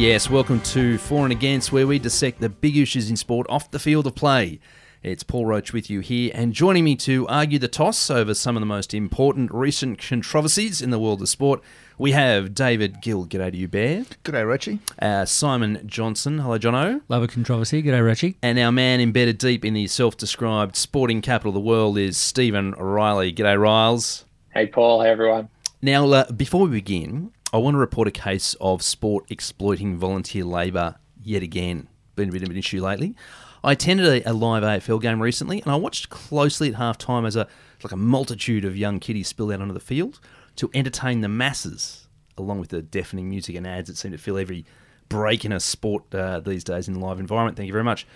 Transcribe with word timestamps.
Yes, 0.00 0.30
welcome 0.30 0.62
to 0.62 0.96
For 0.96 1.24
and 1.24 1.30
Against, 1.30 1.72
where 1.72 1.86
we 1.86 1.98
dissect 1.98 2.40
the 2.40 2.48
big 2.48 2.74
issues 2.78 3.10
in 3.10 3.16
sport 3.18 3.46
off 3.50 3.70
the 3.70 3.78
field 3.78 4.06
of 4.06 4.14
play. 4.14 4.58
It's 5.02 5.22
Paul 5.22 5.46
Roach 5.46 5.72
with 5.72 5.88
you 5.88 6.00
here, 6.00 6.30
and 6.34 6.52
joining 6.52 6.84
me 6.84 6.94
to 6.96 7.26
argue 7.26 7.58
the 7.58 7.68
toss 7.68 8.10
over 8.10 8.34
some 8.34 8.54
of 8.54 8.60
the 8.60 8.66
most 8.66 8.92
important 8.92 9.50
recent 9.50 9.98
controversies 9.98 10.82
in 10.82 10.90
the 10.90 10.98
world 10.98 11.22
of 11.22 11.30
sport, 11.30 11.62
we 11.96 12.12
have 12.12 12.54
David 12.54 13.00
Gill. 13.00 13.24
G'day 13.24 13.50
to 13.50 13.56
you, 13.56 13.66
Bear. 13.66 14.04
G'day, 14.24 14.46
Richie. 14.46 14.80
Uh, 15.00 15.24
Simon 15.24 15.84
Johnson. 15.86 16.40
Hello, 16.40 16.58
Jono. 16.58 17.00
Love 17.08 17.22
a 17.22 17.28
controversy. 17.28 17.82
G'day, 17.82 18.04
Richie. 18.04 18.36
And 18.42 18.58
our 18.58 18.70
man 18.70 19.00
embedded 19.00 19.38
deep 19.38 19.64
in 19.64 19.72
the 19.72 19.86
self 19.86 20.18
described 20.18 20.76
sporting 20.76 21.22
capital 21.22 21.48
of 21.48 21.54
the 21.54 21.60
world 21.60 21.96
is 21.96 22.18
Stephen 22.18 22.72
Riley. 22.72 23.32
G'day, 23.32 23.58
Riles. 23.58 24.26
Hey, 24.52 24.66
Paul. 24.66 25.00
Hey, 25.00 25.08
everyone. 25.08 25.48
Now, 25.80 26.06
uh, 26.10 26.30
before 26.30 26.64
we 26.64 26.72
begin, 26.72 27.32
I 27.54 27.56
want 27.56 27.72
to 27.72 27.78
report 27.78 28.06
a 28.06 28.10
case 28.10 28.54
of 28.60 28.82
sport 28.82 29.24
exploiting 29.30 29.96
volunteer 29.96 30.44
labour 30.44 30.96
yet 31.22 31.42
again. 31.42 31.88
Been 32.16 32.28
a 32.28 32.32
bit 32.32 32.42
of 32.42 32.50
an 32.50 32.58
issue 32.58 32.84
lately. 32.84 33.16
I 33.62 33.72
attended 33.72 34.06
a, 34.06 34.30
a 34.30 34.32
live 34.32 34.62
AFL 34.62 35.00
game 35.00 35.20
recently, 35.20 35.60
and 35.62 35.70
I 35.70 35.76
watched 35.76 36.08
closely 36.08 36.68
at 36.68 36.74
halftime 36.74 37.26
as 37.26 37.36
a 37.36 37.46
like 37.82 37.92
a 37.92 37.96
multitude 37.96 38.64
of 38.64 38.76
young 38.76 39.00
kiddies 39.00 39.28
spilled 39.28 39.52
out 39.52 39.60
onto 39.60 39.72
the 39.72 39.80
field 39.80 40.20
to 40.56 40.70
entertain 40.74 41.20
the 41.20 41.28
masses, 41.28 42.08
along 42.36 42.60
with 42.60 42.70
the 42.70 42.82
deafening 42.82 43.30
music 43.30 43.56
and 43.56 43.66
ads 43.66 43.88
that 43.88 43.96
seem 43.96 44.12
to 44.12 44.18
fill 44.18 44.36
every 44.36 44.66
break 45.08 45.44
in 45.44 45.52
a 45.52 45.60
sport 45.60 46.14
uh, 46.14 46.40
these 46.40 46.64
days 46.64 46.88
in 46.88 46.96
a 46.96 46.98
live 46.98 47.18
environment. 47.18 47.56
Thank 47.56 47.66
you 47.66 47.72
very 47.72 47.84
much. 47.84 48.06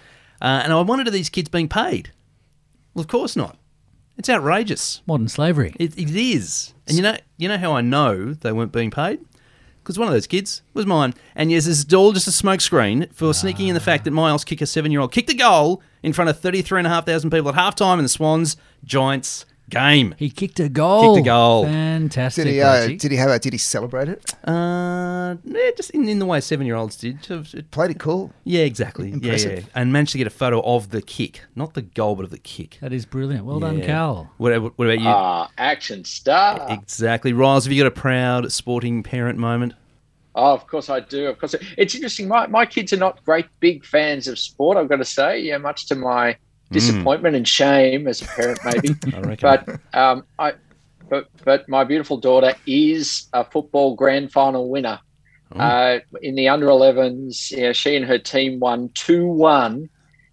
Uh, 0.41 0.61
and 0.63 0.73
I 0.73 0.81
wondered, 0.81 1.09
are 1.09 1.13
these 1.13 1.31
kids 1.31 1.49
being 1.49 1.69
paid? 1.69 2.13
Well, 2.93 3.01
of 3.01 3.09
course 3.09 3.37
not. 3.37 3.57
It's 4.17 4.29
outrageous. 4.29 5.03
Modern 5.07 5.29
slavery. 5.29 5.75
It, 5.79 5.99
it 5.99 6.15
is. 6.15 6.73
And 6.87 6.97
you 6.97 7.03
know, 7.03 7.17
you 7.37 7.49
know 7.49 7.59
how 7.59 7.73
I 7.73 7.81
know 7.81 8.35
they 8.35 8.53
weren't 8.53 8.73
being 8.73 8.91
paid? 8.91 9.21
Because 9.85 9.99
one 9.99 10.09
of 10.09 10.15
those 10.15 10.27
kids 10.27 10.63
was 10.73 10.87
mine. 10.87 11.13
And 11.37 11.51
yes, 11.51 11.67
this 11.67 11.79
is 11.81 11.93
all 11.93 12.13
just 12.13 12.27
a 12.27 12.31
smokescreen 12.31 13.13
for 13.13 13.29
ah. 13.29 13.33
sneaking 13.33 13.69
in 13.69 13.75
the 13.75 13.81
fact 13.81 14.05
that 14.05 14.13
Miles 14.13 14.43
Kicker, 14.43 14.65
seven 14.65 14.91
year 14.91 15.03
old, 15.03 15.13
kicked 15.13 15.29
a 15.29 15.35
goal 15.35 15.83
in 16.03 16.15
front 16.15 16.31
of 16.31 16.41
33,500 16.41 17.31
people 17.31 17.51
at 17.51 17.55
halftime 17.55 17.99
in 17.99 18.03
the 18.03 18.09
Swans 18.09 18.57
Giants 18.83 19.45
game. 19.71 20.15
He 20.19 20.31
kicked 20.31 20.61
a 20.61 20.69
goal. 20.69 21.15
Kicked 21.15 21.27
a 21.27 21.29
goal. 21.29 21.65
Fantastic. 21.65 22.45
Did 22.45 22.53
he? 22.53 22.61
Uh, 22.61 22.87
did 22.87 23.11
he 23.11 23.17
have? 23.17 23.31
A, 23.31 23.39
did 23.39 23.53
he 23.53 23.59
celebrate 23.59 24.09
it? 24.09 24.35
Uh, 24.47 25.37
yeah, 25.45 25.71
just 25.77 25.91
in, 25.91 26.09
in 26.09 26.19
the 26.19 26.27
way 26.27 26.41
seven 26.41 26.67
year 26.67 26.77
olds 26.77 26.97
did. 26.97 27.19
It- 27.31 27.71
Played 27.71 27.93
it 27.93 27.99
cool. 27.99 28.33
Yeah, 28.45 28.63
exactly. 28.63 29.13
Impressive. 29.13 29.61
yeah. 29.61 29.69
And 29.75 29.93
managed 29.93 30.13
to 30.13 30.19
get 30.19 30.27
a 30.27 30.31
photo 30.31 30.61
of 30.63 30.91
the 30.91 31.03
kick. 31.03 31.43
Not 31.57 31.75
the 31.75 31.83
goal, 31.83 32.15
but 32.17 32.25
of 32.25 32.31
the 32.31 32.39
kick. 32.39 32.79
that 32.81 32.93
is 32.93 33.05
brilliant. 33.07 33.45
Well 33.45 33.61
done, 33.61 33.79
Yeah. 33.79 33.87
Cal. 33.87 34.33
What, 34.37 34.53
what 34.79 34.85
about 34.87 35.01
you? 35.01 35.09
Ah, 35.09 35.51
action 35.59 36.05
star. 36.05 36.67
exactly. 36.71 37.33
Riles, 37.33 37.65
have 37.65 37.73
you 37.73 37.83
got 37.83 37.89
a 37.89 37.91
proud 37.91 38.53
sporting 38.53 39.03
parent 39.03 39.39
moment? 39.39 39.75
Oh, 40.37 40.53
of 40.53 40.67
course 40.67 40.91
I 40.91 40.99
do. 41.01 41.27
Of 41.29 41.39
course, 41.39 41.55
it's 41.79 41.95
interesting. 41.95 42.27
My 42.27 42.49
my 42.49 42.67
kids 42.67 42.93
are 42.93 42.97
not 42.97 43.25
great 43.25 43.47
big 43.61 43.85
fans 43.85 44.27
of 44.27 44.37
sport. 44.37 44.77
I've 44.77 44.89
got 44.89 44.97
to 44.97 45.05
say, 45.05 45.41
yeah, 45.41 45.59
much 45.59 45.87
to 45.87 45.95
my 45.95 46.37
disappointment 46.71 47.37
and 47.37 47.47
shame 47.47 48.07
as 48.09 48.23
a 48.23 48.27
parent, 48.27 48.59
maybe. 48.65 48.95
But 49.41 49.69
um, 49.93 50.25
I, 50.39 50.53
but 51.09 51.29
but 51.45 51.69
my 51.69 51.85
beautiful 51.85 52.17
daughter 52.17 52.55
is 52.67 53.29
a 53.33 53.45
football 53.45 53.95
grand 53.95 54.33
final 54.33 54.69
winner. 54.69 55.01
Uh, 55.61 55.99
in 56.21 56.35
the 56.35 56.49
under 56.49 56.67
11s, 56.67 57.53
yeah, 57.53 57.73
she 57.73 57.95
and 57.95 58.05
her 58.05 58.19
team 58.19 58.59
won 58.59 58.89
2 58.95 59.27
1 59.27 59.89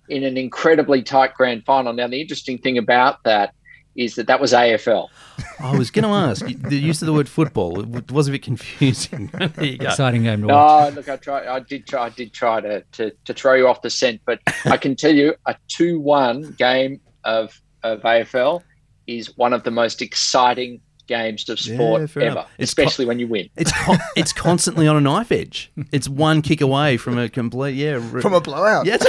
in 0.09 0.23
an 0.23 0.35
incredibly 0.37 1.03
tight 1.03 1.33
grand 1.35 1.63
final. 1.63 1.93
Now, 1.93 2.07
the 2.07 2.19
interesting 2.19 2.57
thing 2.57 2.77
about 2.77 3.23
that 3.23 3.53
is 3.95 4.15
that 4.15 4.27
that 4.27 4.39
was 4.39 4.53
AFL. 4.53 5.07
I 5.59 5.77
was 5.77 5.91
going 5.91 6.03
to 6.03 6.09
ask 6.09 6.45
the 6.45 6.77
use 6.77 7.01
of 7.01 7.05
the 7.05 7.13
word 7.13 7.29
football. 7.29 7.81
It 7.97 8.11
was 8.11 8.27
a 8.27 8.31
bit 8.31 8.43
confusing. 8.43 9.27
there 9.33 9.65
you 9.65 9.77
go. 9.77 9.87
Exciting 9.87 10.23
game 10.23 10.41
to 10.41 10.47
watch. 10.47 10.93
No, 10.93 10.95
look, 10.95 11.09
I 11.09 11.17
try. 11.17 11.47
I 11.47 11.59
did 11.59 11.87
try. 11.87 12.05
I 12.05 12.09
did 12.09 12.33
try 12.33 12.61
to, 12.61 12.81
to, 12.93 13.11
to 13.25 13.33
throw 13.33 13.53
you 13.53 13.67
off 13.67 13.81
the 13.81 13.89
scent, 13.89 14.21
but 14.25 14.39
I 14.65 14.77
can 14.77 14.95
tell 14.95 15.13
you, 15.13 15.35
a 15.45 15.55
two-one 15.67 16.55
game 16.57 17.01
of 17.23 17.59
of 17.83 18.01
AFL 18.01 18.61
is 19.07 19.35
one 19.37 19.53
of 19.53 19.63
the 19.63 19.71
most 19.71 20.01
exciting 20.01 20.81
games 21.11 21.47
of 21.49 21.59
sport 21.59 22.01
Yeah, 22.01 22.07
fair 22.07 22.23
ever, 22.23 22.31
enough. 22.31 22.49
It's 22.57 22.73
co- 22.73 22.81
especially 22.83 23.05
when 23.05 23.19
you 23.19 23.27
win. 23.27 23.49
It's 23.57 23.71
con- 23.85 23.99
it's 24.15 24.33
constantly 24.33 24.87
on 24.87 24.95
a 24.95 25.01
knife 25.01 25.31
edge. 25.31 25.71
It's 25.91 26.07
one 26.09 26.41
kick 26.41 26.61
away 26.61 26.97
from 26.97 27.17
a 27.19 27.29
complete 27.29 27.75
yeah 27.75 27.99
From 28.21 28.33
a 28.33 28.41
blowout. 28.41 28.85
yeah. 28.85 28.97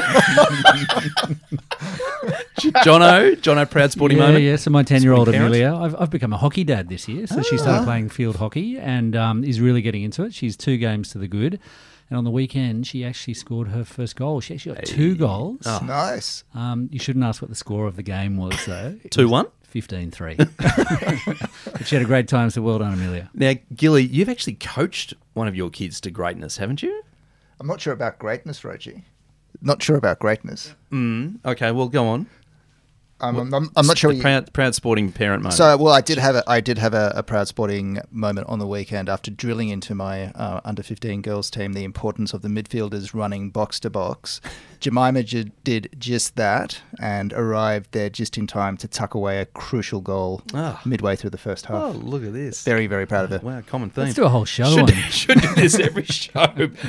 Jono, 2.84 3.34
Jono, 3.36 3.68
proud 3.70 3.92
sporting 3.92 4.18
yeah, 4.18 4.26
moment. 4.26 4.44
yeah. 4.44 4.56
So 4.56 4.70
my 4.70 4.82
ten-year-old 4.82 5.28
Amelia, 5.28 5.74
I've, 5.74 5.94
I've 6.00 6.10
become 6.10 6.32
a 6.32 6.36
hockey 6.36 6.64
dad 6.64 6.88
this 6.88 7.08
year. 7.08 7.26
So 7.26 7.42
she 7.42 7.56
Ah. 7.56 7.62
started 7.62 7.84
playing 7.84 8.08
field 8.10 8.36
hockey 8.36 8.78
and 8.78 9.16
um, 9.16 9.44
is 9.44 9.60
really 9.60 9.82
getting 9.82 10.02
into 10.02 10.24
it. 10.24 10.34
She's 10.34 10.56
two 10.56 10.76
games 10.76 11.10
to 11.10 11.18
the 11.18 11.28
good. 11.28 11.58
And 12.10 12.18
on 12.18 12.24
the 12.24 12.30
weekend, 12.30 12.86
she 12.86 13.04
actually 13.04 13.34
scored 13.34 13.68
her 13.68 13.84
first 13.84 14.16
goal. 14.16 14.40
She 14.40 14.54
actually 14.54 14.74
got 14.74 14.84
two 14.84 15.14
goals. 15.16 15.62
Oh. 15.64 15.80
Nice. 15.84 16.44
Um, 16.54 16.88
you 16.92 16.98
shouldn't 16.98 17.24
ask 17.24 17.40
what 17.40 17.48
the 17.48 17.54
score 17.56 17.86
of 17.86 17.96
the 17.96 18.02
game 18.02 18.36
was, 18.36 18.54
though. 18.66 18.98
Two 19.10 19.28
one. 19.74 20.10
15-3. 20.10 21.72
but 21.78 21.86
she 21.86 21.94
had 21.96 22.02
a 22.04 22.06
great 22.08 22.28
time, 22.28 22.50
so 22.50 22.62
well 22.62 22.78
done, 22.78 22.92
Amelia. 22.94 23.30
Now, 23.34 23.54
Gilly, 23.74 24.04
you've 24.04 24.28
actually 24.28 24.54
coached 24.54 25.14
one 25.34 25.48
of 25.48 25.56
your 25.56 25.70
kids 25.70 26.00
to 26.02 26.10
greatness, 26.10 26.56
haven't 26.58 26.82
you? 26.82 27.02
I'm 27.60 27.66
not 27.66 27.80
sure 27.80 27.92
about 27.92 28.18
greatness, 28.18 28.64
Reggie. 28.64 29.04
Not 29.60 29.82
sure 29.82 29.96
about 29.96 30.18
greatness. 30.18 30.74
Mm, 30.90 31.38
Okay, 31.44 31.70
well, 31.70 31.88
go 31.88 32.06
on. 32.08 32.26
I'm, 33.22 33.54
I'm, 33.54 33.70
I'm 33.76 33.86
not 33.86 33.96
sure. 33.98 34.10
The 34.10 34.16
You, 34.16 34.22
proud, 34.22 34.52
proud 34.52 34.74
sporting 34.74 35.12
parent 35.12 35.42
moment. 35.42 35.54
so, 35.56 35.76
well, 35.76 35.94
I 35.94 36.00
did 36.00 36.18
have 36.18 36.34
a, 36.34 36.42
I 36.46 36.60
did 36.60 36.78
have 36.78 36.92
a, 36.94 37.12
a 37.14 37.22
proud 37.22 37.48
sporting 37.48 38.00
moment 38.10 38.48
on 38.48 38.58
the 38.58 38.66
weekend 38.66 39.08
after 39.08 39.30
drilling 39.30 39.68
into 39.68 39.94
my 39.94 40.26
uh, 40.32 40.60
under 40.64 40.82
15 40.82 41.22
girls 41.22 41.50
team 41.50 41.72
the 41.72 41.84
importance 41.84 42.34
of 42.34 42.42
the 42.42 42.48
midfielders 42.48 43.14
running 43.14 43.50
box 43.50 43.78
to 43.80 43.90
box. 43.90 44.40
Jemima 44.80 45.22
j- 45.22 45.52
did 45.62 45.94
just 45.96 46.34
that 46.34 46.80
and 47.00 47.32
arrived 47.34 47.92
there 47.92 48.10
just 48.10 48.36
in 48.36 48.48
time 48.48 48.76
to 48.78 48.88
tuck 48.88 49.14
away 49.14 49.38
a 49.38 49.46
crucial 49.46 50.00
goal 50.00 50.42
Ah. 50.54 50.80
midway 50.84 51.14
through 51.14 51.30
the 51.30 51.38
first 51.38 51.66
half. 51.66 51.80
oh, 51.80 51.90
look 51.98 52.24
at 52.24 52.32
this. 52.32 52.64
Very, 52.64 52.88
very 52.88 53.06
proud 53.06 53.26
of 53.26 53.30
her. 53.30 53.46
Wow, 53.46 53.60
common 53.64 53.90
theme. 53.90 54.04
Let's 54.06 54.16
do 54.16 54.24
a 54.24 54.28
whole 54.28 54.44
show 54.44 54.64
Should, 54.64 54.90
on 54.90 54.96
should 55.10 55.40
do 55.40 55.54
this 55.54 55.78
every 55.78 56.04
show. 56.06 56.48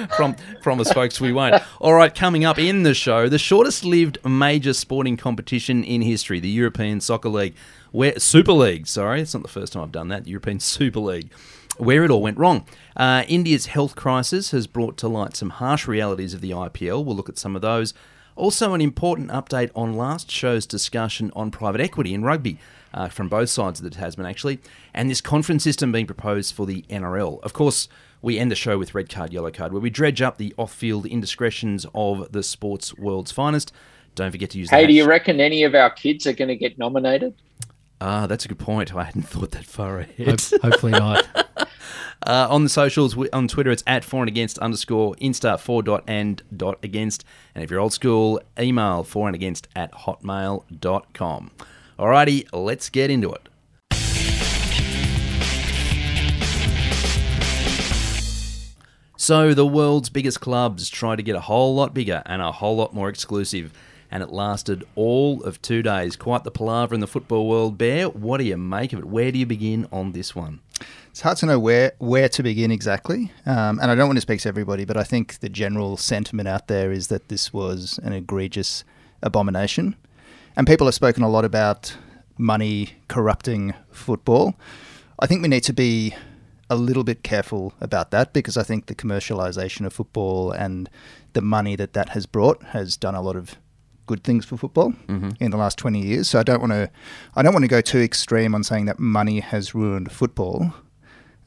Prom- 0.10 0.36
promise, 0.64 0.92
folks, 0.92 1.22
we 1.22 1.32
won't. 1.34 1.62
All 1.80 1.94
right, 1.94 2.14
coming 2.14 2.46
up 2.46 2.58
in 2.58 2.82
the 2.82 2.96
show, 2.96 3.30
the 3.30 3.38
shortest 3.38 3.86
lived 3.86 4.18
major 4.26 4.74
sporting 4.74 5.16
competition 5.16 5.84
in 5.84 6.02
history, 6.02 6.23
the 6.32 6.50
European 6.50 7.02
Soccer 7.02 7.30
League, 7.30 7.56
where 7.92 8.20
Super 8.20 8.54
League. 8.54 8.88
Sorry, 8.88 9.22
it's 9.22 9.34
not 9.34 9.44
the 9.44 9.50
first 9.50 9.74
time 9.74 9.84
I've 9.84 9.92
done 9.92 10.08
that. 10.10 10.28
European 10.28 10.60
Super 10.62 11.00
League, 11.00 11.32
where 11.78 12.04
it 12.04 12.12
all 12.12 12.22
went 12.22 12.38
wrong. 12.38 12.66
Uh, 12.96 13.24
India's 13.28 13.68
health 13.68 13.96
crisis 13.96 14.52
has 14.52 14.68
brought 14.68 14.98
to 14.98 15.08
light 15.08 15.36
some 15.36 15.50
harsh 15.52 15.88
realities 15.88 16.34
of 16.34 16.42
the 16.42 16.52
IPL. 16.52 17.04
We'll 17.04 17.16
look 17.16 17.30
at 17.30 17.38
some 17.38 17.56
of 17.56 17.62
those. 17.62 17.94
Also, 18.36 18.74
an 18.74 18.82
important 18.82 19.30
update 19.30 19.70
on 19.76 19.96
last 19.96 20.32
show's 20.32 20.66
discussion 20.66 21.32
on 21.36 21.52
private 21.52 21.82
equity 21.82 22.16
in 22.16 22.24
rugby 22.24 22.58
uh, 22.94 23.08
from 23.08 23.30
both 23.30 23.50
sides 23.50 23.80
of 23.80 23.84
the 23.84 23.92
Tasman, 23.92 24.26
actually, 24.26 24.60
and 24.94 25.10
this 25.10 25.22
conference 25.22 25.64
system 25.64 25.92
being 25.92 26.08
proposed 26.08 26.56
for 26.56 26.66
the 26.66 26.84
NRL. 26.90 27.42
Of 27.44 27.54
course, 27.54 27.88
we 28.24 28.40
end 28.40 28.50
the 28.50 28.56
show 28.56 28.78
with 28.78 28.96
red 28.96 29.10
card, 29.10 29.34
yellow 29.34 29.52
card, 29.52 29.72
where 29.72 29.82
we 29.82 29.90
dredge 29.90 30.22
up 30.22 30.38
the 30.38 30.54
off 30.58 30.74
field 30.74 31.06
indiscretions 31.06 31.86
of 31.94 32.32
the 32.32 32.42
sports 32.42 32.98
world's 32.98 33.32
finest. 33.32 33.72
Don't 34.16 34.32
forget 34.32 34.52
to 34.52 34.60
use 34.60 34.70
the 34.70 34.76
Hey, 34.76 34.88
do 34.88 34.94
you 34.94 35.06
reckon 35.06 35.40
any 35.40 35.64
of 35.64 35.74
our 35.76 35.90
kids 35.90 36.28
are 36.28 36.34
going 36.34 36.50
to 36.50 36.56
get 36.56 36.78
nominated? 36.78 37.34
Ah, 38.00 38.28
that's 38.28 38.46
a 38.46 38.48
good 38.48 38.60
point. 38.60 38.94
I 38.96 39.04
hadn't 39.06 39.24
thought 39.28 39.52
that 39.52 39.66
far 39.66 40.00
ahead. 40.00 40.28
Hope- 40.28 40.62
hopefully 40.62 40.92
not. 40.92 41.28
Uh, 42.26 42.48
on 42.50 42.64
the 42.64 42.70
socials, 42.70 43.18
on 43.34 43.50
Twitter, 43.50 43.70
it's 43.70 43.84
at 43.86 44.02
for 44.02 44.22
and 44.22 44.30
against 44.30 44.58
underscore 44.60 45.14
insta 45.16 45.60
for 45.60 45.84
dot 45.84 46.06
and 46.08 46.42
dot 46.56 46.80
against. 46.82 47.26
And 47.54 47.66
if 47.66 47.70
you're 47.70 47.82
old 47.82 47.92
school, 47.92 48.42
email 48.58 49.04
for 49.04 49.28
and 49.28 49.36
against 49.36 49.68
at 49.76 49.92
hotmail.com. 49.92 51.52
Alrighty, 52.00 52.48
let's 52.54 52.90
get 52.90 53.12
into 53.12 53.34
it. 53.34 53.50
So, 59.18 59.54
the 59.54 59.66
world's 59.66 60.10
biggest 60.10 60.40
clubs 60.40 60.90
try 60.90 61.16
to 61.16 61.24
get 61.24 61.36
a 61.36 61.42
whole 61.42 61.76
lot 61.76 61.94
bigger 61.94 62.24
and 62.26 62.42
a 62.42 62.52
whole 62.52 62.76
lot 62.76 62.94
more 62.94 63.10
exclusive. 63.10 63.74
And 64.14 64.22
it 64.22 64.30
lasted 64.30 64.84
all 64.94 65.42
of 65.42 65.60
two 65.64 65.82
days. 65.82 66.16
Quite 66.16 66.44
the 66.44 66.52
palaver 66.52 66.94
in 66.94 67.02
the 67.02 67.08
football 67.08 67.50
world, 67.50 67.80
Bear. 67.80 68.10
What 68.10 68.38
do 68.38 68.44
you 68.44 68.58
make 68.58 68.94
of 68.94 69.00
it? 69.00 69.06
Where 69.06 69.32
do 69.32 69.40
you 69.40 69.48
begin 69.48 69.88
on 69.92 70.12
this 70.12 70.36
one? 70.36 70.60
It's 71.10 71.22
hard 71.22 71.38
to 71.38 71.48
know 71.48 71.58
where 71.58 71.94
where 71.98 72.30
to 72.30 72.44
begin 72.44 72.70
exactly, 72.70 73.32
um, 73.48 73.80
and 73.80 73.90
I 73.90 73.96
don't 73.96 74.08
want 74.08 74.18
to 74.18 74.22
speak 74.22 74.42
to 74.42 74.50
everybody, 74.50 74.86
but 74.86 74.98
I 74.98 75.04
think 75.04 75.40
the 75.40 75.50
general 75.50 75.98
sentiment 75.98 76.48
out 76.48 76.68
there 76.68 76.92
is 76.92 77.08
that 77.08 77.30
this 77.30 77.52
was 77.52 78.00
an 78.04 78.14
egregious 78.14 78.84
abomination, 79.24 79.96
and 80.56 80.68
people 80.68 80.86
have 80.86 80.94
spoken 80.94 81.24
a 81.24 81.30
lot 81.30 81.44
about 81.44 81.98
money 82.38 82.98
corrupting 83.08 83.74
football. 83.92 84.54
I 85.20 85.26
think 85.26 85.42
we 85.42 85.48
need 85.48 85.64
to 85.64 85.74
be 85.74 86.14
a 86.70 86.76
little 86.76 87.04
bit 87.04 87.24
careful 87.24 87.74
about 87.82 88.12
that 88.12 88.32
because 88.32 88.58
I 88.58 88.64
think 88.64 88.86
the 88.86 88.96
commercialization 88.96 89.88
of 89.88 89.94
football 89.94 90.52
and 90.52 90.88
the 91.34 91.42
money 91.42 91.76
that 91.76 91.94
that 91.94 92.10
has 92.10 92.28
brought 92.28 92.62
has 92.78 92.96
done 92.96 93.16
a 93.16 93.22
lot 93.22 93.36
of 93.36 93.58
good 94.06 94.24
things 94.24 94.46
for 94.46 94.58
football 94.58 94.92
Mm-hmm. 95.08 95.30
in 95.40 95.52
the 95.52 95.58
last 95.58 95.78
20 95.78 96.00
years. 96.02 96.30
So 96.30 96.40
I 96.40 96.44
don't 96.44 96.60
want 96.60 96.72
to 96.74 96.90
I 97.36 97.42
don't 97.42 97.54
want 97.54 97.64
to 97.64 97.70
go 97.70 97.82
too 97.82 98.00
extreme 98.00 98.54
on 98.56 98.64
saying 98.64 98.86
that 98.86 99.00
money 99.00 99.40
has 99.40 99.74
ruined 99.76 100.12
football. 100.12 100.74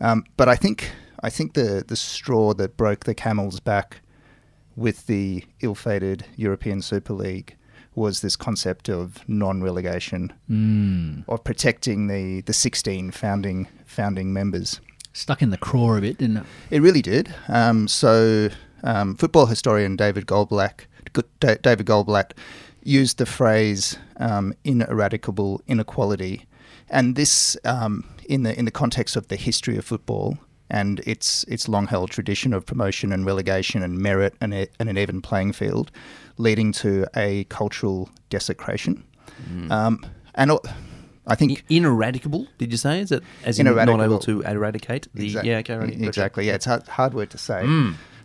Um, 0.00 0.24
but 0.36 0.48
I 0.48 0.56
think 0.56 0.90
I 1.22 1.30
think 1.30 1.54
the 1.54 1.84
the 1.86 1.96
straw 1.96 2.54
that 2.54 2.76
broke 2.76 3.04
the 3.04 3.14
camel's 3.14 3.60
back 3.60 4.00
with 4.76 5.06
the 5.06 5.42
ill-fated 5.60 6.26
European 6.36 6.82
Super 6.82 7.14
League 7.14 7.56
was 7.94 8.20
this 8.20 8.36
concept 8.36 8.90
of 8.90 9.26
non-relegation, 9.26 10.30
Mm. 10.50 11.24
of 11.28 11.42
protecting 11.44 12.08
the, 12.08 12.42
the 12.42 12.52
16 12.52 13.10
founding 13.10 13.68
founding 13.86 14.34
members. 14.34 14.80
Stuck 15.14 15.40
in 15.40 15.48
the 15.48 15.56
craw 15.56 15.96
a 15.96 16.00
bit, 16.02 16.18
didn't 16.18 16.36
it? 16.38 16.42
It 16.70 16.82
really 16.82 17.00
did. 17.00 17.34
Um, 17.48 17.88
so, 17.88 18.50
um, 18.84 19.14
football 19.16 19.46
historian 19.46 19.96
David 19.96 20.26
Goldblatt, 20.26 20.80
Da- 20.80 20.84
David 21.40 21.86
Goldblatt 21.86 22.32
used 22.82 23.18
the 23.18 23.26
phrase 23.26 23.98
um, 24.18 24.54
"ineradicable 24.64 25.62
inequality," 25.66 26.46
and 26.88 27.16
this 27.16 27.56
um, 27.64 28.04
in 28.28 28.42
the 28.42 28.58
in 28.58 28.64
the 28.64 28.70
context 28.70 29.16
of 29.16 29.28
the 29.28 29.36
history 29.36 29.76
of 29.76 29.84
football 29.84 30.38
and 30.70 31.00
its 31.00 31.44
its 31.44 31.68
long 31.68 31.86
held 31.86 32.10
tradition 32.10 32.52
of 32.52 32.66
promotion 32.66 33.12
and 33.12 33.24
relegation 33.24 33.82
and 33.82 33.98
merit 33.98 34.34
and, 34.40 34.52
a, 34.52 34.66
and 34.80 34.88
an 34.88 34.98
even 34.98 35.20
playing 35.22 35.52
field, 35.52 35.90
leading 36.38 36.72
to 36.72 37.06
a 37.16 37.44
cultural 37.44 38.08
desecration. 38.30 39.04
Um, 39.70 40.04
and 40.34 40.52
I 41.26 41.34
think 41.34 41.64
Ineradicable, 41.68 42.46
did 42.58 42.70
you 42.70 42.78
say? 42.78 43.00
Is 43.00 43.12
it 43.12 43.22
as 43.44 43.58
in 43.58 43.66
not 43.66 44.00
able 44.00 44.18
to 44.20 44.42
eradicate 44.42 45.08
the? 45.14 45.26
Exact- 45.26 45.46
yeah, 45.46 45.58
okay, 45.58 45.96
exactly. 46.06 46.46
Yeah, 46.46 46.54
it's 46.54 46.66
a 46.66 46.70
hard, 46.70 46.88
hard 46.88 47.14
word 47.14 47.30
to 47.30 47.38
say, 47.38 47.62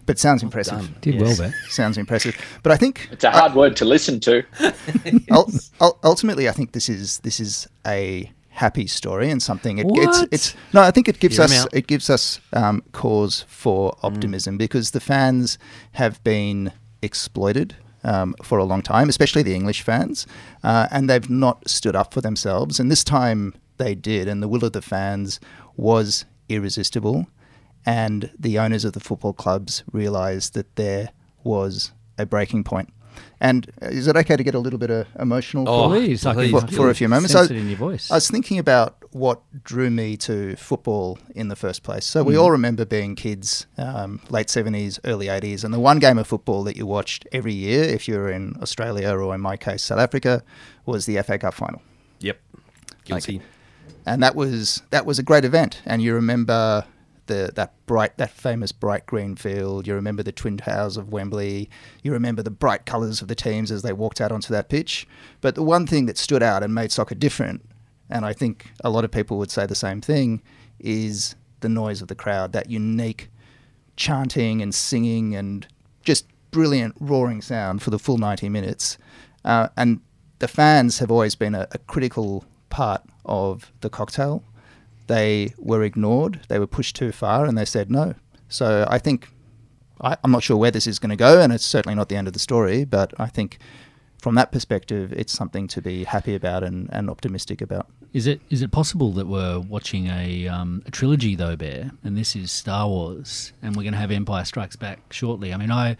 but 0.05 0.19
sounds 0.19 0.43
impressive. 0.43 0.79
done. 0.79 0.95
Did 1.01 1.15
Yes. 1.15 1.21
well 1.23 1.35
there. 1.35 1.55
Sounds 1.69 1.97
impressive. 1.97 2.35
But 2.63 2.71
I 2.71 2.77
think 2.77 3.07
It's 3.11 3.23
a 3.23 3.31
hard 3.31 3.53
word 3.55 3.75
to 3.77 3.85
listen 3.85 4.19
to. 4.21 4.43
ul- 5.31 5.51
ul- 5.79 5.99
ultimately, 6.03 6.47
I 6.49 6.51
think 6.51 6.71
this 6.73 6.89
is 6.89 7.19
this 7.19 7.39
is 7.39 7.67
a 7.85 8.31
happy 8.49 8.87
story 8.87 9.29
and 9.31 9.41
something. 9.41 9.77
It, 9.79 9.85
it's 9.89 10.19
What? 10.19 10.29
it's 10.31 10.55
no, 10.73 10.81
I 10.81 10.91
think 10.91 11.07
it 11.07 11.19
gives 11.19 11.37
Hear 11.37 11.45
'em 11.45 11.51
us 11.51 11.67
it 11.73 11.87
gives 11.87 12.09
us 12.09 12.39
um, 12.53 12.83
cause 12.91 13.45
for 13.47 13.95
optimism 14.03 14.57
because 14.57 14.91
the 14.91 14.99
fans 14.99 15.57
have 15.93 16.23
been 16.23 16.71
exploited. 17.01 17.75
Um, 18.03 18.33
for 18.41 18.57
a 18.57 18.63
long 18.63 18.81
time, 18.81 19.09
especially 19.09 19.43
the 19.43 19.53
English 19.53 19.83
fans, 19.83 20.25
uh, 20.63 20.87
and 20.89 21.07
they've 21.07 21.29
not 21.29 21.69
stood 21.69 21.95
up 21.95 22.15
for 22.15 22.19
themselves. 22.19 22.79
And 22.79 22.89
this 22.89 23.03
time 23.03 23.53
they 23.77 23.93
did, 23.93 24.27
and 24.27 24.41
the 24.41 24.47
will 24.47 24.65
of 24.65 24.71
the 24.73 24.81
fans 24.81 25.39
was 25.77 26.25
irresistible. 26.49 27.27
And 27.85 28.31
the 28.37 28.59
owners 28.59 28.85
of 28.85 28.93
the 28.93 28.99
football 28.99 29.33
clubs 29.33 29.83
realised 29.91 30.53
that 30.53 30.75
there 30.75 31.09
was 31.43 31.91
a 32.17 32.25
breaking 32.25 32.63
point. 32.63 32.93
And 33.41 33.69
is 33.81 34.07
it 34.07 34.15
okay 34.15 34.37
to 34.37 34.43
get 34.43 34.53
a 34.55 34.59
little 34.59 34.77
bit 34.79 34.91
uh, 34.91 35.03
emotional? 35.19 35.67
Oh, 35.67 35.89
for- 35.89 35.95
Please, 35.95 36.25
I 36.25 36.33
please. 36.33 36.51
for, 36.51 36.67
for 36.67 36.89
a 36.89 36.95
few 36.95 37.07
moments. 37.09 37.35
I, 37.35 37.43
it 37.45 37.51
in 37.51 37.67
your 37.67 37.77
voice. 37.77 38.09
I 38.11 38.15
was 38.15 38.29
thinking 38.29 38.57
about 38.59 38.97
what 39.11 39.41
drew 39.63 39.89
me 39.89 40.15
to 40.17 40.55
football 40.55 41.17
in 41.35 41.47
the 41.49 41.55
first 41.55 41.83
place. 41.83 42.05
So 42.05 42.23
we 42.23 42.37
all 42.37 42.51
remember 42.51 42.85
being 42.85 43.15
kids, 43.15 43.65
um, 43.77 44.21
late 44.29 44.49
seventies, 44.49 44.99
early 45.03 45.27
eighties, 45.27 45.63
and 45.63 45.73
the 45.73 45.79
one 45.79 45.99
game 45.99 46.17
of 46.19 46.27
football 46.27 46.63
that 46.65 46.77
you 46.77 46.85
watched 46.85 47.27
every 47.33 47.53
year, 47.53 47.83
if 47.83 48.07
you 48.07 48.15
were 48.15 48.31
in 48.31 48.55
Australia 48.61 49.09
or 49.09 49.33
in 49.35 49.41
my 49.41 49.57
case 49.57 49.83
South 49.83 49.99
Africa, 49.99 50.43
was 50.85 51.05
the 51.07 51.21
FA 51.23 51.37
Cup 51.39 51.53
final 51.55 51.81
Yep. 52.19 52.39
Guilty. 53.03 53.41
and 54.05 54.21
that 54.23 54.35
was 54.35 54.83
that 54.91 55.05
was 55.05 55.19
a 55.19 55.23
great 55.23 55.43
event. 55.43 55.81
And 55.85 56.01
you 56.01 56.13
remember 56.13 56.85
the 57.31 57.51
that 57.55 57.73
bright, 57.85 58.17
that 58.17 58.31
famous 58.31 58.71
bright 58.71 59.05
green 59.05 59.35
field. 59.35 59.87
You 59.87 59.95
remember 59.95 60.23
the 60.23 60.31
twin 60.31 60.57
towers 60.57 60.97
of 60.97 61.11
Wembley. 61.11 61.69
You 62.03 62.11
remember 62.11 62.43
the 62.43 62.51
bright 62.51 62.85
colours 62.85 63.21
of 63.21 63.27
the 63.27 63.35
teams 63.35 63.71
as 63.71 63.81
they 63.81 63.93
walked 63.93 64.19
out 64.19 64.31
onto 64.31 64.53
that 64.53 64.69
pitch. 64.69 65.07
But 65.39 65.55
the 65.55 65.63
one 65.63 65.87
thing 65.87 66.05
that 66.07 66.17
stood 66.17 66.43
out 66.43 66.63
and 66.63 66.75
made 66.75 66.91
soccer 66.91 67.15
different, 67.15 67.63
and 68.09 68.25
I 68.25 68.33
think 68.33 68.71
a 68.83 68.89
lot 68.89 69.05
of 69.05 69.11
people 69.11 69.37
would 69.37 69.51
say 69.51 69.65
the 69.65 69.75
same 69.75 70.01
thing, 70.01 70.41
is 70.79 71.35
the 71.61 71.69
noise 71.69 72.01
of 72.01 72.09
the 72.09 72.15
crowd. 72.15 72.51
That 72.51 72.69
unique 72.69 73.29
chanting 73.95 74.61
and 74.61 74.75
singing 74.75 75.35
and 75.35 75.67
just 76.03 76.25
brilliant 76.51 76.95
roaring 76.99 77.41
sound 77.41 77.81
for 77.81 77.89
the 77.91 77.99
full 77.99 78.17
90 78.17 78.49
minutes. 78.49 78.97
Uh, 79.45 79.69
and 79.77 80.01
the 80.39 80.47
fans 80.47 80.99
have 80.99 81.11
always 81.11 81.35
been 81.35 81.55
a, 81.55 81.67
a 81.71 81.77
critical 81.77 82.43
part 82.69 83.03
of 83.25 83.71
the 83.81 83.89
cocktail. 83.89 84.43
They 85.07 85.53
were 85.57 85.83
ignored, 85.83 86.41
they 86.47 86.59
were 86.59 86.67
pushed 86.67 86.95
too 86.95 87.11
far, 87.11 87.45
and 87.45 87.57
they 87.57 87.65
said 87.65 87.91
no. 87.91 88.15
So 88.47 88.85
I 88.89 88.97
think, 88.97 89.29
I, 90.01 90.17
I'm 90.23 90.31
not 90.31 90.43
sure 90.43 90.57
where 90.57 90.71
this 90.71 90.87
is 90.87 90.99
going 90.99 91.09
to 91.09 91.15
go, 91.15 91.41
and 91.41 91.51
it's 91.51 91.65
certainly 91.65 91.95
not 91.95 92.09
the 92.09 92.15
end 92.15 92.27
of 92.27 92.33
the 92.33 92.39
story, 92.39 92.85
but 92.85 93.13
I 93.19 93.27
think 93.27 93.59
from 94.21 94.35
that 94.35 94.51
perspective, 94.51 95.11
it's 95.13 95.33
something 95.33 95.67
to 95.69 95.81
be 95.81 96.03
happy 96.03 96.35
about 96.35 96.63
and, 96.63 96.87
and 96.93 97.09
optimistic 97.09 97.59
about. 97.59 97.87
Is 98.13 98.27
it 98.27 98.39
is 98.49 98.61
it 98.61 98.71
possible 98.71 99.11
that 99.13 99.25
we're 99.25 99.59
watching 99.59 100.07
a 100.07 100.47
um, 100.47 100.83
a 100.85 100.91
trilogy 100.91 101.35
though, 101.35 101.55
Bear? 101.55 101.91
And 102.03 102.15
this 102.15 102.35
is 102.35 102.51
Star 102.51 102.87
Wars, 102.87 103.51
and 103.61 103.75
we're 103.75 103.83
going 103.83 103.93
to 103.93 103.99
have 103.99 104.11
Empire 104.11 104.45
Strikes 104.45 104.75
Back 104.75 105.11
shortly. 105.11 105.53
I 105.53 105.57
mean, 105.57 105.71
I 105.71 105.97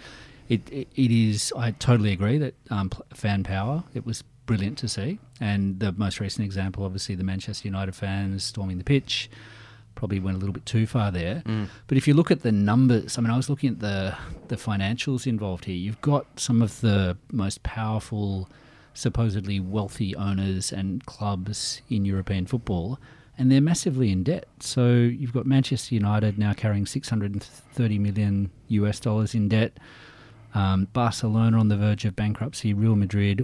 it 0.49 0.69
it, 0.71 0.87
it 0.95 1.11
is. 1.11 1.51
I 1.57 1.71
totally 1.71 2.11
agree 2.11 2.37
that 2.37 2.53
um, 2.69 2.91
fan 3.13 3.43
power. 3.43 3.85
It 3.93 4.05
was 4.05 4.23
brilliant 4.45 4.77
to 4.79 4.87
see, 4.87 5.19
and 5.41 5.79
the 5.79 5.91
most 5.91 6.19
recent 6.19 6.45
example, 6.45 6.85
obviously, 6.85 7.15
the 7.15 7.23
Manchester 7.23 7.67
United 7.67 7.95
fans 7.95 8.43
storming 8.45 8.77
the 8.77 8.83
pitch. 8.85 9.29
Probably 9.95 10.19
went 10.19 10.37
a 10.37 10.39
little 10.39 10.53
bit 10.53 10.65
too 10.65 10.87
far 10.87 11.11
there, 11.11 11.43
but 11.87 11.97
if 11.97 12.07
you 12.07 12.13
look 12.13 12.31
at 12.31 12.43
the 12.43 12.51
numbers, 12.51 13.17
I 13.17 13.21
mean, 13.21 13.29
I 13.29 13.35
was 13.35 13.49
looking 13.49 13.71
at 13.71 13.79
the 13.79 14.15
the 14.47 14.55
financials 14.55 15.27
involved 15.27 15.65
here. 15.65 15.75
You've 15.75 15.99
got 15.99 16.39
some 16.39 16.61
of 16.61 16.79
the 16.79 17.17
most 17.31 17.61
powerful 17.63 18.47
supposedly 18.93 19.59
wealthy 19.59 20.15
owners 20.15 20.71
and 20.71 21.05
clubs 21.05 21.81
in 21.89 22.05
European 22.05 22.45
football, 22.45 22.99
and 23.37 23.51
they're 23.51 23.61
massively 23.61 24.11
in 24.11 24.23
debt. 24.23 24.45
So 24.59 24.93
you've 24.93 25.33
got 25.33 25.45
Manchester 25.45 25.95
United 25.95 26.37
now 26.37 26.53
carrying 26.53 26.85
630 26.85 27.99
million 27.99 28.51
US 28.69 28.99
dollars 28.99 29.35
in 29.35 29.49
debt. 29.49 29.77
Um, 30.53 30.87
Barcelona 30.93 31.57
on 31.57 31.67
the 31.67 31.77
verge 31.77 32.05
of 32.05 32.15
bankruptcy. 32.15 32.73
Real 32.73 32.95
Madrid 32.95 33.41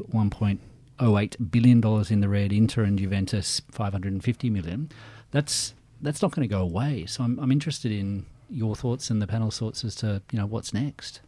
1.08 0.99 1.51
billion 1.51 1.81
dollars 1.81 2.11
in 2.11 2.21
the 2.21 2.29
red. 2.29 2.51
Inter 2.51 2.83
and 2.83 2.97
Juventus 2.97 3.61
550 3.71 4.49
million. 4.49 4.91
That's 5.31 5.73
that's 6.01 6.21
not 6.21 6.31
going 6.31 6.47
to 6.47 6.53
go 6.53 6.61
away. 6.61 7.05
So 7.07 7.23
I'm, 7.23 7.39
I'm 7.39 7.51
interested 7.51 7.91
in 7.91 8.25
your 8.49 8.75
thoughts 8.75 9.09
and 9.09 9.21
the 9.21 9.27
panel's 9.27 9.57
thoughts 9.59 9.83
as 9.83 9.95
to 9.95 10.21
you 10.31 10.39
know 10.39 10.45
what's 10.45 10.73
next. 10.73 11.21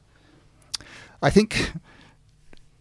I 1.22 1.30
think 1.30 1.74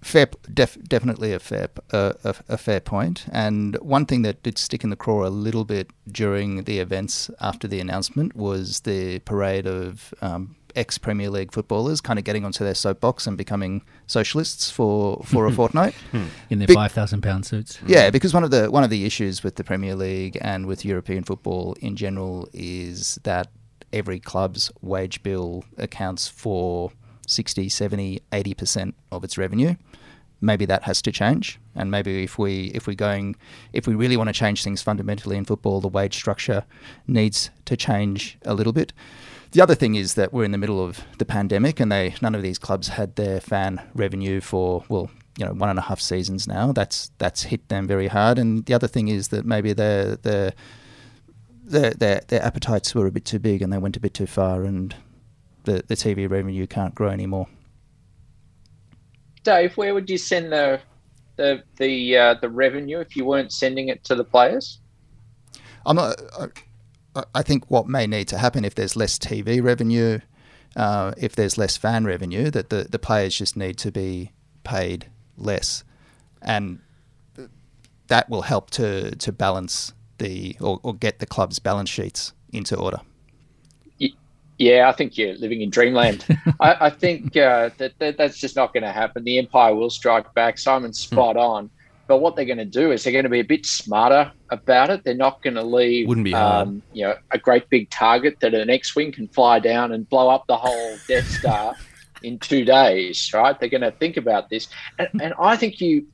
fair, 0.01 0.29
def, 0.53 0.79
definitely 0.85 1.33
a 1.33 1.39
fair, 1.39 1.69
uh, 1.93 2.13
a, 2.25 2.35
a 2.49 2.57
fair 2.57 2.81
point. 2.81 3.27
And 3.33 3.77
one 3.77 4.07
thing 4.07 4.23
that 4.23 4.43
did 4.43 4.59
stick 4.59 4.85
in 4.85 4.91
the 4.91 4.97
craw 4.97 5.27
a 5.27 5.29
little 5.29 5.65
bit 5.65 5.91
during 6.11 6.65
the 6.65 6.79
events 6.79 7.31
after 7.41 7.67
the 7.67 7.81
announcement 7.81 8.37
was 8.37 8.81
the 8.81 9.19
parade 9.21 9.67
of 9.67 10.15
um, 10.21 10.57
ex 10.77 10.99
Premier 10.99 11.31
League 11.31 11.53
footballers 11.53 12.01
kind 12.01 12.19
of 12.19 12.25
getting 12.25 12.45
onto 12.45 12.65
their 12.65 12.75
soapbox 12.75 13.27
and 13.27 13.37
becoming 13.37 13.83
socialists 14.07 14.71
for, 14.71 15.23
for 15.25 15.47
a 15.47 15.53
fortnight. 15.59 15.95
Hmm. 16.13 16.25
In 16.51 16.59
their 16.59 16.69
Big- 16.69 16.77
five 16.77 16.93
thousand 16.93 17.23
pound 17.23 17.47
suits. 17.47 17.79
Yeah, 17.87 18.11
because 18.11 18.33
one 18.35 18.45
of 18.45 18.51
the 18.51 18.71
one 18.71 18.85
of 18.85 18.91
the 18.91 19.05
issues 19.05 19.43
with 19.43 19.57
the 19.57 19.65
Premier 19.65 19.95
League 19.95 20.39
and 20.41 20.67
with 20.67 20.85
European 20.85 21.25
football 21.25 21.75
in 21.81 21.97
general 21.97 22.49
is 22.53 23.19
that 23.25 23.49
every 23.93 24.21
club's 24.21 24.71
wage 24.83 25.23
bill 25.23 25.65
accounts 25.79 26.29
for 26.29 26.93
60, 27.27 27.69
70, 27.69 28.21
80% 28.33 28.95
of 29.13 29.25
its 29.25 29.39
revenue. 29.39 29.75
Maybe 30.41 30.67
that 30.67 30.85
has 30.85 31.03
to 31.03 31.11
change, 31.11 31.59
and 31.75 31.91
maybe 31.91 32.23
if 32.23 32.39
we 32.39 32.67
if 32.67 32.87
we 32.87 32.95
going 32.95 33.35
if 33.73 33.89
we 33.89 33.97
really 33.97 34.17
want 34.17 34.29
to 34.29 34.33
change 34.33 34.63
things 34.63 34.81
fundamentally 34.81 35.37
in 35.37 35.45
football, 35.45 35.81
the 35.81 35.89
wage 35.89 36.15
structure 36.15 36.65
needs 37.09 37.51
to 37.65 37.77
change 37.77 38.39
a 38.45 38.55
little 38.55 38.73
bit. 38.73 38.93
The 39.53 39.63
other 39.63 39.75
thing 39.75 39.95
is 39.95 40.15
that 40.15 40.33
we're 40.33 40.45
in 40.45 40.53
the 40.53 40.59
middle 40.59 40.85
of 40.85 41.01
the 41.19 41.25
pandemic, 41.25 41.81
and 41.81 41.91
they 41.91 42.15
none 42.21 42.35
of 42.35 42.43
these 42.43 42.59
clubs 42.59 42.89
had 42.89 43.17
their 43.17 43.41
fan 43.41 43.81
revenue 43.95 44.41
for 44.41 44.85
well, 44.89 45.11
you 45.39 45.47
know, 45.47 45.53
one 45.53 45.71
and 45.71 45.79
a 45.79 45.83
half 45.83 46.01
seasons 46.01 46.47
now. 46.47 46.73
That's 46.73 47.11
that's 47.19 47.45
hit 47.45 47.69
them 47.69 47.87
very 47.87 48.09
hard. 48.09 48.39
And 48.39 48.67
the 48.67 48.75
other 48.75 48.89
thing 48.89 49.09
is 49.09 49.29
that 49.29 49.47
maybe 49.47 49.73
their 49.73 50.17
their 50.17 50.53
their 51.65 51.93
their, 51.93 52.21
their 52.29 52.43
appetites 52.43 52.95
were 52.95 53.07
a 53.07 53.11
bit 53.11 53.25
too 53.25 53.39
big, 53.39 53.63
and 53.63 53.73
they 53.73 53.79
went 53.79 53.97
a 53.97 54.01
bit 54.01 54.13
too 54.13 54.27
far, 54.27 54.65
and 54.65 54.95
the 55.65 55.83
the 55.87 55.95
TV 55.95 56.29
revenue 56.29 56.67
can't 56.67 56.95
grow 56.95 57.09
anymore. 57.09 57.47
Dave, 59.45 59.77
where 59.79 59.95
would 59.95 60.11
you 60.11 60.19
send 60.19 60.53
the 60.53 60.81
the 61.37 61.63
the 61.77 62.19
uh, 62.19 62.35
the 62.35 62.51
revenue 62.51 62.99
if 62.99 63.17
you 63.17 63.25
weren't 63.25 63.53
sending 63.53 63.89
it 63.89 64.05
to 64.05 64.15
the 64.15 64.25
players? 64.25 64.81
I'm 65.87 65.97
not. 65.97 66.21
I, 66.39 66.49
I 67.35 67.43
think 67.43 67.71
what 67.71 67.89
may 67.89 68.07
need 68.07 68.29
to 68.29 68.39
happen 68.39 68.65
if 68.65 68.75
there's 68.75 68.97
less 68.97 69.19
TV 69.19 69.63
revenue, 69.63 70.21
uh, 70.77 71.13
if 71.17 71.35
there's 71.35 71.59
less 71.59 71.77
fan 71.77 72.05
revenue, 72.05 72.51
that 72.51 72.71
the, 72.71 72.85
the 72.85 72.99
players 72.99 73.37
just 73.37 73.57
need 73.57 73.79
to 73.79 73.91
be 73.91 74.33
paid 74.65 75.07
less, 75.37 75.85
and 76.43 76.81
that 78.09 78.29
will 78.29 78.43
help 78.43 78.71
to 78.71 79.15
to 79.17 79.33
balance 79.33 79.93
the 80.19 80.57
or, 80.61 80.81
or 80.83 80.95
get 80.95 81.19
the 81.19 81.27
club's 81.27 81.59
balance 81.59 81.91
sheets 81.91 82.33
into 82.53 82.77
order. 82.77 83.01
Yeah, 84.59 84.89
I 84.89 84.93
think 84.93 85.17
you're 85.17 85.35
living 85.35 85.63
in 85.63 85.71
dreamland. 85.71 86.25
I, 86.61 86.87
I, 86.87 86.91
think 86.91 87.37
uh, 87.37 87.71
that, 87.79 87.97
that, 88.01 88.19
that's 88.19 88.37
just 88.37 88.57
not 88.57 88.75
going 88.75 88.83
to 88.83 88.91
happen. 88.91 89.23
The 89.23 89.39
Empire 89.39 89.73
will 89.73 89.89
strike 89.89 90.35
back. 90.35 90.59
Simon's 90.59 91.05
hmm. 91.05 91.15
spot 91.15 91.37
on. 91.37 91.71
But 92.09 92.23
what 92.23 92.37
they're 92.37 92.47
going 92.47 92.59
to 92.59 92.65
do 92.65 92.91
is 92.91 93.05
they're 93.05 93.13
going 93.13 93.25
to 93.25 93.29
be 93.29 93.41
a 93.41 93.45
bit 93.45 93.67
smarter 93.67 94.33
about 94.49 94.89
it. 94.89 95.05
They're 95.05 95.15
not 95.15 95.43
going 95.43 95.55
to 95.55 95.63
leave, 95.63 96.09
Wouldn't 96.09 96.25
be 96.25 96.33
hard. 96.33 96.67
Um, 96.67 96.83
you 96.95 97.05
know, 97.05 97.15
a 97.33 97.39
great 97.39 97.69
big 97.69 97.91
target 97.91 98.39
that 98.41 98.55
an 98.55 98.71
X-wing 98.71 99.13
can 99.13 99.29
fly 99.29 99.59
down 99.59 99.93
and 99.93 100.09
blow 100.09 100.31
up 100.31 100.47
the 100.49 100.57
whole 100.57 100.97
Death 101.07 101.29
Star 101.29 101.77
in 102.23 102.39
two 102.39 102.65
days. 102.65 103.31
Right? 103.35 103.61
They're 103.61 103.69
going 103.69 103.83
to 103.83 103.93
think 103.93 104.17
about 104.17 104.49
this, 104.49 104.69
and, 104.99 105.09
and 105.21 105.35
I 105.39 105.57
think 105.57 105.83
you 105.83 106.07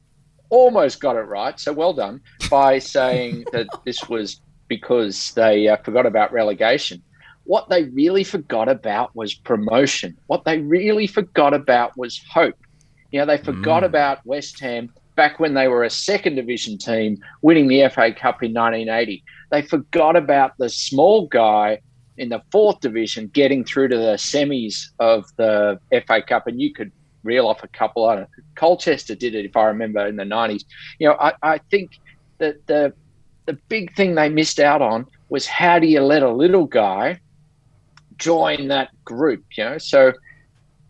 almost 0.50 1.00
got 1.00 1.14
it 1.14 1.20
right. 1.20 1.58
So 1.60 1.72
well 1.72 1.94
done 1.94 2.20
by 2.50 2.80
saying 2.80 3.44
that 3.52 3.68
this 3.84 4.08
was 4.08 4.40
because 4.66 5.32
they 5.34 5.68
uh, 5.68 5.76
forgot 5.84 6.06
about 6.06 6.32
relegation. 6.32 7.00
What 7.44 7.68
they 7.68 7.84
really 7.84 8.24
forgot 8.24 8.68
about 8.68 9.14
was 9.14 9.32
promotion. 9.32 10.16
What 10.26 10.44
they 10.44 10.58
really 10.58 11.06
forgot 11.06 11.54
about 11.54 11.96
was 11.96 12.20
hope. 12.28 12.56
You 13.12 13.20
know, 13.20 13.26
they 13.26 13.38
forgot 13.38 13.84
mm. 13.84 13.86
about 13.86 14.26
West 14.26 14.58
Ham 14.58 14.90
back 15.16 15.38
when 15.38 15.54
they 15.54 15.68
were 15.68 15.85
a 15.85 15.90
second 15.90 16.37
division 16.37 16.78
team 16.78 17.18
winning 17.42 17.68
the 17.68 17.88
FA 17.88 18.12
Cup 18.12 18.42
in 18.42 18.52
1980. 18.52 19.23
They 19.50 19.62
forgot 19.62 20.16
about 20.16 20.56
the 20.59 20.68
small 20.68 21.26
guy 21.26 21.80
in 22.16 22.28
the 22.28 22.42
fourth 22.50 22.80
division 22.80 23.28
getting 23.28 23.64
through 23.64 23.88
to 23.88 23.97
the 23.97 24.14
semis 24.14 24.90
of 24.99 25.25
the 25.37 25.78
FA 26.06 26.23
Cup. 26.23 26.47
And 26.47 26.61
you 26.61 26.73
could 26.73 26.92
reel 27.23 27.47
off 27.49 27.62
a 27.62 27.68
couple. 27.68 28.26
Colchester 28.54 29.14
did 29.14 29.35
it, 29.35 29.44
if 29.44 29.56
I 29.56 29.64
remember, 29.64 30.06
in 30.06 30.16
the 30.16 30.25
90s. 30.25 30.64
You 30.99 31.09
know, 31.09 31.16
I, 31.21 31.33
I 31.42 31.59
think 31.71 31.99
that 32.38 32.66
the, 32.66 32.92
the 33.47 33.54
big 33.68 33.94
thing 33.97 34.14
they 34.14 34.28
missed 34.28 34.61
out 34.61 34.83
on 34.83 35.06
was 35.28 35.47
how 35.47 35.78
do 35.78 35.87
you 35.87 36.00
let 36.00 36.23
a 36.23 36.30
little 36.30 36.66
guy 36.66 37.21
join 38.18 38.68
that 38.68 38.90
group, 39.04 39.44
you 39.56 39.64
know? 39.64 39.78
So, 39.78 40.12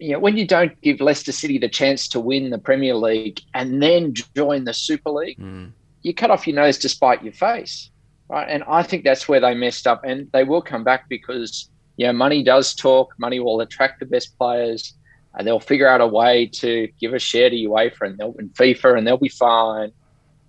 you 0.04 0.12
know, 0.12 0.18
when 0.18 0.37
you 0.37 0.46
don't 0.46 0.78
give 0.82 1.00
Leicester 1.00 1.32
City 1.32 1.56
the 1.56 1.68
chance 1.68 2.06
to 2.08 2.20
win 2.20 2.50
the 2.50 2.58
Premier 2.58 2.94
League 2.94 3.40
and 3.54 3.82
then 3.82 4.12
join 4.37 4.64
the 4.64 4.75
Super 4.75 5.11
League, 5.11 5.38
mm. 5.38 5.73
you 6.02 6.12
cut 6.12 6.30
off 6.30 6.46
your 6.46 6.56
nose 6.56 6.76
to 6.78 6.90
spite 6.90 7.25
your 7.25 7.32
face, 7.32 7.90
right? 8.28 8.46
And 8.46 8.62
I 8.68 8.82
think 8.82 9.04
that's 9.04 9.26
where 9.28 9.40
they 9.40 9.54
messed 9.54 9.87
up, 9.87 10.02
and 10.04 10.30
they 10.32 10.44
will 10.44 10.61
come 10.61 10.84
back 10.84 11.08
because 11.08 11.70
you 11.96 12.06
know 12.06 12.12
money 12.12 12.42
does 12.42 12.75
talk. 12.75 13.14
Money 13.18 13.40
will 13.40 13.62
attract 13.62 14.00
the 14.00 14.04
best 14.04 14.37
players, 14.37 14.92
and 15.34 15.46
they'll 15.46 15.58
figure 15.58 15.88
out 15.88 16.02
a 16.02 16.06
way 16.06 16.46
to 16.49 16.87
give 17.00 17.14
a 17.14 17.18
share 17.18 17.49
to 17.49 17.56
UEFA 17.56 18.02
and 18.02 18.18
they'll 18.18 18.32
win 18.32 18.50
FIFA, 18.50 18.99
and 18.99 19.06
they'll 19.06 19.16
be 19.16 19.30
fine. 19.30 19.90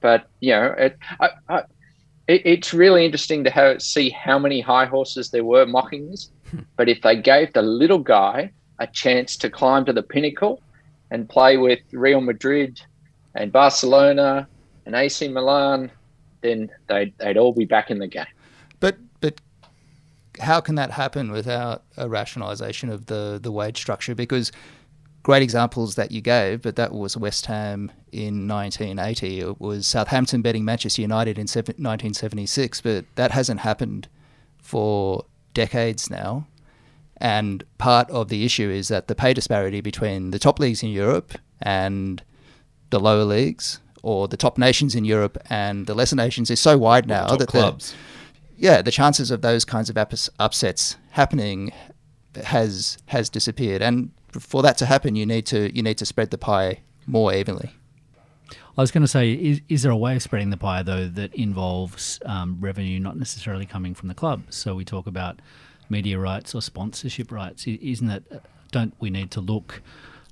But 0.02 0.28
you 0.42 0.52
know, 0.52 0.76
it, 0.78 0.98
I, 1.22 1.30
I, 1.48 1.58
it, 2.28 2.42
it's 2.44 2.74
really 2.74 3.06
interesting 3.06 3.46
to 3.46 3.80
see 3.80 4.10
how 4.10 4.38
many 4.38 4.60
high 4.60 4.86
horses 4.86 5.32
there 5.32 5.46
were 5.46 5.66
mocking 5.66 6.12
this. 6.12 6.30
Hmm. 6.52 6.60
But 6.76 6.90
if 6.90 7.04
they 7.04 7.16
gave 7.16 7.54
the 7.54 7.62
little 7.62 8.00
guy 8.00 8.52
a 8.80 8.88
chance 8.88 9.38
to 9.38 9.50
climb 9.50 9.86
to 9.86 9.94
the 9.94 10.04
pinnacle 10.04 10.62
and 11.12 11.30
play 11.30 11.58
with 11.58 11.80
Real 11.92 12.22
Madrid 12.22 12.82
and 13.36 13.52
Barcelona 13.52 14.48
and 14.86 14.96
AC 14.96 15.28
Milan, 15.28 15.92
then 16.42 16.70
they'd, 16.88 17.18
they'd 17.18 17.38
all 17.38 17.54
be 17.54 17.66
back 17.66 17.90
in 17.92 18.00
the 18.00 18.08
game. 18.08 18.26
But 18.80 18.98
but 19.22 19.40
how 20.40 20.60
can 20.60 20.76
that 20.76 20.92
happen 20.92 21.32
without 21.32 21.84
a 21.98 22.08
rationalisation 22.08 22.92
of 22.92 23.06
the, 23.06 23.40
the 23.42 23.52
wage 23.52 23.78
structure? 23.78 24.16
Because 24.16 24.52
great 25.24 25.42
examples 25.42 25.96
that 25.96 26.12
you 26.12 26.22
gave, 26.22 26.62
but 26.62 26.76
that 26.76 26.94
was 26.94 27.18
West 27.18 27.48
Ham 27.48 27.92
in 28.12 28.48
1980. 28.48 29.40
It 29.40 29.60
was 29.60 29.88
Southampton 29.88 30.42
betting 30.42 30.66
Manchester 30.66 31.02
United 31.02 31.38
in 31.38 31.48
1976, 31.48 32.82
but 32.82 33.06
that 33.16 33.32
hasn't 33.32 33.62
happened 33.62 34.08
for 34.62 35.26
decades 35.54 36.10
now. 36.10 36.46
And 37.18 37.64
part 37.78 38.10
of 38.10 38.30
the 38.30 38.46
issue 38.46 38.70
is 38.70 38.90
that 38.90 39.08
the 39.08 39.16
pay 39.16 39.34
disparity 39.34 39.82
between 39.82 40.32
the 40.32 40.40
top 40.40 40.60
leagues 40.60 40.84
in 40.84 40.90
Europe 40.90 41.34
and 41.62 42.22
the 42.90 43.00
lower 43.00 43.24
leagues, 43.24 43.80
or 44.04 44.28
the 44.28 44.38
top 44.38 44.58
nations 44.58 44.96
in 44.96 45.06
Europe 45.06 45.38
and 45.50 45.88
the 45.88 45.94
lesser 45.94 46.16
nations, 46.16 46.52
is 46.52 46.60
so 46.60 46.78
wide 46.78 47.08
now 47.08 47.28
the 47.28 47.38
that 47.38 47.48
clubs. 47.48 47.92
The, 47.92 47.98
yeah, 48.58 48.82
the 48.82 48.92
chances 48.92 49.32
of 49.32 49.42
those 49.42 49.66
kinds 49.66 49.90
of 49.90 49.98
upsets 49.98 50.98
happening 51.12 51.72
has 52.44 52.98
has 53.08 53.30
disappeared. 53.30 53.82
And 53.82 54.12
for 54.32 54.62
that 54.62 54.78
to 54.80 54.86
happen, 54.86 55.16
you 55.16 55.26
need 55.26 55.46
to 55.48 55.76
you 55.76 55.82
need 55.82 55.98
to 55.98 56.06
spread 56.06 56.32
the 56.32 56.38
pie 56.38 56.82
more 57.08 57.34
evenly. 57.34 57.72
I 58.78 58.82
was 58.82 58.92
going 58.92 59.04
to 59.04 59.08
say, 59.08 59.32
is, 59.32 59.62
is 59.70 59.84
there 59.84 59.92
a 59.92 59.98
way 59.98 60.18
of 60.18 60.22
spreading 60.22 60.50
the 60.50 60.58
pie 60.58 60.84
though 60.84 61.08
that 61.08 61.34
involves 61.34 62.20
um, 62.26 62.58
revenue 62.60 63.00
not 63.00 63.18
necessarily 63.18 63.66
coming 63.66 63.96
from 63.96 64.10
the 64.10 64.14
clubs? 64.14 64.56
So 64.56 64.76
we 64.76 64.84
talk 64.84 65.08
about 65.08 65.42
media 65.90 66.20
rights 66.20 66.56
or 66.56 66.62
sponsorship 66.62 67.32
rights? 67.32 67.66
Isn't 67.68 68.10
it? 68.10 68.44
Don't 68.72 68.94
we 69.00 69.10
need 69.10 69.32
to 69.32 69.42
look 69.42 69.82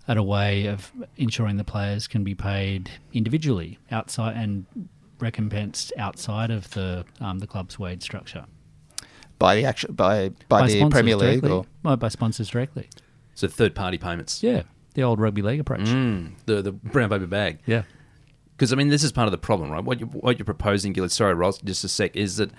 at 0.08 0.18
a 0.18 0.24
way 0.24 0.66
of 0.66 0.92
ensuring 1.18 1.58
the 1.58 1.64
players 1.64 2.08
can 2.08 2.24
be 2.24 2.36
paid 2.36 2.92
individually 3.14 3.80
outside 3.92 4.36
and 4.36 4.66
recompensed 5.20 5.94
outside 5.98 6.52
of 6.52 6.70
the 6.72 7.06
um, 7.22 7.40
the 7.40 7.48
club's 7.48 7.80
wage 7.80 8.04
structure? 8.04 8.46
By 9.40 9.56
the 9.56 9.66
actual 9.66 9.94
by 9.94 10.30
by, 10.50 10.62
by 10.62 10.68
the 10.68 10.90
Premier 10.90 11.16
League 11.16 11.42
directly, 11.42 11.68
or 11.86 11.98
by 11.98 12.08
sponsors 12.10 12.50
directly. 12.50 12.90
So 13.36 13.48
third 13.48 13.76
party 13.76 13.98
payments. 13.98 14.44
Yeah, 14.44 14.64
the 14.94 15.04
old 15.04 15.20
rugby 15.20 15.42
league 15.42 15.60
approach. 15.60 15.82
Mm, 15.82 16.34
the 16.46 16.62
the 16.62 16.72
brown 16.72 17.10
paper 17.10 17.28
bag. 17.28 17.60
Yeah. 17.66 17.84
Because 18.56 18.72
I 18.72 18.76
mean, 18.76 18.90
this 18.90 19.04
is 19.04 19.12
part 19.12 19.28
of 19.28 19.32
the 19.32 19.38
problem, 19.40 19.72
right? 19.72 19.84
What 19.84 20.00
you 20.00 20.06
what 20.06 20.38
you're 20.38 20.46
proposing, 20.46 20.94
Gillett. 20.94 21.12
Sorry, 21.12 21.34
Ross, 21.34 21.58
just 21.58 21.84
a 21.84 21.88
sec. 21.88 22.16
Is 22.16 22.38
that 22.38 22.52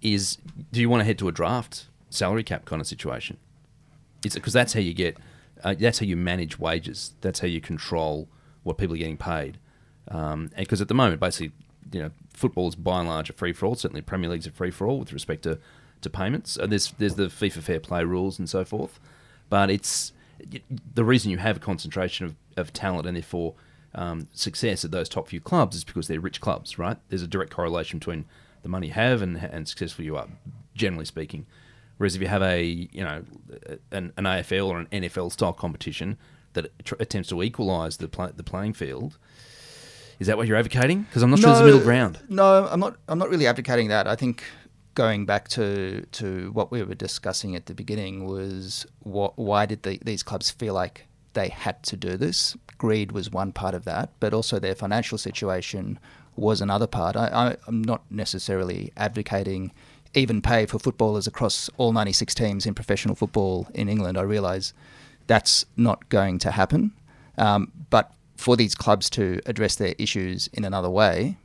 is 0.00 0.38
do 0.72 0.80
you 0.80 0.88
want 0.88 1.00
to 1.00 1.04
head 1.04 1.18
to 1.18 1.28
a 1.28 1.32
draft? 1.32 1.86
Salary 2.10 2.44
cap 2.44 2.64
kind 2.64 2.80
of 2.80 2.86
situation. 2.86 3.38
It's 4.24 4.34
because 4.34 4.52
that's 4.52 4.74
how 4.74 4.80
you 4.80 4.92
get, 4.92 5.16
uh, 5.64 5.74
that's 5.78 6.00
how 6.00 6.06
you 6.06 6.16
manage 6.16 6.58
wages. 6.58 7.14
That's 7.22 7.40
how 7.40 7.46
you 7.46 7.60
control 7.60 8.28
what 8.62 8.76
people 8.76 8.94
are 8.94 8.98
getting 8.98 9.16
paid. 9.16 9.58
Um, 10.08 10.50
and 10.54 10.66
because 10.66 10.80
at 10.80 10.88
the 10.88 10.94
moment, 10.94 11.20
basically, 11.20 11.52
you 11.92 12.02
know, 12.02 12.10
football 12.34 12.68
is 12.68 12.74
by 12.74 13.00
and 13.00 13.08
large 13.08 13.30
a 13.30 13.32
free 13.32 13.52
for 13.52 13.66
all. 13.66 13.74
Certainly, 13.74 14.02
Premier 14.02 14.30
League's 14.30 14.46
a 14.46 14.50
free 14.50 14.70
for 14.70 14.86
all 14.86 14.98
with 14.98 15.12
respect 15.12 15.42
to, 15.44 15.58
to 16.02 16.10
payments. 16.10 16.56
And 16.56 16.70
there's 16.70 16.92
there's 16.98 17.14
the 17.14 17.26
FIFA 17.26 17.62
fair 17.62 17.80
play 17.80 18.04
rules 18.04 18.38
and 18.38 18.48
so 18.48 18.64
forth. 18.64 19.00
But 19.48 19.70
it's 19.70 20.12
the 20.94 21.04
reason 21.04 21.30
you 21.30 21.38
have 21.38 21.56
a 21.56 21.60
concentration 21.60 22.26
of, 22.26 22.36
of 22.56 22.72
talent 22.72 23.06
and 23.06 23.16
therefore 23.16 23.54
um, 23.94 24.28
success 24.32 24.84
at 24.84 24.90
those 24.90 25.08
top 25.08 25.28
few 25.28 25.40
clubs 25.40 25.76
is 25.76 25.84
because 25.84 26.08
they're 26.08 26.20
rich 26.20 26.40
clubs, 26.40 26.78
right? 26.78 26.96
There's 27.08 27.22
a 27.22 27.26
direct 27.26 27.52
correlation 27.52 27.98
between 27.98 28.24
the 28.62 28.68
money 28.68 28.88
you 28.88 28.92
have 28.92 29.22
and, 29.22 29.36
and 29.36 29.66
successful 29.68 30.04
you 30.04 30.16
are, 30.16 30.28
generally 30.74 31.04
speaking. 31.04 31.46
Whereas 32.00 32.16
if 32.16 32.22
you 32.22 32.28
have 32.28 32.40
a 32.40 32.64
you 32.64 33.04
know 33.04 33.22
an, 33.92 34.14
an 34.16 34.24
AFL 34.24 34.66
or 34.66 34.78
an 34.78 34.86
NFL 34.90 35.32
style 35.32 35.52
competition 35.52 36.16
that 36.54 36.70
tr- 36.82 36.94
attempts 36.98 37.28
to 37.28 37.42
equalise 37.42 37.98
the 37.98 38.08
pl- 38.08 38.32
the 38.34 38.42
playing 38.42 38.72
field, 38.72 39.18
is 40.18 40.26
that 40.26 40.38
what 40.38 40.48
you're 40.48 40.56
advocating? 40.56 41.02
Because 41.02 41.22
I'm 41.22 41.28
not 41.28 41.40
no, 41.40 41.42
sure 41.42 41.50
there's 41.50 41.60
a 41.60 41.64
middle 41.66 41.80
ground. 41.82 42.18
No, 42.30 42.66
I'm 42.68 42.80
not. 42.80 42.96
I'm 43.06 43.18
not 43.18 43.28
really 43.28 43.46
advocating 43.46 43.88
that. 43.88 44.08
I 44.08 44.16
think 44.16 44.44
going 44.94 45.26
back 45.26 45.48
to 45.48 46.06
to 46.12 46.50
what 46.52 46.70
we 46.70 46.82
were 46.82 46.94
discussing 46.94 47.54
at 47.54 47.66
the 47.66 47.74
beginning 47.74 48.24
was 48.24 48.86
what 49.00 49.38
why 49.38 49.66
did 49.66 49.82
the, 49.82 49.98
these 50.02 50.22
clubs 50.22 50.50
feel 50.50 50.72
like 50.72 51.06
they 51.34 51.50
had 51.50 51.82
to 51.82 51.98
do 51.98 52.16
this? 52.16 52.56
Greed 52.78 53.12
was 53.12 53.30
one 53.30 53.52
part 53.52 53.74
of 53.74 53.84
that, 53.84 54.08
but 54.20 54.32
also 54.32 54.58
their 54.58 54.74
financial 54.74 55.18
situation 55.18 55.98
was 56.34 56.62
another 56.62 56.86
part. 56.86 57.14
I, 57.14 57.26
I, 57.26 57.56
I'm 57.66 57.82
not 57.82 58.10
necessarily 58.10 58.90
advocating 58.96 59.72
even 60.14 60.42
pay 60.42 60.66
for 60.66 60.78
footballers 60.78 61.26
across 61.26 61.70
all 61.76 61.92
96 61.92 62.34
teams 62.34 62.66
in 62.66 62.74
professional 62.74 63.14
football 63.14 63.68
in 63.74 63.88
England. 63.88 64.18
I 64.18 64.22
realise 64.22 64.72
that's 65.26 65.64
not 65.76 66.08
going 66.08 66.38
to 66.40 66.50
happen. 66.50 66.92
Um, 67.38 67.72
but 67.90 68.12
for 68.36 68.56
these 68.56 68.74
clubs 68.74 69.08
to 69.10 69.40
address 69.46 69.76
their 69.76 69.94
issues 69.98 70.48
in 70.52 70.64
another 70.64 70.90
way, 70.90 71.36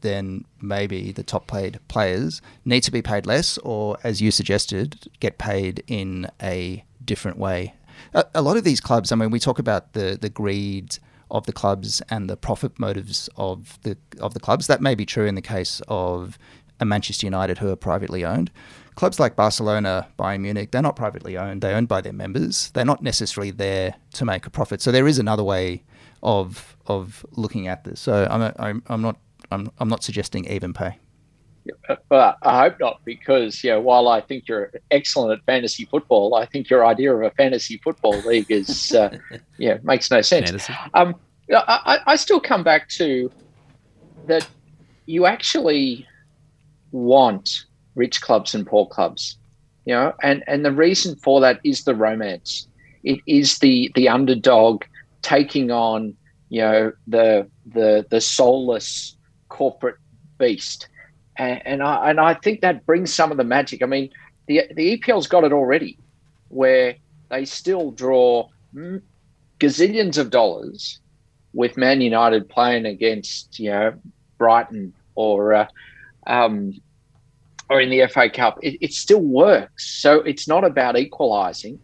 then 0.00 0.44
maybe 0.60 1.12
the 1.12 1.22
top 1.22 1.46
paid 1.46 1.78
players 1.88 2.40
need 2.64 2.82
to 2.82 2.90
be 2.90 3.02
paid 3.02 3.26
less, 3.26 3.58
or 3.58 3.98
as 4.02 4.20
you 4.20 4.30
suggested, 4.30 5.08
get 5.20 5.38
paid 5.38 5.84
in 5.86 6.26
a 6.42 6.84
different 7.04 7.38
way. 7.38 7.74
A, 8.14 8.24
a 8.34 8.42
lot 8.42 8.56
of 8.56 8.64
these 8.64 8.80
clubs, 8.80 9.12
I 9.12 9.16
mean, 9.16 9.30
we 9.30 9.38
talk 9.38 9.58
about 9.58 9.92
the, 9.92 10.18
the 10.20 10.30
greed 10.30 10.98
of 11.30 11.46
the 11.46 11.52
clubs 11.52 12.02
and 12.10 12.28
the 12.28 12.36
profit 12.36 12.78
motives 12.78 13.28
of 13.36 13.78
the 13.82 13.96
of 14.20 14.34
the 14.34 14.40
clubs. 14.40 14.66
That 14.66 14.80
may 14.80 14.94
be 14.94 15.06
true 15.06 15.26
in 15.26 15.36
the 15.36 15.42
case 15.42 15.80
of 15.86 16.38
and 16.80 16.88
Manchester 16.88 17.26
United, 17.26 17.58
who 17.58 17.68
are 17.70 17.76
privately 17.76 18.24
owned. 18.24 18.50
Clubs 18.96 19.20
like 19.20 19.36
Barcelona, 19.36 20.08
Bayern 20.18 20.40
Munich, 20.40 20.72
they're 20.72 20.82
not 20.82 20.96
privately 20.96 21.36
owned. 21.36 21.62
They're 21.62 21.76
owned 21.76 21.88
by 21.88 22.00
their 22.00 22.12
members. 22.12 22.70
They're 22.70 22.84
not 22.84 23.02
necessarily 23.02 23.50
there 23.50 23.94
to 24.14 24.24
make 24.24 24.46
a 24.46 24.50
profit. 24.50 24.82
So 24.82 24.92
there 24.92 25.06
is 25.06 25.18
another 25.18 25.44
way 25.44 25.84
of 26.22 26.76
of 26.86 27.24
looking 27.32 27.68
at 27.68 27.84
this. 27.84 28.00
So 28.00 28.26
I'm 28.30 28.42
a, 28.42 28.54
I'm, 28.58 28.82
I'm 28.88 29.00
not 29.00 29.16
I'm, 29.50 29.70
I'm 29.78 29.88
not 29.88 30.02
suggesting 30.02 30.46
even 30.46 30.72
pay. 30.72 30.98
But 32.08 32.38
I 32.42 32.60
hope 32.62 32.80
not, 32.80 33.00
because 33.04 33.62
you 33.62 33.70
know, 33.70 33.80
while 33.80 34.08
I 34.08 34.20
think 34.20 34.48
you're 34.48 34.72
excellent 34.90 35.38
at 35.38 35.44
fantasy 35.44 35.84
football, 35.84 36.34
I 36.34 36.46
think 36.46 36.70
your 36.70 36.86
idea 36.86 37.14
of 37.14 37.22
a 37.22 37.30
fantasy 37.32 37.78
football 37.78 38.18
league 38.20 38.50
is, 38.50 38.94
uh, 38.94 39.16
yeah, 39.58 39.78
makes 39.82 40.10
no 40.10 40.20
sense. 40.22 40.68
Um, 40.94 41.14
I, 41.52 42.00
I 42.06 42.16
still 42.16 42.40
come 42.40 42.62
back 42.62 42.88
to 42.90 43.30
that. 44.26 44.46
You 45.06 45.26
actually 45.26 46.06
want 46.92 47.64
rich 47.94 48.20
clubs 48.20 48.54
and 48.54 48.66
poor 48.66 48.86
clubs. 48.86 49.36
You 49.84 49.94
know, 49.94 50.12
and, 50.22 50.44
and 50.46 50.64
the 50.64 50.72
reason 50.72 51.16
for 51.16 51.40
that 51.40 51.60
is 51.64 51.84
the 51.84 51.94
romance. 51.94 52.68
It 53.02 53.20
is 53.26 53.58
the 53.58 53.90
the 53.94 54.08
underdog 54.08 54.84
taking 55.22 55.70
on, 55.70 56.14
you 56.50 56.60
know, 56.60 56.92
the 57.06 57.48
the 57.66 58.06
the 58.10 58.20
soulless 58.20 59.16
corporate 59.48 59.96
beast. 60.38 60.88
And, 61.36 61.62
and 61.66 61.82
I 61.82 62.10
and 62.10 62.20
I 62.20 62.34
think 62.34 62.60
that 62.60 62.84
brings 62.84 63.12
some 63.12 63.30
of 63.30 63.38
the 63.38 63.44
magic. 63.44 63.82
I 63.82 63.86
mean, 63.86 64.10
the 64.46 64.64
the 64.74 64.98
EPL's 64.98 65.26
got 65.26 65.44
it 65.44 65.52
already, 65.52 65.98
where 66.48 66.96
they 67.30 67.46
still 67.46 67.90
draw 67.90 68.48
gazillions 69.58 70.18
of 70.18 70.30
dollars 70.30 71.00
with 71.52 71.76
Man 71.76 72.00
United 72.00 72.48
playing 72.48 72.86
against 72.86 73.58
you 73.58 73.70
know 73.70 73.94
Brighton 74.38 74.92
or 75.14 75.54
uh, 75.54 75.66
um, 76.26 76.74
or 77.68 77.80
in 77.80 77.90
the 77.90 78.06
FA 78.08 78.28
Cup, 78.28 78.58
it, 78.62 78.76
it 78.80 78.92
still 78.92 79.22
works. 79.22 79.88
So 80.00 80.20
it's 80.22 80.48
not 80.48 80.64
about 80.64 80.98
equalising; 80.98 81.78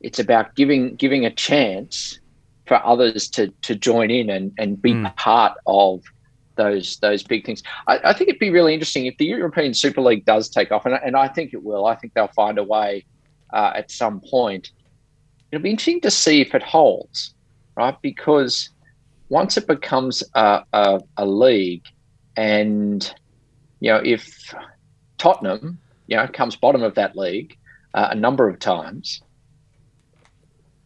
it's 0.00 0.18
about 0.18 0.54
giving 0.54 0.96
giving 0.96 1.24
a 1.24 1.30
chance 1.30 2.20
for 2.66 2.84
others 2.84 3.28
to 3.30 3.48
to 3.62 3.74
join 3.74 4.10
in 4.10 4.30
and 4.30 4.52
and 4.58 4.80
be 4.80 4.92
mm. 4.92 5.16
part 5.16 5.54
of 5.66 6.02
those 6.56 6.98
those 6.98 7.22
big 7.22 7.44
things. 7.44 7.62
I, 7.86 7.98
I, 8.04 8.12
think 8.12 8.28
it'd 8.28 8.38
be 8.38 8.50
really 8.50 8.74
interesting 8.74 9.06
if 9.06 9.16
the 9.16 9.24
European 9.24 9.72
Super 9.72 10.02
League 10.02 10.24
does 10.24 10.48
take 10.48 10.70
off, 10.70 10.84
and, 10.84 10.94
and 11.02 11.16
I 11.16 11.28
think 11.28 11.54
it 11.54 11.62
will. 11.64 11.86
I 11.86 11.94
think 11.94 12.14
they'll 12.14 12.28
find 12.28 12.58
a 12.58 12.64
way 12.64 13.04
uh, 13.52 13.72
at 13.74 13.90
some 13.90 14.20
point. 14.20 14.72
It'll 15.50 15.62
be 15.62 15.70
interesting 15.70 16.02
to 16.02 16.10
see 16.10 16.40
if 16.40 16.54
it 16.54 16.62
holds, 16.62 17.34
right? 17.76 17.96
Because 18.02 18.70
once 19.30 19.56
it 19.56 19.66
becomes 19.66 20.22
a, 20.34 20.62
a, 20.72 21.00
a 21.16 21.26
league, 21.26 21.86
and 22.36 23.12
you 23.80 23.90
know 23.90 24.00
if 24.04 24.54
Tottenham, 25.20 25.78
you 26.06 26.16
know, 26.16 26.26
comes 26.26 26.56
bottom 26.56 26.82
of 26.82 26.94
that 26.94 27.16
league 27.16 27.56
uh, 27.94 28.08
a 28.10 28.14
number 28.14 28.48
of 28.48 28.58
times. 28.58 29.22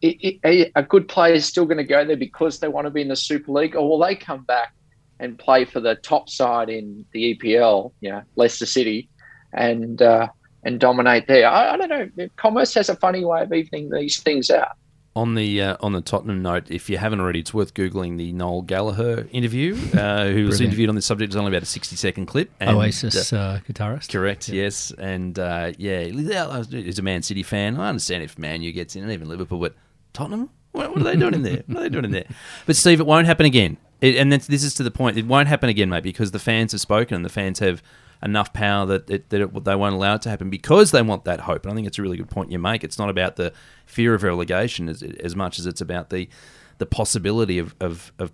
It, 0.01 0.39
it, 0.43 0.71
a, 0.75 0.83
good 0.83 1.07
player 1.07 1.33
is 1.33 1.45
still 1.45 1.65
going 1.65 1.77
to 1.77 1.83
go 1.83 2.05
there 2.05 2.17
because 2.17 2.59
they 2.59 2.67
want 2.67 2.85
to 2.85 2.91
be 2.91 3.01
in 3.01 3.07
the 3.07 3.15
Super 3.15 3.51
League, 3.53 3.75
or 3.75 3.89
will 3.89 3.97
they 3.97 4.13
come 4.13 4.43
back 4.43 4.73
and 5.19 5.39
play 5.39 5.65
for 5.65 5.79
the 5.79 5.95
top 5.95 6.29
side 6.29 6.69
in 6.69 7.05
the 7.11 7.33
EPL, 7.33 7.93
you 8.01 8.11
know, 8.11 8.21
Leicester 8.35 8.65
City, 8.65 9.09
and 9.53 10.01
uh, 10.01 10.27
and 10.63 10.79
dominate 10.79 11.27
there? 11.27 11.47
I, 11.47 11.73
I 11.73 11.77
don't 11.77 11.89
know. 12.17 12.27
Commerce 12.35 12.73
has 12.73 12.89
a 12.89 12.95
funny 12.97 13.23
way 13.23 13.41
of 13.41 13.53
evening 13.53 13.89
these 13.89 14.19
things 14.19 14.51
out 14.51 14.77
on 15.15 15.35
the 15.35 15.61
uh, 15.61 15.77
on 15.79 15.93
the 15.93 16.01
Tottenham 16.01 16.41
note, 16.41 16.65
if 16.69 16.89
you 16.89 16.97
haven't 16.97 17.21
already, 17.21 17.39
it's 17.39 17.53
worth 17.53 17.73
googling 17.73 18.17
the 18.17 18.33
Noel 18.33 18.61
Gallagher 18.61 19.27
interview, 19.31 19.75
uh, 19.97 20.27
who 20.27 20.45
was 20.45 20.59
interviewed 20.59 20.89
on 20.89 20.95
this 20.95 21.05
subject. 21.05 21.29
It's 21.29 21.37
only 21.37 21.51
about 21.51 21.63
a 21.63 21.67
sixty 21.67 21.95
second 21.95 22.25
clip. 22.25 22.51
And, 22.59 22.71
Oasis 22.71 23.31
uh, 23.31 23.37
uh 23.37 23.59
guitarist, 23.59 24.11
correct? 24.11 24.49
Yes, 24.49 24.91
and 24.91 25.39
uh, 25.39 25.71
yeah, 25.77 26.03
he's 26.03 26.99
a 26.99 27.01
Man 27.01 27.21
City 27.21 27.43
fan. 27.43 27.79
I 27.79 27.89
understand 27.89 28.23
if 28.23 28.37
Man 28.37 28.61
U 28.61 28.71
gets 28.73 28.95
in, 28.95 29.03
and 29.03 29.11
even 29.11 29.29
Liverpool, 29.29 29.59
but 29.59 29.73
Tottenham, 30.11 30.49
what, 30.73 30.89
what, 30.89 30.99
are 30.99 31.03
they 31.03 31.15
doing 31.15 31.33
in 31.33 31.43
there? 31.43 31.63
What 31.67 31.77
are 31.77 31.83
they 31.83 31.89
doing 31.89 32.05
in 32.05 32.11
there? 32.11 32.27
But 32.65 32.75
Steve, 32.75 32.99
it 32.99 33.05
won't 33.05 33.27
happen 33.27 33.45
again. 33.45 33.77
It, 34.01 34.17
and 34.17 34.31
this 34.31 34.63
is 34.63 34.73
to 34.75 34.83
the 34.83 34.91
point. 34.91 35.17
It 35.17 35.25
won't 35.25 35.47
happen 35.47 35.69
again, 35.69 35.89
mate, 35.89 36.03
because 36.03 36.31
the 36.31 36.39
fans 36.39 36.73
have 36.73 36.81
spoken, 36.81 37.15
and 37.15 37.23
the 37.23 37.29
fans 37.29 37.59
have 37.59 37.81
enough 38.23 38.53
power 38.53 38.85
that 38.85 39.09
it, 39.09 39.29
that 39.29 39.41
it, 39.41 39.63
they 39.63 39.75
won't 39.75 39.95
allow 39.95 40.15
it 40.15 40.21
to 40.23 40.29
happen 40.29 40.49
because 40.49 40.91
they 40.91 41.01
want 41.01 41.25
that 41.25 41.41
hope. 41.41 41.63
And 41.63 41.71
I 41.71 41.75
think 41.75 41.87
it's 41.87 41.99
a 41.99 42.01
really 42.01 42.17
good 42.17 42.29
point 42.29 42.51
you 42.51 42.59
make. 42.59 42.83
It's 42.83 42.99
not 42.99 43.09
about 43.09 43.35
the 43.35 43.53
fear 43.85 44.13
of 44.13 44.23
relegation 44.23 44.89
as, 44.89 45.03
as 45.03 45.35
much 45.35 45.59
as 45.59 45.65
it's 45.65 45.81
about 45.81 46.09
the 46.09 46.29
the 46.77 46.85
possibility 46.85 47.57
of 47.57 47.75
of, 47.79 48.11
of, 48.19 48.33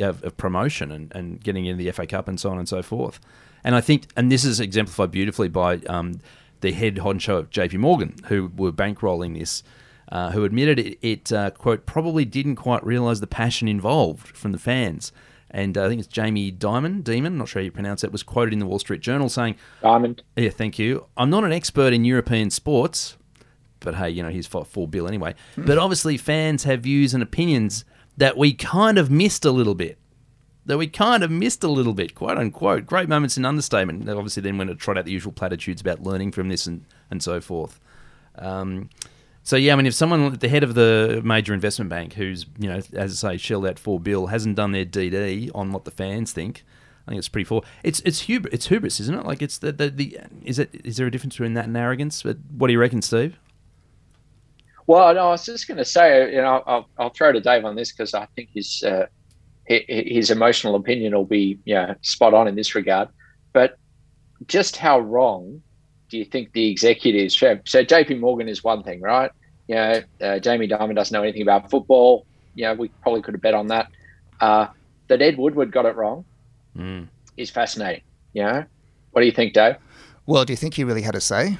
of 0.00 0.36
promotion 0.36 0.90
and, 0.90 1.12
and 1.14 1.42
getting 1.42 1.66
into 1.66 1.84
the 1.84 1.90
FA 1.92 2.06
Cup 2.06 2.28
and 2.28 2.40
so 2.40 2.50
on 2.50 2.58
and 2.58 2.68
so 2.68 2.82
forth. 2.82 3.20
And 3.64 3.74
I 3.74 3.80
think, 3.80 4.06
and 4.16 4.30
this 4.30 4.44
is 4.44 4.60
exemplified 4.60 5.10
beautifully 5.10 5.48
by 5.48 5.78
um, 5.88 6.20
the 6.60 6.72
head 6.72 6.96
honcho 6.96 7.38
of 7.38 7.50
JP 7.50 7.78
Morgan, 7.78 8.16
who 8.26 8.50
were 8.56 8.72
bankrolling 8.72 9.38
this. 9.38 9.62
Uh, 10.10 10.30
who 10.30 10.42
admitted 10.42 10.78
it, 10.78 10.98
it 11.02 11.30
uh, 11.34 11.50
quote, 11.50 11.84
probably 11.84 12.24
didn't 12.24 12.56
quite 12.56 12.82
realise 12.82 13.20
the 13.20 13.26
passion 13.26 13.68
involved 13.68 14.28
from 14.28 14.52
the 14.52 14.58
fans 14.58 15.12
and 15.50 15.76
uh, 15.78 15.86
I 15.86 15.88
think 15.88 16.00
it's 16.00 16.08
Jamie 16.08 16.52
Dimon, 16.52 17.02
Demon, 17.02 17.38
not 17.38 17.48
sure 17.48 17.62
how 17.62 17.64
you 17.64 17.70
pronounce 17.70 18.04
it, 18.04 18.12
was 18.12 18.22
quoted 18.22 18.52
in 18.52 18.58
the 18.58 18.66
Wall 18.66 18.78
Street 18.78 19.00
Journal 19.00 19.28
saying, 19.28 19.56
Diamond. 19.82 20.22
Yeah, 20.36 20.50
thank 20.50 20.78
you. 20.78 21.06
I'm 21.16 21.30
not 21.30 21.44
an 21.44 21.52
expert 21.52 21.92
in 21.92 22.04
European 22.04 22.50
sports, 22.50 23.16
but 23.80 23.94
hey, 23.94 24.10
you 24.10 24.22
know, 24.22 24.28
he's 24.28 24.46
fought 24.46 24.66
full 24.66 24.86
bill 24.86 25.08
anyway. 25.08 25.34
Hmm. 25.54 25.64
but 25.64 25.78
obviously, 25.78 26.16
fans 26.16 26.64
have 26.64 26.80
views 26.80 27.14
and 27.14 27.22
opinions 27.22 27.84
that 28.16 28.36
we 28.36 28.52
kind 28.52 28.98
of 28.98 29.10
missed 29.10 29.44
a 29.44 29.50
little 29.50 29.74
bit. 29.74 29.98
That 30.66 30.76
we 30.76 30.86
kind 30.86 31.22
of 31.22 31.30
missed 31.30 31.64
a 31.64 31.68
little 31.68 31.94
bit, 31.94 32.14
quote 32.14 32.36
unquote. 32.36 32.84
Great 32.84 33.08
moments 33.08 33.38
in 33.38 33.46
understatement. 33.46 34.04
They 34.04 34.12
obviously 34.12 34.42
then 34.42 34.58
went 34.58 34.68
to 34.68 34.76
trot 34.76 34.98
out 34.98 35.06
the 35.06 35.12
usual 35.12 35.32
platitudes 35.32 35.80
about 35.80 36.02
learning 36.02 36.32
from 36.32 36.50
this 36.50 36.66
and, 36.66 36.84
and 37.10 37.22
so 37.22 37.40
forth. 37.40 37.80
Um, 38.34 38.90
so 39.48 39.56
yeah, 39.56 39.72
I 39.72 39.76
mean, 39.76 39.86
if 39.86 39.94
someone 39.94 40.30
at 40.34 40.40
the 40.40 40.48
head 40.50 40.62
of 40.62 40.74
the 40.74 41.22
major 41.24 41.54
investment 41.54 41.88
bank, 41.88 42.12
who's 42.12 42.44
you 42.58 42.68
know, 42.68 42.82
as 42.92 43.24
I 43.24 43.32
say, 43.32 43.36
shelled 43.38 43.66
out 43.66 43.78
four 43.78 43.98
bill, 43.98 44.26
hasn't 44.26 44.56
done 44.56 44.72
their 44.72 44.84
DD 44.84 45.50
on 45.54 45.72
what 45.72 45.86
the 45.86 45.90
fans 45.90 46.32
think, 46.32 46.66
I 47.06 47.12
think 47.12 47.18
it's 47.20 47.30
pretty 47.30 47.48
poor. 47.48 47.62
It's 47.82 48.00
it's 48.00 48.20
hubris, 48.20 48.52
it's 48.52 48.66
hubris, 48.66 49.00
isn't 49.00 49.14
it? 49.14 49.24
Like 49.24 49.40
it's 49.40 49.56
the, 49.56 49.72
the 49.72 49.88
the 49.88 50.18
is 50.44 50.58
it 50.58 50.78
is 50.84 50.98
there 50.98 51.06
a 51.06 51.10
difference 51.10 51.36
between 51.36 51.54
that 51.54 51.64
and 51.64 51.74
arrogance? 51.74 52.24
But 52.24 52.36
what 52.58 52.66
do 52.66 52.74
you 52.74 52.78
reckon, 52.78 53.00
Steve? 53.00 53.38
Well, 54.86 55.14
no, 55.14 55.28
I 55.28 55.30
was 55.30 55.46
just 55.46 55.66
going 55.66 55.78
to 55.78 55.84
say, 55.86 56.30
you 56.30 56.42
know, 56.42 56.62
I'll, 56.66 56.86
I'll 56.98 57.08
throw 57.08 57.32
to 57.32 57.40
Dave 57.40 57.64
on 57.64 57.74
this 57.74 57.90
because 57.90 58.12
I 58.12 58.26
think 58.36 58.50
his 58.52 58.82
uh, 58.82 59.06
his 59.64 60.30
emotional 60.30 60.74
opinion 60.74 61.14
will 61.14 61.24
be, 61.24 61.58
you 61.64 61.74
know, 61.74 61.94
spot 62.02 62.34
on 62.34 62.48
in 62.48 62.54
this 62.54 62.74
regard. 62.74 63.08
But 63.54 63.78
just 64.46 64.76
how 64.76 65.00
wrong 65.00 65.62
do 66.10 66.18
you 66.18 66.26
think 66.26 66.52
the 66.52 66.70
executives? 66.70 67.34
So, 67.34 67.56
JP 67.56 68.20
Morgan 68.20 68.46
is 68.46 68.62
one 68.62 68.82
thing, 68.82 69.00
right? 69.00 69.30
You 69.68 69.74
know, 69.74 70.02
uh, 70.20 70.38
Jamie 70.38 70.66
Diamond 70.66 70.96
doesn't 70.96 71.12
know 71.12 71.22
anything 71.22 71.42
about 71.42 71.70
football. 71.70 72.26
You 72.54 72.64
know, 72.64 72.74
we 72.74 72.88
probably 73.02 73.22
could 73.22 73.34
have 73.34 73.42
bet 73.42 73.54
on 73.54 73.68
that. 73.68 73.88
Uh, 74.40 74.68
that 75.08 75.22
Ed 75.22 75.38
Woodward 75.38 75.70
got 75.72 75.86
it 75.86 75.94
wrong 75.96 76.24
mm. 76.76 77.06
is 77.36 77.50
fascinating. 77.50 78.02
You 78.32 78.42
know, 78.42 78.64
what 79.12 79.20
do 79.20 79.26
you 79.26 79.32
think, 79.32 79.52
Dave? 79.52 79.76
Well, 80.26 80.44
do 80.44 80.52
you 80.52 80.56
think 80.56 80.74
he 80.74 80.84
really 80.84 81.02
had 81.02 81.14
a 81.14 81.20
say? 81.20 81.58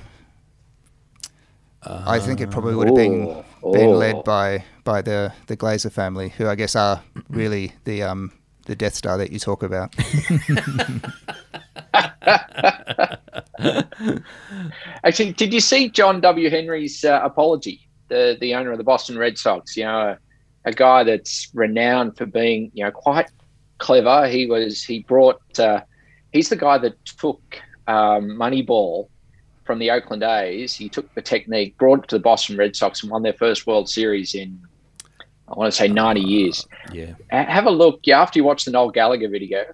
Uh, 1.83 2.05
I 2.07 2.18
think 2.18 2.40
it 2.40 2.51
probably 2.51 2.75
would 2.75 2.88
have 2.88 2.97
been 2.97 3.44
been 3.73 3.90
led 3.90 4.25
by 4.25 4.64
by 4.85 5.01
the 5.01 5.33
the 5.47 5.57
Glazer 5.57 5.92
family, 5.92 6.31
who 6.31 6.47
I 6.47 6.55
guess 6.55 6.77
are 6.77 7.03
really 7.29 7.73
the 7.85 8.03
um 8.03 8.33
the 8.66 8.77
Death 8.77 8.94
Star 8.94 9.16
that 9.18 9.33
you 9.33 9.38
talk 9.38 9.62
about. 9.62 9.94
Actually, 15.05 15.33
did 15.33 15.55
you 15.55 15.61
see 15.61 15.88
John 15.88 16.21
W. 16.21 16.51
Henry's 16.51 17.05
uh, 17.05 17.21
apology? 17.23 17.88
The 18.09 18.37
the 18.40 18.55
owner 18.55 18.73
of 18.73 18.79
the 18.79 18.85
Boston 18.85 19.18
Red 19.18 19.38
Sox, 19.38 19.77
you 19.77 19.85
know, 19.85 20.16
a, 20.64 20.68
a, 20.68 20.73
guy 20.73 21.05
that's 21.05 21.49
renowned 21.55 22.16
for 22.16 22.27
being, 22.27 22.71
you 22.75 22.85
know, 22.85 22.90
quite 22.90 23.31
clever. 23.79 24.29
He 24.29 24.47
was 24.47 24.83
he 24.83 25.01
brought 25.01 25.40
uh, 25.59 25.83
he's 26.33 26.49
the 26.49 26.57
guy 26.57 26.79
that 26.79 27.05
took 27.05 27.40
um, 27.87 28.31
Moneyball 28.31 29.09
from 29.64 29.79
the 29.79 29.90
Oakland 29.90 30.23
A's. 30.23 30.75
He 30.75 30.88
took 30.88 31.12
the 31.14 31.23
technique, 31.23 31.77
brought 31.77 32.05
it 32.05 32.09
to 32.09 32.16
the 32.16 32.23
Boston 32.23 32.57
Red 32.57 32.75
Sox, 32.75 33.03
and 33.03 33.11
won 33.11 33.23
their 33.23 33.35
first 33.35 33.66
World 33.66 33.88
Series 33.88 34.35
in 34.35 34.61
I 35.51 35.55
want 35.55 35.73
to 35.73 35.77
say 35.77 35.88
90 35.88 36.21
years. 36.21 36.66
Yeah. 36.92 37.14
Have 37.31 37.66
a 37.66 37.71
look. 37.71 38.01
Yeah, 38.05 38.21
after 38.21 38.38
you 38.38 38.44
watch 38.44 38.64
the 38.64 38.71
Noel 38.71 38.90
Gallagher 38.90 39.29
video, 39.29 39.64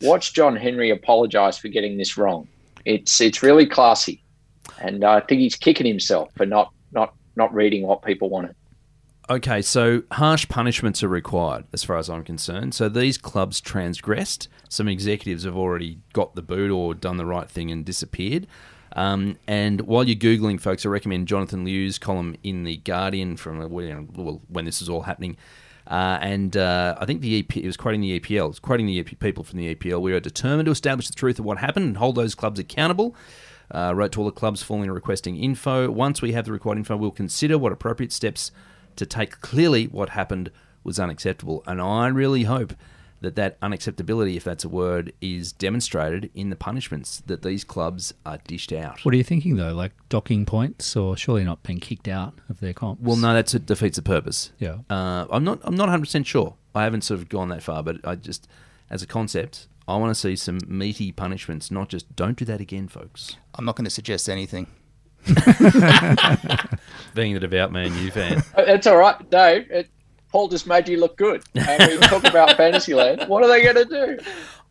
watch 0.00 0.34
John 0.34 0.54
Henry 0.56 0.90
apologize 0.90 1.58
for 1.58 1.68
getting 1.68 1.96
this 1.96 2.16
wrong. 2.16 2.48
It's 2.84 3.20
it's 3.20 3.42
really 3.42 3.66
classy, 3.66 4.22
and 4.80 5.02
I 5.04 5.20
think 5.20 5.40
he's 5.40 5.56
kicking 5.56 5.86
himself 5.86 6.30
for 6.36 6.46
not 6.46 6.72
not 7.36 7.54
reading 7.54 7.82
what 7.82 8.02
people 8.02 8.28
wanted. 8.28 8.54
Okay, 9.28 9.60
so 9.60 10.04
harsh 10.12 10.48
punishments 10.48 11.02
are 11.02 11.08
required 11.08 11.64
as 11.72 11.82
far 11.82 11.98
as 11.98 12.08
I'm 12.08 12.22
concerned. 12.22 12.74
So 12.74 12.88
these 12.88 13.18
clubs 13.18 13.60
transgressed. 13.60 14.48
Some 14.68 14.86
executives 14.86 15.42
have 15.42 15.56
already 15.56 15.98
got 16.12 16.36
the 16.36 16.42
boot 16.42 16.70
or 16.70 16.94
done 16.94 17.16
the 17.16 17.26
right 17.26 17.50
thing 17.50 17.70
and 17.72 17.84
disappeared. 17.84 18.46
Um, 18.92 19.36
and 19.48 19.80
while 19.82 20.04
you're 20.04 20.16
Googling, 20.16 20.60
folks, 20.60 20.86
I 20.86 20.90
recommend 20.90 21.26
Jonathan 21.26 21.64
Liew's 21.64 21.98
column 21.98 22.36
in 22.44 22.62
The 22.62 22.76
Guardian 22.78 23.36
from 23.36 23.58
well, 23.68 24.42
when 24.48 24.64
this 24.64 24.80
is 24.80 24.88
all 24.88 25.02
happening. 25.02 25.36
Uh, 25.88 26.18
and 26.20 26.56
uh, 26.56 26.96
I 26.98 27.04
think 27.04 27.20
the 27.20 27.38
EP, 27.38 27.56
it 27.56 27.66
was 27.66 27.76
quoting 27.76 28.00
the 28.00 28.18
EPL. 28.18 28.44
It 28.44 28.48
was 28.48 28.58
quoting 28.58 28.86
the 28.86 28.98
EP, 28.98 29.18
people 29.18 29.44
from 29.44 29.58
the 29.58 29.74
EPL. 29.74 30.00
We 30.00 30.12
are 30.12 30.20
determined 30.20 30.66
to 30.66 30.72
establish 30.72 31.08
the 31.08 31.14
truth 31.14 31.38
of 31.38 31.44
what 31.44 31.58
happened 31.58 31.86
and 31.86 31.96
hold 31.96 32.16
those 32.16 32.34
clubs 32.34 32.58
accountable. 32.58 33.14
Uh, 33.70 33.92
wrote 33.94 34.12
to 34.12 34.20
all 34.20 34.26
the 34.26 34.32
clubs 34.32 34.62
following 34.62 34.90
requesting 34.90 35.36
info. 35.36 35.90
Once 35.90 36.22
we 36.22 36.32
have 36.32 36.44
the 36.44 36.52
required 36.52 36.78
info, 36.78 36.96
we'll 36.96 37.10
consider 37.10 37.58
what 37.58 37.72
appropriate 37.72 38.12
steps 38.12 38.52
to 38.94 39.04
take. 39.04 39.40
Clearly, 39.40 39.86
what 39.86 40.10
happened 40.10 40.50
was 40.84 41.00
unacceptable. 41.00 41.64
And 41.66 41.80
I 41.80 42.06
really 42.08 42.44
hope 42.44 42.74
that 43.20 43.34
that 43.34 43.60
unacceptability, 43.60 44.36
if 44.36 44.44
that's 44.44 44.64
a 44.64 44.68
word, 44.68 45.12
is 45.20 45.52
demonstrated 45.52 46.30
in 46.34 46.50
the 46.50 46.56
punishments 46.56 47.22
that 47.26 47.42
these 47.42 47.64
clubs 47.64 48.14
are 48.24 48.38
dished 48.46 48.72
out. 48.72 49.04
What 49.04 49.14
are 49.14 49.16
you 49.16 49.24
thinking 49.24 49.56
though? 49.56 49.74
Like 49.74 49.92
docking 50.08 50.46
points, 50.46 50.94
or 50.96 51.16
surely 51.16 51.44
not 51.44 51.62
being 51.62 51.80
kicked 51.80 52.08
out 52.08 52.34
of 52.48 52.60
their 52.60 52.72
comps? 52.72 53.02
Well, 53.02 53.16
no, 53.16 53.34
that 53.34 53.66
defeats 53.66 53.96
the 53.96 54.02
purpose. 54.02 54.52
Yeah, 54.58 54.78
uh, 54.90 55.26
I'm 55.30 55.44
not. 55.44 55.60
I'm 55.64 55.74
not 55.74 55.84
100 55.84 56.00
percent 56.02 56.26
sure. 56.26 56.54
I 56.74 56.84
haven't 56.84 57.02
sort 57.02 57.20
of 57.20 57.28
gone 57.28 57.48
that 57.48 57.62
far, 57.62 57.82
but 57.82 57.96
I 58.04 58.16
just, 58.16 58.46
as 58.90 59.02
a 59.02 59.06
concept, 59.06 59.66
I 59.88 59.96
want 59.96 60.10
to 60.10 60.14
see 60.14 60.34
some 60.36 60.58
meaty 60.66 61.12
punishments, 61.12 61.70
not 61.70 61.88
just 61.88 62.14
don't 62.16 62.36
do 62.36 62.44
that 62.46 62.60
again, 62.60 62.88
folks. 62.88 63.36
I'm 63.54 63.64
not 63.64 63.76
going 63.76 63.84
to 63.84 63.90
suggest 63.90 64.28
anything. 64.28 64.66
Being 67.14 67.34
the 67.34 67.40
devout 67.40 67.72
man 67.72 67.96
you 67.98 68.10
fan. 68.10 68.42
It's 68.58 68.86
all 68.86 68.96
right, 68.96 69.30
Dave. 69.30 69.70
It, 69.70 69.88
Paul 70.30 70.48
just 70.48 70.66
made 70.66 70.88
you 70.88 70.98
look 70.98 71.16
good. 71.16 71.44
And 71.54 71.90
we 71.90 71.98
talk 71.98 72.24
about 72.24 72.56
Fantasyland. 72.56 73.28
What 73.28 73.42
are 73.42 73.48
they 73.48 73.62
going 73.62 73.76
to 73.76 73.84
do? 73.84 74.18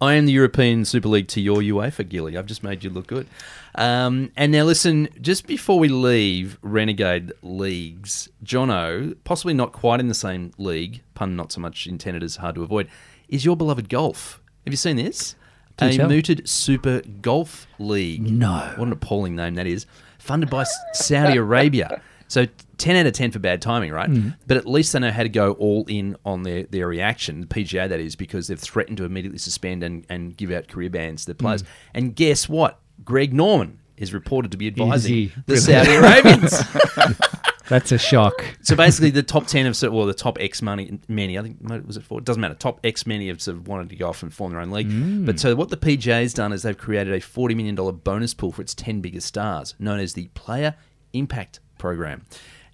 I 0.01 0.15
am 0.15 0.25
the 0.25 0.33
European 0.33 0.83
Super 0.83 1.07
League 1.07 1.29
to 1.29 1.41
your 1.41 1.57
UEFA, 1.57 2.07
Gilly. 2.07 2.37
I've 2.37 2.45
just 2.45 2.61
made 2.63 2.83
you 2.83 2.89
look 2.89 3.07
good. 3.07 3.27
Um, 3.75 4.31
and 4.35 4.51
now, 4.51 4.63
listen, 4.63 5.07
just 5.21 5.47
before 5.47 5.79
we 5.79 5.87
leave 5.87 6.59
Renegade 6.61 7.31
leagues, 7.41 8.29
Jono, 8.43 9.15
possibly 9.23 9.53
not 9.53 9.71
quite 9.71 9.99
in 10.01 10.09
the 10.09 10.13
same 10.13 10.51
league, 10.57 11.01
pun 11.13 11.35
not 11.35 11.51
so 11.53 11.61
much 11.61 11.87
intended 11.87 12.23
as 12.23 12.35
hard 12.35 12.55
to 12.55 12.63
avoid, 12.63 12.89
is 13.29 13.45
your 13.45 13.55
beloved 13.55 13.87
golf. 13.89 14.41
Have 14.65 14.73
you 14.73 14.77
seen 14.77 14.95
this? 14.95 15.35
A 15.79 15.95
tell. 15.95 16.07
mooted 16.07 16.47
Super 16.47 17.01
Golf 17.21 17.67
League. 17.79 18.29
No. 18.31 18.73
What 18.77 18.87
an 18.87 18.93
appalling 18.93 19.35
name 19.35 19.55
that 19.55 19.67
is. 19.67 19.85
Funded 20.17 20.49
by 20.49 20.65
Saudi 20.93 21.37
Arabia. 21.37 22.01
So 22.27 22.47
10 22.77 22.95
out 22.95 23.05
of 23.05 23.13
10 23.13 23.31
for 23.31 23.39
bad 23.39 23.61
timing, 23.61 23.91
right? 23.91 24.09
Mm. 24.09 24.35
But 24.47 24.57
at 24.57 24.65
least 24.65 24.93
they 24.93 24.99
know 24.99 25.11
how 25.11 25.23
to 25.23 25.29
go 25.29 25.51
all 25.53 25.85
in 25.87 26.15
on 26.25 26.43
their, 26.43 26.63
their 26.63 26.87
reaction, 26.87 27.41
the 27.41 27.47
PGA 27.47 27.87
that 27.87 27.99
is, 27.99 28.15
because 28.15 28.47
they've 28.47 28.59
threatened 28.59 28.97
to 28.97 29.03
immediately 29.03 29.37
suspend 29.37 29.83
and, 29.83 30.05
and 30.09 30.35
give 30.35 30.51
out 30.51 30.67
career 30.67 30.89
bans 30.89 31.25
to 31.25 31.33
the 31.33 31.35
players. 31.35 31.63
Mm. 31.63 31.67
And 31.93 32.15
guess 32.15 32.49
what? 32.49 32.79
Greg 33.03 33.33
Norman 33.33 33.79
is 33.97 34.13
reported 34.13 34.51
to 34.51 34.57
be 34.57 34.67
advising 34.67 35.13
he? 35.13 35.33
the 35.45 35.57
Saudi 35.57 35.93
Arabians. 35.93 36.63
That's 37.69 37.91
a 37.91 37.97
shock. 37.97 38.43
so 38.61 38.75
basically, 38.75 39.09
the 39.09 39.23
top 39.23 39.47
10 39.47 39.65
of, 39.65 39.75
sort, 39.75 39.93
well, 39.93 40.05
the 40.05 40.13
top 40.13 40.37
X 40.39 40.61
money, 40.61 40.99
many, 41.07 41.37
I 41.37 41.41
think, 41.41 41.57
was 41.85 41.97
it 41.97 42.03
four? 42.03 42.19
It 42.19 42.25
doesn't 42.25 42.41
matter. 42.41 42.53
Top 42.53 42.79
X 42.83 43.05
many 43.05 43.27
have 43.27 43.41
sort 43.41 43.57
of 43.57 43.67
wanted 43.67 43.89
to 43.89 43.95
go 43.95 44.07
off 44.09 44.23
and 44.23 44.33
form 44.33 44.51
their 44.51 44.61
own 44.61 44.71
league. 44.71 44.89
Mm. 44.89 45.25
But 45.25 45.39
so 45.39 45.55
what 45.55 45.69
the 45.69 45.77
PGA's 45.77 46.33
done 46.33 46.53
is 46.53 46.63
they've 46.63 46.77
created 46.77 47.13
a 47.13 47.19
$40 47.19 47.55
million 47.55 47.75
bonus 47.75 48.33
pool 48.33 48.51
for 48.51 48.61
its 48.61 48.75
10 48.75 49.01
biggest 49.01 49.27
stars, 49.27 49.75
known 49.79 49.99
as 49.99 50.13
the 50.13 50.27
Player 50.33 50.75
Impact 51.13 51.59
Program. 51.77 52.25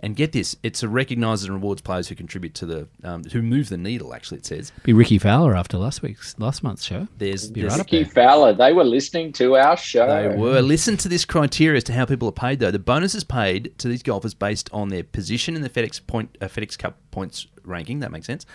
And 0.03 0.15
get 0.15 0.31
this, 0.31 0.55
it's 0.63 0.81
a 0.81 0.89
recognises 0.89 1.45
and 1.45 1.53
rewards 1.53 1.81
players 1.81 2.07
who 2.07 2.15
contribute 2.15 2.55
to 2.55 2.65
the, 2.65 2.87
um, 3.03 3.23
who 3.23 3.43
move 3.43 3.69
the 3.69 3.77
needle, 3.77 4.15
actually, 4.15 4.39
it 4.39 4.47
says. 4.47 4.71
Be 4.81 4.93
Rickie 4.93 5.19
Fowler 5.19 5.55
after 5.55 5.77
last 5.77 6.01
week's 6.01 6.37
last 6.39 6.63
month's 6.63 6.83
show. 6.83 7.07
There's, 7.19 7.51
Be 7.51 7.61
there's 7.61 7.73
right 7.73 7.79
Rickie 7.81 8.03
there. 8.05 8.11
Fowler, 8.11 8.51
they 8.51 8.73
were 8.73 8.83
listening 8.83 9.31
to 9.33 9.57
our 9.57 9.77
show. 9.77 10.07
They 10.07 10.35
were. 10.35 10.59
Listen 10.61 10.97
to 10.97 11.07
this 11.07 11.23
criteria 11.23 11.77
as 11.77 11.83
to 11.83 11.93
how 11.93 12.05
people 12.05 12.27
are 12.29 12.31
paid, 12.31 12.59
though. 12.59 12.71
The 12.71 12.79
bonus 12.79 13.13
is 13.13 13.23
paid 13.23 13.77
to 13.77 13.87
these 13.87 14.01
golfers 14.01 14.33
based 14.33 14.71
on 14.73 14.89
their 14.89 15.03
position 15.03 15.55
in 15.55 15.61
the 15.61 15.69
FedEx 15.69 16.05
point, 16.07 16.35
uh, 16.41 16.47
FedEx 16.47 16.79
Cup 16.79 16.97
points 17.11 17.45
ranking. 17.63 17.99
That 17.99 18.11
makes 18.11 18.25
sense. 18.25 18.47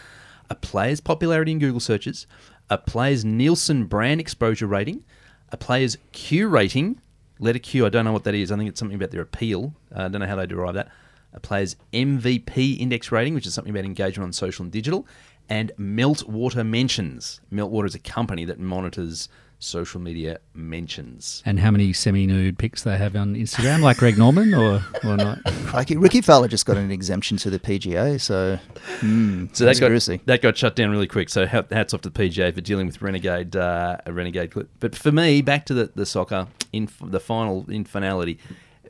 A 0.50 0.56
player's 0.56 1.00
popularity 1.00 1.52
in 1.52 1.60
Google 1.60 1.78
searches, 1.78 2.26
a 2.68 2.76
player's 2.76 3.24
Nielsen 3.24 3.84
brand 3.84 4.20
exposure 4.20 4.66
rating, 4.66 5.04
a 5.50 5.56
player's 5.56 5.96
Q 6.10 6.48
rating. 6.48 7.00
Letter 7.38 7.58
Q. 7.58 7.86
I 7.86 7.90
don't 7.90 8.04
know 8.04 8.12
what 8.12 8.24
that 8.24 8.34
is. 8.34 8.50
I 8.50 8.56
think 8.56 8.68
it's 8.68 8.80
something 8.80 8.96
about 8.96 9.10
their 9.10 9.20
appeal. 9.20 9.74
Uh, 9.94 10.04
I 10.04 10.08
don't 10.08 10.20
know 10.22 10.26
how 10.26 10.36
they 10.36 10.46
derive 10.46 10.74
that. 10.74 10.90
A 11.36 11.40
player's 11.40 11.76
MVP 11.92 12.80
index 12.80 13.12
rating, 13.12 13.34
which 13.34 13.46
is 13.46 13.54
something 13.54 13.70
about 13.70 13.84
engagement 13.84 14.26
on 14.26 14.32
social 14.32 14.64
and 14.64 14.72
digital, 14.72 15.06
and 15.48 15.70
Meltwater 15.78 16.66
mentions. 16.66 17.40
Meltwater 17.52 17.86
is 17.86 17.94
a 17.94 18.00
company 18.00 18.44
that 18.46 18.58
monitors 18.58 19.28
social 19.58 20.00
media 20.00 20.38
mentions. 20.54 21.42
And 21.46 21.58
how 21.58 21.70
many 21.70 21.92
semi-nude 21.92 22.58
pics 22.58 22.82
they 22.82 22.96
have 22.96 23.16
on 23.16 23.34
Instagram, 23.34 23.80
like 23.80 23.96
Greg 23.96 24.18
Norman, 24.18 24.54
or 24.54 24.82
or 25.04 25.16
not? 25.16 25.38
Crikey, 25.66 25.96
Rickie 25.96 26.20
Fowler 26.20 26.48
just 26.48 26.66
got 26.66 26.76
an 26.76 26.90
exemption 26.90 27.36
to 27.38 27.50
the 27.50 27.58
PGA, 27.58 28.20
so 28.20 28.58
mm, 29.00 29.54
So 29.56 29.64
that 29.64 29.80
got, 29.80 30.26
that 30.26 30.42
got 30.42 30.56
shut 30.56 30.76
down 30.76 30.90
really 30.90 31.06
quick. 31.06 31.28
So 31.28 31.46
hats 31.46 31.94
off 31.94 32.02
to 32.02 32.10
the 32.10 32.18
PGA 32.28 32.54
for 32.54 32.60
dealing 32.60 32.86
with 32.86 33.00
renegade 33.00 33.56
uh, 33.56 33.98
a 34.04 34.12
renegade 34.12 34.50
clip. 34.50 34.68
But 34.80 34.94
for 34.94 35.12
me, 35.12 35.42
back 35.42 35.66
to 35.66 35.74
the, 35.74 35.90
the 35.94 36.06
soccer 36.06 36.48
in 36.72 36.88
the 37.02 37.20
final 37.20 37.64
in 37.70 37.84
finality, 37.84 38.38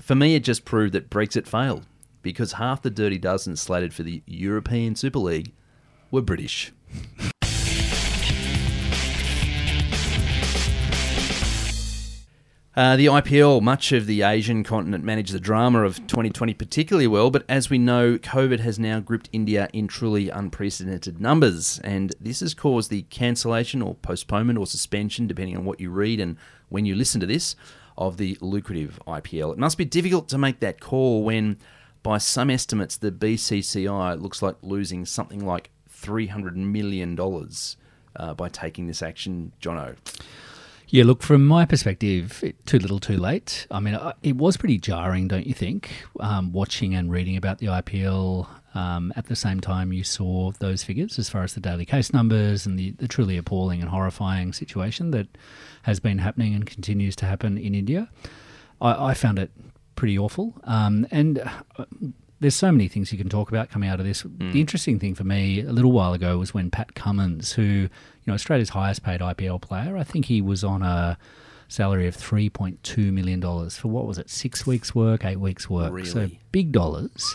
for 0.01 0.15
me 0.15 0.35
it 0.35 0.41
just 0.41 0.65
proved 0.65 0.95
that 0.95 1.11
Brexit 1.11 1.47
failed 1.47 1.87
because 2.27 2.55
half 2.55 2.83
the 2.83 2.91
dirty 2.91 3.19
dozen 3.19 3.55
slated 3.55 3.95
for 3.95 4.03
the 4.03 4.21
European 4.27 4.97
Super 4.97 5.21
League 5.21 5.53
were 6.11 6.21
British. 6.21 6.73
Uh, 12.75 12.97
the 12.97 13.07
IPL, 13.07 13.63
much 13.63 13.93
of 13.93 14.07
the 14.07 14.23
Asian 14.23 14.65
continent 14.65 15.05
managed 15.05 15.33
the 15.33 15.39
drama 15.39 15.83
of 15.83 15.99
2020 16.09 16.53
particularly 16.53 17.07
well, 17.07 17.31
but 17.31 17.45
as 17.49 17.71
we 17.71 17.79
know, 17.79 18.19
COVID 18.19 18.59
has 18.59 18.77
now 18.77 18.99
gripped 18.99 19.31
India 19.33 19.69
in 19.73 19.87
truly 19.87 20.29
unprecedented 20.29 21.21
numbers, 21.21 21.79
and 21.85 22.13
this 22.21 22.41
has 22.41 22.55
caused 22.55 22.91
the 22.91 23.03
cancellation 23.03 23.81
or 23.81 23.95
postponement 23.95 24.59
or 24.59 24.67
suspension, 24.67 25.29
depending 25.29 25.57
on 25.57 25.65
what 25.65 25.79
you 25.79 25.91
read 25.91 26.19
and 26.19 26.37
when 26.71 26.85
you 26.85 26.97
listen 26.97 27.21
to 27.21 27.27
this, 27.27 27.55
of 27.97 28.17
the 28.17 28.37
lucrative 28.41 29.01
IPL. 29.07 29.53
It 29.53 29.59
must 29.59 29.79
be 29.79 29.85
difficult 29.85 30.29
to 30.31 30.39
make 30.39 30.61
that 30.61 30.81
call 30.81 31.23
when, 31.23 31.59
by 32.07 32.19
some 32.19 32.51
estimates, 32.51 32.97
the 32.97 33.11
BCCI 33.11 34.23
looks 34.23 34.41
like 34.41 34.55
losing 34.63 35.05
something 35.05 35.45
like 35.45 35.71
$300 35.93 36.55
million 36.55 37.19
uh, 37.19 38.33
by 38.33 38.49
taking 38.49 38.87
this 38.87 39.03
action, 39.03 39.51
Jono. 39.61 39.97
Yeah, 40.87 41.03
look, 41.03 41.21
from 41.21 41.45
my 41.45 41.65
perspective, 41.65 42.45
it, 42.45 42.65
too 42.65 42.79
little, 42.79 43.01
too 43.01 43.17
late. 43.17 43.67
I 43.73 43.81
mean, 43.81 43.99
it 44.23 44.37
was 44.37 44.57
pretty 44.57 44.79
jarring, 44.79 45.27
don't 45.27 45.49
you 45.49 45.53
think? 45.53 45.91
Um, 46.21 46.53
watching 46.53 46.95
and 46.95 47.11
reading 47.11 47.37
about 47.37 47.59
the 47.59 47.67
IPL 47.67 48.47
um, 48.77 49.13
at 49.17 49.27
the 49.27 49.35
same 49.35 49.61
time 49.61 49.93
you 49.93 50.05
saw 50.05 50.53
those 50.61 50.85
figures 50.85 51.19
as 51.19 51.29
far 51.29 51.43
as 51.43 51.55
the 51.55 51.61
daily 51.61 51.85
case 51.85 52.13
numbers 52.13 52.67
and 52.67 52.79
the, 52.79 52.93
the 52.93 53.09
truly 53.09 53.37
appalling 53.37 53.81
and 53.81 53.91
horrifying 53.91 54.53
situation 54.53 55.11
that 55.11 55.27
has 55.83 55.99
been 55.99 56.19
happening 56.19 56.55
and 56.55 56.67
continues 56.67 57.17
to 57.17 57.27
happen 57.27 57.59
in 57.59 57.75
India. 57.75 58.09
I, 58.81 59.09
I 59.09 59.15
found 59.15 59.41
it 59.41 59.51
pretty 59.97 60.19
awful. 60.19 60.55
Um, 60.65 61.07
and 61.11 61.39
uh, 61.77 61.85
there's 62.41 62.55
so 62.55 62.71
many 62.71 62.87
things 62.89 63.11
you 63.13 63.19
can 63.19 63.29
talk 63.29 63.49
about 63.49 63.71
coming 63.71 63.89
out 63.89 63.99
of 63.99 64.07
this. 64.07 64.23
The 64.39 64.61
interesting 64.61 64.99
thing 64.99 65.15
for 65.15 65.25
me 65.25 65.61
a 65.61 65.73
little 65.73 65.93
while 65.93 66.13
ago 66.13 66.39
was 66.39 66.53
when 66.55 66.71
Pat 66.71 66.95
Cummins, 66.95 67.53
who 67.53 67.63
you 67.63 67.89
know 68.27 68.35
Australia's 68.35 68.69
highest 68.71 69.03
paid 69.03 69.21
IPL 69.21 69.61
player, 69.61 69.97
I 69.97 70.05
think 70.05 70.27
he 70.27 70.41
was 70.41 70.63
on 70.63 70.83
a 70.83 71.19
salary 71.69 72.07
of 72.07 72.15
three 72.15 72.49
point 72.49 72.83
two 72.85 73.11
million 73.11 73.41
dollars 73.41 73.77
for 73.77 73.89
what 73.89 74.07
was 74.07 74.19
it, 74.19 74.31
six 74.31 74.67
weeks 74.67 74.95
work, 74.95 75.25
eight 75.25 75.41
weeks 75.41 75.69
work, 75.69 76.07
so 76.07 76.21
Really? 76.21 76.39
big 76.53 76.73
dollars. 76.73 77.35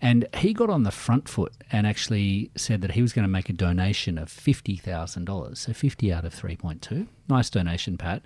And 0.00 0.26
he 0.36 0.52
got 0.52 0.68
on 0.70 0.82
the 0.82 0.90
front 0.90 1.26
foot 1.28 1.52
and 1.72 1.86
actually 1.86 2.50
said 2.54 2.82
that 2.82 2.92
he 2.92 3.00
was 3.02 3.14
going 3.14 3.24
to 3.24 3.30
make 3.30 3.48
a 3.48 3.52
donation 3.54 4.18
of 4.18 4.28
fifty 4.30 4.76
thousand 4.76 5.24
dollars, 5.24 5.58
so 5.58 5.72
fifty 5.72 6.12
out 6.12 6.24
of 6.24 6.32
three 6.32 6.54
point 6.56 6.82
two. 6.82 7.08
Nice 7.28 7.50
donation, 7.50 7.96
Pat. 7.98 8.22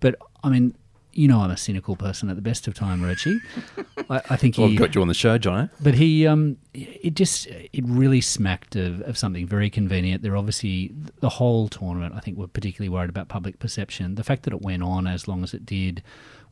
But 0.00 0.14
I 0.42 0.48
mean, 0.48 0.74
you 1.18 1.26
know, 1.26 1.40
I'm 1.40 1.50
a 1.50 1.56
cynical 1.56 1.96
person 1.96 2.30
at 2.30 2.36
the 2.36 2.42
best 2.42 2.68
of 2.68 2.74
time, 2.74 3.00
Rochi. 3.00 3.40
I, 4.10 4.22
I 4.30 4.36
think 4.36 4.56
Well, 4.56 4.68
he 4.68 4.74
I've 4.74 4.78
got 4.78 4.94
you 4.94 5.02
on 5.02 5.08
the 5.08 5.14
show, 5.14 5.36
Jono. 5.36 5.68
but 5.80 5.94
he, 5.94 6.26
um, 6.28 6.58
it 6.72 7.14
just, 7.14 7.48
it 7.48 7.84
really 7.84 8.20
smacked 8.20 8.76
of, 8.76 9.00
of 9.00 9.18
something 9.18 9.44
very 9.44 9.68
convenient. 9.68 10.22
They're 10.22 10.36
obviously 10.36 10.92
the 11.18 11.28
whole 11.28 11.68
tournament. 11.68 12.14
I 12.14 12.20
think 12.20 12.38
we're 12.38 12.46
particularly 12.46 12.88
worried 12.88 13.10
about 13.10 13.26
public 13.28 13.58
perception. 13.58 14.14
The 14.14 14.22
fact 14.22 14.44
that 14.44 14.52
it 14.52 14.62
went 14.62 14.84
on 14.84 15.08
as 15.08 15.26
long 15.26 15.42
as 15.42 15.54
it 15.54 15.66
did, 15.66 16.04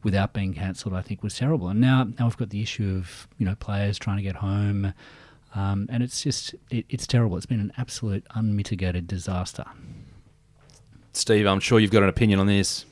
without 0.03 0.33
being 0.33 0.53
cancelled, 0.53 0.95
I 0.95 1.01
think 1.03 1.23
was 1.23 1.37
terrible. 1.37 1.69
And 1.69 1.81
now, 1.81 2.09
now 2.19 2.27
we've 2.27 2.37
got 2.37 2.51
the 2.51 2.61
issue 2.61 2.97
of 2.97 3.29
you 3.39 3.47
know 3.47 3.55
players 3.55 3.99
trying 4.01 4.17
to 4.17 4.23
get 4.25 4.37
home, 4.37 4.95
um, 5.55 5.87
and 5.91 6.03
it's 6.03 6.23
just, 6.25 6.57
it, 6.71 6.87
it's 6.89 7.07
terrible. 7.07 7.37
It's 7.37 7.47
been 7.47 7.61
an 7.61 7.73
absolute 7.79 8.27
unmitigated 8.35 9.07
disaster. 9.07 9.65
Steve, 11.13 11.47
I'm 11.47 11.61
sure 11.61 11.79
you've 11.79 11.93
got 11.93 12.03
an 12.03 12.09
opinion 12.09 12.41
on 12.41 12.47
this. 12.49 12.85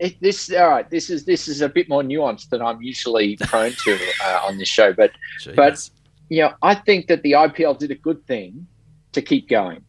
It, 0.00 0.20
this 0.20 0.50
all 0.52 0.68
right. 0.70 0.88
This 0.90 1.10
is 1.10 1.24
this 1.26 1.46
is 1.46 1.60
a 1.60 1.68
bit 1.68 1.88
more 1.88 2.02
nuanced 2.02 2.48
than 2.48 2.62
I'm 2.62 2.80
usually 2.82 3.36
prone 3.36 3.72
to 3.84 3.98
uh, 4.24 4.40
on 4.46 4.58
this 4.58 4.68
show, 4.68 4.92
but 4.92 5.12
But- 5.54 5.74
Jeez. 5.74 5.90
you 6.30 6.42
know, 6.42 6.52
I 6.62 6.74
think 6.74 7.06
that 7.08 7.22
the 7.22 7.32
IPL 7.32 7.78
did 7.78 7.90
a 7.90 7.94
good 7.96 8.26
thing 8.26 8.66
to 9.12 9.20
keep 9.20 9.48
going. 9.48 9.84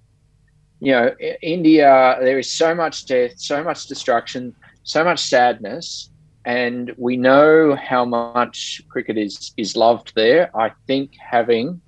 You 0.80 0.91
know, 0.93 1.15
India, 1.41 2.17
there 2.19 2.39
is 2.39 2.52
so 2.52 2.74
much 2.76 3.06
death, 3.06 3.34
so 3.38 3.63
much 3.63 3.88
destruction, 3.88 4.54
so 4.84 5.04
much 5.04 5.19
sadness, 5.19 6.10
and 6.45 6.91
we 6.97 7.17
know 7.17 7.76
how 7.76 8.04
much 8.04 8.82
cricket 8.89 9.17
is 9.17 9.54
is 9.58 9.76
loved 9.78 10.13
there. 10.15 10.50
I 10.58 10.71
think 10.88 11.12
having 11.17 11.80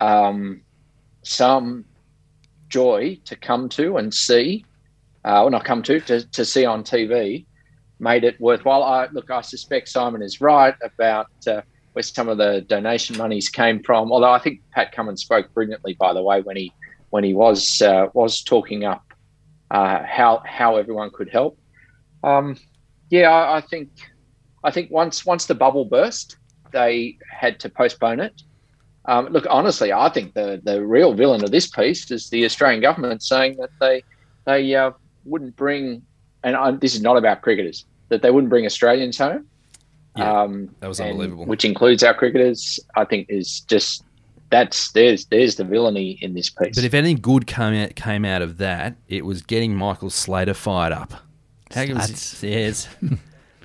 um, 0.00 0.62
some 1.22 1.84
joy 2.68 3.18
to 3.26 3.36
come 3.36 3.68
to 3.68 3.96
and 3.98 4.12
see, 4.12 4.64
uh, 5.24 5.44
or 5.44 5.50
not 5.50 5.64
come 5.64 5.82
to, 5.82 6.00
to, 6.00 6.26
to 6.30 6.44
see 6.44 6.64
on 6.64 6.82
TV, 6.82 7.44
made 8.00 8.24
it 8.24 8.40
worthwhile. 8.40 8.82
I, 8.82 9.08
look, 9.12 9.30
I 9.30 9.40
suspect 9.40 9.88
Simon 9.88 10.22
is 10.22 10.40
right 10.40 10.74
about 10.82 11.28
uh, 11.46 11.62
where 11.92 12.02
some 12.02 12.28
of 12.28 12.38
the 12.38 12.62
donation 12.62 13.16
monies 13.16 13.48
came 13.48 13.82
from. 13.82 14.12
Although 14.12 14.30
I 14.30 14.38
think 14.38 14.60
Pat 14.72 14.92
Cummins 14.92 15.22
spoke 15.22 15.52
brilliantly, 15.54 15.94
by 15.94 16.12
the 16.12 16.22
way, 16.22 16.40
when 16.40 16.56
he 16.56 16.72
when 17.10 17.24
he 17.24 17.34
was 17.34 17.82
uh, 17.82 18.06
was 18.14 18.42
talking 18.42 18.84
up 18.84 19.04
uh, 19.70 20.02
how 20.04 20.42
how 20.46 20.76
everyone 20.76 21.10
could 21.10 21.28
help. 21.28 21.58
Um, 22.22 22.56
yeah, 23.10 23.30
I, 23.30 23.58
I 23.58 23.60
think 23.60 23.90
I 24.64 24.70
think 24.70 24.90
once 24.90 25.26
once 25.26 25.46
the 25.46 25.54
bubble 25.54 25.84
burst, 25.84 26.36
they 26.72 27.18
had 27.30 27.60
to 27.60 27.68
postpone 27.68 28.20
it. 28.20 28.42
Um, 29.06 29.26
look, 29.26 29.46
honestly, 29.48 29.92
I 29.92 30.08
think 30.10 30.34
the 30.34 30.60
the 30.62 30.84
real 30.84 31.14
villain 31.14 31.42
of 31.42 31.50
this 31.50 31.66
piece 31.66 32.10
is 32.10 32.30
the 32.30 32.44
Australian 32.44 32.80
government 32.80 33.22
saying 33.22 33.56
that 33.56 33.70
they 33.80 34.02
they 34.44 34.74
uh, 34.74 34.92
wouldn't 35.24 35.56
bring, 35.56 36.02
and 36.44 36.56
I, 36.56 36.70
this 36.72 36.94
is 36.94 37.02
not 37.02 37.16
about 37.16 37.42
cricketers, 37.42 37.86
that 38.10 38.22
they 38.22 38.30
wouldn't 38.30 38.50
bring 38.50 38.66
Australians 38.66 39.16
home. 39.18 39.46
Yeah, 40.16 40.42
um, 40.42 40.74
that 40.80 40.88
was 40.88 41.00
and- 41.00 41.10
unbelievable. 41.10 41.46
Which 41.46 41.64
includes 41.64 42.02
our 42.02 42.14
cricketers. 42.14 42.78
I 42.96 43.04
think 43.04 43.26
is 43.30 43.60
just 43.60 44.04
that's 44.50 44.92
there's 44.92 45.26
there's 45.26 45.56
the 45.56 45.64
villainy 45.64 46.18
in 46.20 46.34
this 46.34 46.50
piece. 46.50 46.74
But 46.76 46.84
if 46.84 46.92
anything 46.94 47.18
good 47.22 47.46
came 47.46 47.74
out, 47.74 47.94
came 47.94 48.24
out 48.24 48.42
of 48.42 48.58
that, 48.58 48.96
it 49.08 49.24
was 49.24 49.42
getting 49.42 49.74
Michael 49.74 50.10
Slater 50.10 50.54
fired 50.54 50.92
up. 50.92 51.14
How 51.72 51.82
was 51.82 52.06
Slats. 52.06 52.42
it? 52.44 52.48
Yes. 52.50 52.88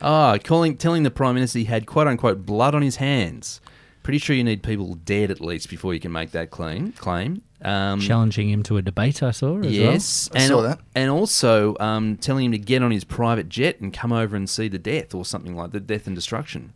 oh, 0.02 0.38
calling, 0.44 0.78
telling 0.78 1.04
the 1.04 1.12
Prime 1.12 1.34
Minister 1.36 1.60
he 1.60 1.66
had 1.66 1.88
quote 1.88 2.08
unquote 2.08 2.46
blood 2.46 2.76
on 2.76 2.82
his 2.84 2.98
hands. 2.98 3.60
Pretty 4.04 4.20
sure 4.20 4.36
you 4.36 4.44
need 4.44 4.62
people 4.62 4.94
dead 4.94 5.32
at 5.32 5.42
least 5.42 5.68
before 5.68 5.96
you 5.96 6.00
can 6.00 6.12
make 6.12 6.30
that 6.32 6.52
claim. 6.52 6.92
Claim. 6.92 7.42
Um, 7.62 8.00
Challenging 8.02 8.50
him 8.50 8.63
to 8.63 8.78
a 8.78 8.82
debate, 8.82 9.24
I 9.24 9.32
saw 9.32 9.60
as 9.60 9.72
yes, 9.76 10.30
I 10.34 10.39
and 10.39 10.48
saw 10.50 10.62
that. 10.62 10.80
and 10.94 11.10
also 11.10 11.76
um, 11.80 12.18
telling 12.18 12.46
him 12.46 12.52
to 12.52 12.58
get 12.58 12.84
on 12.84 12.91
his 12.91 13.04
private 13.04 13.50
jet 13.50 13.80
and 13.80 13.94
come 13.94 14.12
over 14.12 14.36
and 14.36 14.50
see 14.50 14.68
the 14.68 14.78
death 14.78 15.15
or 15.15 15.24
something 15.26 15.56
like 15.56 15.72
the 15.72 15.80
death 15.80 16.06
and 16.06 16.15
destruction. 16.15 16.74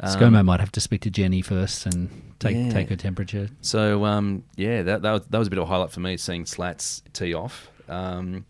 well. 0.00 0.12
Um, 0.12 0.20
ScoMo 0.20 0.44
might 0.44 0.60
have 0.60 0.70
to 0.72 0.80
speak 0.80 1.00
to 1.02 1.10
Jenny 1.10 1.40
first 1.42 1.86
and 1.86 2.10
take 2.38 2.56
Yeah. 2.56 2.70
take 2.70 2.88
her 2.90 2.96
temperature. 2.96 3.48
So 3.62 4.04
um, 4.04 4.44
yeah, 4.54 4.82
that, 4.82 5.02
that 5.02 5.12
was 5.12 5.22
that 5.30 5.38
was 5.38 5.48
a 5.48 5.50
bit 5.50 5.58
of 5.58 5.64
a 5.64 5.66
highlight 5.66 5.90
for 5.90 6.00
me 6.00 6.16
seeing 6.18 6.44
Slats 6.46 7.02
tee 7.12 7.34
off. 7.34 7.68
Um, 7.88 8.44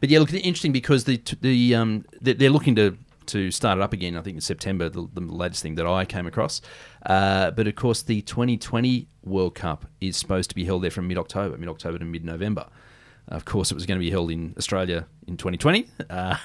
but 0.00 0.10
yeah, 0.10 0.18
look, 0.18 0.32
interesting 0.34 0.72
because 0.72 1.04
the 1.04 1.20
the 1.40 1.74
um, 1.76 2.04
they're, 2.20 2.34
they're 2.34 2.50
looking 2.50 2.74
to 2.74 2.98
to 3.30 3.50
start 3.50 3.78
it 3.78 3.82
up 3.82 3.92
again. 3.92 4.16
I 4.16 4.22
think 4.22 4.36
in 4.36 4.40
September, 4.40 4.88
the, 4.88 5.08
the 5.12 5.20
latest 5.20 5.62
thing 5.62 5.74
that 5.76 5.86
I 5.86 6.04
came 6.04 6.26
across. 6.26 6.60
Uh, 7.04 7.50
but 7.50 7.66
of 7.66 7.74
course, 7.74 8.02
the 8.02 8.22
2020 8.22 9.08
World 9.24 9.54
Cup 9.54 9.86
is 10.00 10.16
supposed 10.16 10.50
to 10.50 10.56
be 10.56 10.64
held 10.64 10.82
there 10.82 10.90
from 10.90 11.08
mid 11.08 11.18
October, 11.18 11.56
mid 11.56 11.68
October 11.68 11.98
to 11.98 12.04
mid 12.04 12.24
November. 12.24 12.66
Of 13.28 13.44
course, 13.44 13.70
it 13.70 13.74
was 13.74 13.86
going 13.86 13.98
to 13.98 14.04
be 14.04 14.10
held 14.10 14.30
in 14.30 14.54
Australia 14.58 15.06
in 15.26 15.36
2020. 15.36 15.86
Uh, 16.10 16.36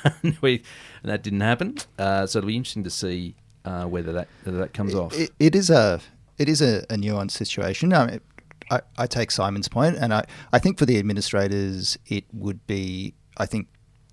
we, 0.41 0.61
that 1.03 1.23
didn't 1.23 1.41
happen. 1.41 1.75
Uh, 1.97 2.27
so 2.27 2.37
it'll 2.37 2.47
be 2.47 2.55
interesting 2.55 2.83
to 2.83 2.89
see 2.91 3.35
uh, 3.65 3.85
whether 3.85 4.13
that 4.13 4.27
whether 4.43 4.59
that 4.59 4.73
comes 4.73 4.93
off. 4.93 5.13
It, 5.17 5.31
it 5.39 5.55
is 5.55 5.71
a 5.71 5.99
it 6.37 6.47
is 6.47 6.61
a, 6.61 6.81
a 6.89 6.95
nuanced 6.95 7.31
situation. 7.31 7.93
I, 7.93 8.05
mean, 8.05 8.21
I, 8.69 8.81
I 8.97 9.07
take 9.07 9.31
Simon's 9.31 9.67
point, 9.67 9.97
and 9.97 10.13
I, 10.13 10.25
I 10.53 10.59
think 10.59 10.77
for 10.77 10.85
the 10.85 10.99
administrators, 10.99 11.97
it 12.05 12.25
would 12.31 12.65
be 12.67 13.15
I 13.37 13.47
think 13.47 13.67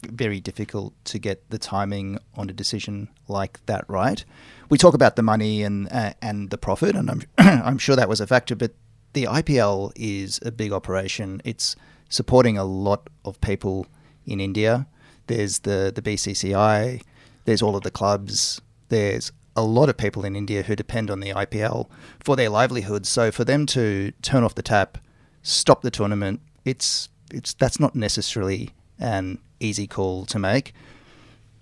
very 0.07 0.41
difficult 0.41 0.93
to 1.05 1.19
get 1.19 1.49
the 1.51 1.59
timing 1.59 2.19
on 2.37 2.51
a 2.51 2.53
decision 2.53 3.09
like 3.29 3.65
that 3.67 3.85
right. 3.89 4.25
We 4.69 4.79
talk 4.79 4.95
about 4.95 5.17
the 5.17 5.23
money 5.23 5.63
and 5.63 5.89
uh, 5.93 6.15
and 6.21 6.51
the 6.51 6.59
profit, 6.59 6.97
and 6.97 7.11
I'm 7.11 7.23
I'm 7.39 7.79
sure 7.79 7.97
that 7.97 8.09
was 8.09 8.21
a 8.21 8.27
factor, 8.27 8.57
but 8.57 8.73
the 9.13 9.25
IPL 9.25 9.93
is 9.97 10.41
a 10.45 10.51
big 10.51 10.73
operation. 10.73 11.43
It's 11.45 11.77
supporting 12.09 12.59
a 12.59 12.65
lot 12.65 13.09
of 13.25 13.41
people 13.41 13.87
in 14.27 14.41
India. 14.41 14.87
There's 15.27 15.61
the 15.61 15.93
the 15.95 16.03
BCCI. 16.03 17.03
There's 17.45 17.63
all 17.63 17.77
of 17.77 17.83
the 17.83 17.91
clubs. 17.91 18.61
There's 18.89 19.33
a 19.55 19.63
lot 19.63 19.89
of 19.89 19.97
people 19.97 20.25
in 20.25 20.35
India 20.35 20.63
who 20.63 20.75
depend 20.75 21.11
on 21.11 21.21
the 21.21 21.31
IPL 21.31 21.89
for 22.21 22.37
their 22.37 22.49
livelihoods. 22.49 23.09
So 23.09 23.31
for 23.31 23.45
them 23.45 23.67
to 23.67 24.13
turn 24.23 24.45
off 24.45 24.55
the 24.55 24.63
tap, 24.63 24.99
stop 25.43 25.83
the 25.83 25.91
tournament, 25.91 26.41
it's 26.65 27.09
it's 27.31 27.55
that's 27.55 27.81
not 27.81 27.95
necessarily 27.95 28.71
an 28.99 29.39
easy 29.63 29.87
call 29.87 30.27
to 30.27 30.39
make. 30.39 30.75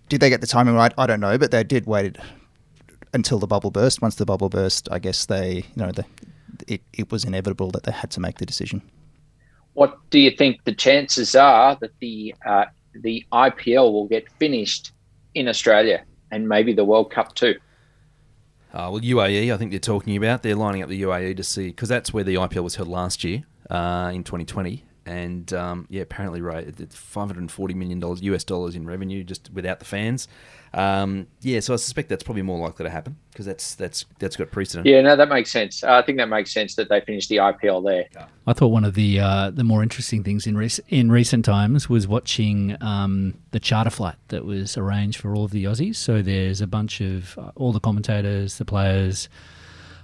Did 0.08 0.20
they 0.20 0.30
get 0.30 0.40
the 0.40 0.46
timing 0.46 0.74
right? 0.74 0.92
I 0.98 1.06
don't 1.06 1.20
know, 1.20 1.38
but 1.38 1.50
they 1.50 1.62
did 1.62 1.86
wait 1.86 2.16
until 3.12 3.38
the 3.38 3.46
bubble 3.46 3.70
burst. 3.70 4.02
Once 4.02 4.16
the 4.16 4.26
bubble 4.26 4.48
burst, 4.48 4.88
I 4.90 4.98
guess 4.98 5.26
they 5.26 5.64
you 5.74 5.82
know 5.84 5.92
the, 5.92 6.04
it 6.66 6.82
it 6.92 7.12
was 7.12 7.24
inevitable 7.24 7.70
that 7.72 7.84
they 7.84 7.92
had 7.92 8.10
to 8.12 8.20
make 8.20 8.38
the 8.38 8.46
decision. 8.46 8.82
what 9.74 9.98
do 10.10 10.18
you 10.18 10.30
think 10.30 10.64
the 10.64 10.74
chances 10.74 11.34
are 11.34 11.76
that 11.80 11.92
the 12.00 12.34
uh, 12.46 12.64
the 12.94 13.24
IPL 13.32 13.92
will 13.92 14.08
get 14.08 14.28
finished 14.38 14.92
in 15.34 15.48
Australia 15.48 16.02
and 16.30 16.48
maybe 16.48 16.72
the 16.72 16.84
World 16.84 17.10
Cup 17.10 17.34
too? 17.34 17.54
Uh, 18.72 18.88
well, 18.92 19.00
UAE, 19.00 19.52
I 19.52 19.56
think 19.56 19.70
they're 19.72 19.80
talking 19.80 20.16
about. 20.16 20.42
They're 20.42 20.54
lining 20.54 20.82
up 20.82 20.88
the 20.88 21.02
UAE 21.02 21.36
to 21.36 21.44
see 21.44 21.68
because 21.68 21.88
that's 21.88 22.12
where 22.12 22.24
the 22.24 22.34
IPL 22.34 22.62
was 22.62 22.76
held 22.76 22.88
last 22.88 23.24
year 23.24 23.42
uh, 23.68 24.10
in 24.14 24.22
2020, 24.22 24.84
and 25.10 25.52
um, 25.52 25.86
yeah, 25.90 26.02
apparently, 26.02 26.40
right, 26.40 26.64
it's 26.78 26.94
540 26.94 27.74
million 27.74 27.98
dollars 27.98 28.22
US 28.22 28.44
dollars 28.44 28.76
in 28.76 28.86
revenue 28.86 29.24
just 29.24 29.50
without 29.52 29.80
the 29.80 29.84
fans. 29.84 30.28
Um, 30.72 31.26
yeah, 31.40 31.58
so 31.58 31.74
I 31.74 31.78
suspect 31.78 32.08
that's 32.08 32.22
probably 32.22 32.42
more 32.42 32.60
likely 32.60 32.84
to 32.84 32.90
happen 32.90 33.16
because 33.32 33.44
that's 33.44 33.74
that's 33.74 34.04
that's 34.20 34.36
got 34.36 34.52
precedent. 34.52 34.86
Yeah, 34.86 35.00
no, 35.00 35.16
that 35.16 35.28
makes 35.28 35.50
sense. 35.50 35.82
I 35.82 36.00
think 36.02 36.18
that 36.18 36.28
makes 36.28 36.52
sense 36.52 36.76
that 36.76 36.88
they 36.88 37.00
finished 37.00 37.28
the 37.28 37.38
IPL 37.38 37.84
there. 37.84 38.28
I 38.46 38.52
thought 38.52 38.68
one 38.68 38.84
of 38.84 38.94
the 38.94 39.18
uh, 39.18 39.50
the 39.50 39.64
more 39.64 39.82
interesting 39.82 40.22
things 40.22 40.46
in 40.46 40.56
rec- 40.56 40.78
in 40.88 41.10
recent 41.10 41.44
times 41.44 41.88
was 41.88 42.06
watching 42.06 42.76
um, 42.80 43.34
the 43.50 43.58
charter 43.58 43.90
flight 43.90 44.14
that 44.28 44.44
was 44.44 44.76
arranged 44.76 45.18
for 45.18 45.34
all 45.34 45.44
of 45.44 45.50
the 45.50 45.64
Aussies. 45.64 45.96
So 45.96 46.22
there's 46.22 46.60
a 46.60 46.68
bunch 46.68 47.00
of 47.00 47.36
uh, 47.36 47.50
all 47.56 47.72
the 47.72 47.80
commentators, 47.80 48.58
the 48.58 48.64
players 48.64 49.28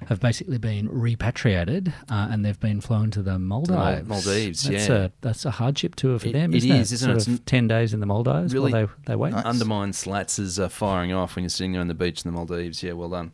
have 0.09 0.21
basically 0.21 0.59
been 0.59 0.89
repatriated 0.89 1.93
uh, 2.11 2.29
and 2.31 2.45
they've 2.45 2.61
been 2.61 2.81
flown 2.81 3.11
to 3.13 3.23
the 3.23 3.39
Maldives. 3.39 4.09
Maldives, 4.09 4.63
that's 4.65 4.89
yeah. 4.89 4.95
A, 4.97 5.11
that's 5.21 5.45
a 5.45 5.51
hardship 5.51 5.95
tour 5.97 6.19
for 6.19 6.29
It- 6.29 6.33
them, 6.33 6.53
it 6.55 6.59
isn't 6.59 6.71
it? 6.71 6.81
is, 6.81 6.93
isn't 6.93 7.11
it? 7.11 7.21
Sort 7.21 7.29
of 7.29 7.35
It's- 7.35 7.43
ten 7.47 7.67
days 7.69 7.93
in 7.95 8.01
the 8.01 8.07
Maldives 8.07 8.53
Really 8.55 8.73
while 8.73 8.87
they 8.87 8.93
they 9.07 9.17
wait. 9.17 9.33
Nice. 9.33 9.45
Undermine 9.45 9.93
slats 9.93 10.39
is 10.39 10.59
uh, 10.59 10.69
firing 10.69 11.13
off 11.13 11.37
when 11.37 11.43
you're 11.45 11.51
sitting 11.51 11.73
there 11.73 11.81
on 11.81 11.89
the 11.89 11.95
beach 11.95 12.25
in 12.25 12.31
the 12.31 12.37
Maldives. 12.37 12.83
Yeah, 12.83 12.93
well 12.93 13.09
done. 13.09 13.31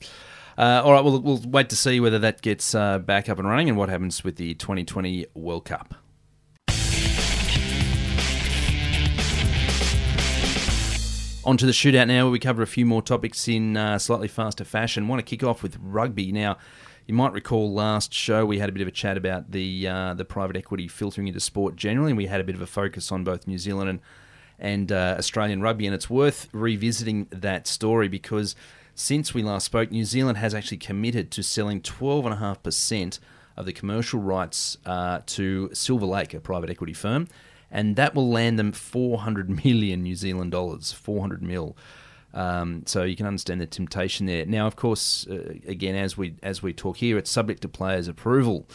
Uh, 0.59 0.83
all 0.85 0.93
right, 0.93 1.03
well, 1.03 1.19
we'll 1.21 1.41
wait 1.47 1.71
to 1.71 1.77
see 1.77 1.99
whether 1.99 2.19
that 2.19 2.43
gets 2.43 2.75
uh, 2.75 2.99
back 2.99 3.29
up 3.29 3.39
and 3.39 3.49
running 3.49 3.69
and 3.71 3.79
what 3.79 3.89
happens 3.89 4.23
with 4.23 4.37
the 4.37 4.53
2020 4.55 5.27
World 5.35 5.65
Cup. 5.65 5.95
On 11.45 11.57
to 11.57 11.67
the 11.67 11.73
shootout 11.73 12.07
now, 12.07 12.27
where 12.27 12.31
we 12.31 12.39
cover 12.39 12.63
a 12.63 12.69
few 12.69 12.87
more 12.87 13.03
topics 13.03 13.49
in 13.49 13.77
uh, 13.77 13.99
slightly 13.99 14.29
faster 14.29 14.63
fashion. 14.63 15.09
want 15.09 15.19
to 15.19 15.25
kick 15.25 15.43
off 15.43 15.61
with 15.61 15.77
rugby. 15.83 16.31
Now, 16.31 16.57
you 17.09 17.15
might 17.15 17.33
recall 17.33 17.73
last 17.73 18.15
show 18.15 18.47
we 18.47 18.61
had 18.61 18.69
a 18.69 18.73
bit 18.73 18.81
of 18.81 18.87
a 18.87 18.93
chat 18.93 19.17
about 19.17 19.51
the 19.51 19.89
uh, 19.89 20.15
the 20.15 20.25
private 20.25 20.57
equity 20.57 20.87
filtering 20.87 21.27
into 21.27 21.41
sport 21.41 21.75
generally, 21.75 22.13
and 22.13 22.17
we 22.17 22.27
had 22.27 22.41
a 22.41 22.45
bit 22.45 22.55
of 22.55 22.61
a 22.63 22.67
focus 22.67 23.11
on 23.11 23.25
both 23.25 23.49
New 23.49 23.59
Zealand 23.59 23.91
and 23.91 24.01
and 24.61 24.93
uh, 24.93 25.17
Australian 25.19 25.61
rugby. 25.61 25.85
And 25.85 25.97
it's 25.97 26.09
worth 26.09 26.49
revisiting 26.53 27.27
that 27.31 27.67
story 27.67 28.07
because 28.07 28.55
since 28.95 29.35
we 29.35 29.43
last 29.43 29.65
spoke, 29.65 29.91
New 29.91 30.05
Zealand 30.05 30.39
has 30.39 30.55
actually 30.55 30.77
committed 30.77 31.33
to 31.33 31.43
selling 31.43 31.81
12.5% 31.81 33.19
of 33.57 33.67
the 33.67 33.73
commercial 33.73 34.21
rights 34.21 34.77
uh, 34.87 35.21
to 35.27 35.71
Silver 35.73 36.07
Lake, 36.07 36.35
a 36.35 36.41
private 36.41 36.71
equity 36.71 36.93
firm, 36.93 37.27
and 37.73 37.97
that 37.97 38.15
will 38.15 38.31
land 38.31 38.59
them 38.59 38.71
400 38.71 39.65
million 39.65 40.03
New 40.03 40.15
Zealand 40.15 40.53
dollars, 40.53 40.93
400 40.93 41.43
mil. 41.43 41.77
Um, 42.35 42.85
so 42.87 43.03
you 43.03 43.17
can 43.17 43.27
understand 43.27 43.61
the 43.61 43.67
temptation 43.67 44.27
there. 44.27 44.47
Now, 44.47 44.67
of 44.67 44.77
course, 44.77 45.27
uh, 45.27 45.55
again, 45.67 45.97
as 45.97 46.17
we 46.17 46.37
as 46.43 46.63
we 46.63 46.73
talk 46.73 46.99
here, 46.99 47.19
it's 47.19 47.31
subject 47.31 47.63
to 47.63 47.69
players' 47.69 48.09
approval, 48.09 48.69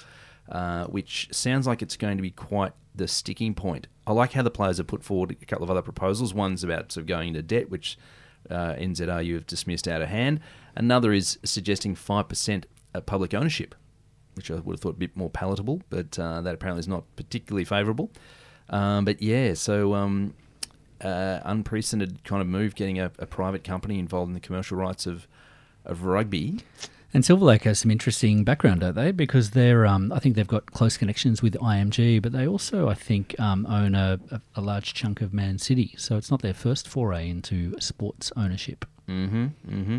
uh, 0.51 0.86
which 0.86 1.29
sounds 1.31 1.65
like 1.65 1.81
it's 1.81 1.97
going 1.97 2.17
to 2.17 2.21
be 2.21 2.31
quite 2.31 2.73
the 2.93 3.07
sticking 3.07 3.53
point. 3.53 3.88
I 4.05 4.12
like 4.12 4.33
how 4.33 4.43
the 4.43 4.51
players 4.51 4.77
have 4.77 4.88
put 4.88 5.03
forward 5.03 5.31
a 5.31 5.45
couple 5.45 5.63
of 5.63 5.71
other 5.71 5.81
proposals. 5.81 6.33
One's 6.33 6.63
about 6.63 6.91
sort 6.91 7.03
of 7.03 7.07
going 7.07 7.29
into 7.29 7.41
debt, 7.41 7.69
which 7.69 7.97
uh, 8.49 8.73
NZRU 8.73 9.33
have 9.36 9.47
dismissed 9.47 9.88
out 9.88 10.01
of 10.01 10.10
hand. 10.10 10.39
Another 10.75 11.12
is 11.12 11.39
suggesting 11.43 11.95
five 11.95 12.27
percent 12.27 12.67
public 13.07 13.33
ownership, 13.33 13.73
which 14.36 14.51
I 14.51 14.55
would 14.55 14.73
have 14.73 14.81
thought 14.81 14.95
a 14.95 14.99
bit 14.99 15.17
more 15.17 15.31
palatable, 15.31 15.81
but 15.89 16.17
uh, 16.19 16.41
that 16.41 16.53
apparently 16.53 16.79
is 16.79 16.88
not 16.88 17.03
particularly 17.15 17.65
favourable. 17.65 18.12
Um, 18.69 19.06
but 19.06 19.21
yeah, 19.21 19.53
so 19.53 19.93
um, 19.95 20.34
uh, 21.01 21.39
unprecedented 21.43 22.23
kind 22.23 22.41
of 22.41 22.47
move, 22.47 22.75
getting 22.75 22.99
a, 22.99 23.12
a 23.19 23.25
private 23.25 23.63
company 23.63 23.99
involved 23.99 24.30
in 24.30 24.34
the 24.34 24.39
commercial 24.39 24.77
rights 24.77 25.06
of 25.06 25.27
of 25.86 26.03
rugby. 26.03 26.60
And 27.13 27.23
Silver 27.23 27.45
Lake 27.45 27.63
has 27.63 27.80
some 27.80 27.89
interesting 27.89 28.43
background, 28.43 28.82
don't 28.82 28.93
they? 28.93 29.13
Because 29.13 29.51
they're, 29.51 29.86
um, 29.88 30.12
I 30.12 30.19
think 30.19 30.36
they've 30.36 30.45
got 30.45 30.65
close 30.73 30.97
connections 30.97 31.41
with 31.41 31.53
IMG, 31.53 32.21
but 32.21 32.34
they 32.34 32.45
also, 32.45 32.89
I 32.89 32.93
think, 32.95 33.39
um, 33.39 33.65
own 33.67 33.95
a, 33.95 34.19
a, 34.30 34.41
a 34.56 34.62
large 34.62 34.93
chunk 34.93 35.21
of 35.21 35.34
Man 35.34 35.58
City. 35.58 35.95
So 35.97 36.17
it's 36.17 36.30
not 36.30 36.41
their 36.41 36.53
first 36.53 36.86
foray 36.89 37.30
into 37.30 37.80
sports 37.80 38.34
ownership. 38.36 38.84
Mm-hmm. 39.08 39.45
Mm-hmm. 39.69 39.97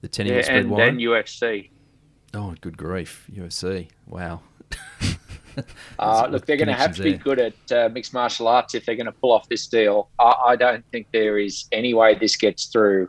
The 0.00 0.08
tenny 0.08 0.30
Yeah, 0.30 0.36
will 0.38 0.42
spread 0.42 0.58
and 0.62 0.70
wide. 0.72 0.80
then 0.80 0.98
UFC. 0.98 1.70
oh, 2.34 2.54
good 2.60 2.76
grief! 2.76 3.28
UFC. 3.32 3.88
Wow. 4.08 4.40
Uh, 5.98 6.26
look, 6.30 6.44
they're 6.44 6.56
going 6.56 6.68
to 6.68 6.74
have 6.74 6.94
to 6.94 7.02
be 7.02 7.14
good 7.14 7.38
at 7.38 7.72
uh, 7.72 7.88
mixed 7.88 8.12
martial 8.12 8.48
arts 8.48 8.74
if 8.74 8.84
they're 8.84 8.96
going 8.96 9.06
to 9.06 9.12
pull 9.12 9.32
off 9.32 9.48
this 9.48 9.66
deal. 9.66 10.08
I, 10.18 10.34
I 10.48 10.56
don't 10.56 10.84
think 10.90 11.06
there 11.12 11.38
is 11.38 11.66
any 11.70 11.94
way 11.94 12.14
this 12.14 12.36
gets 12.36 12.66
through. 12.66 13.08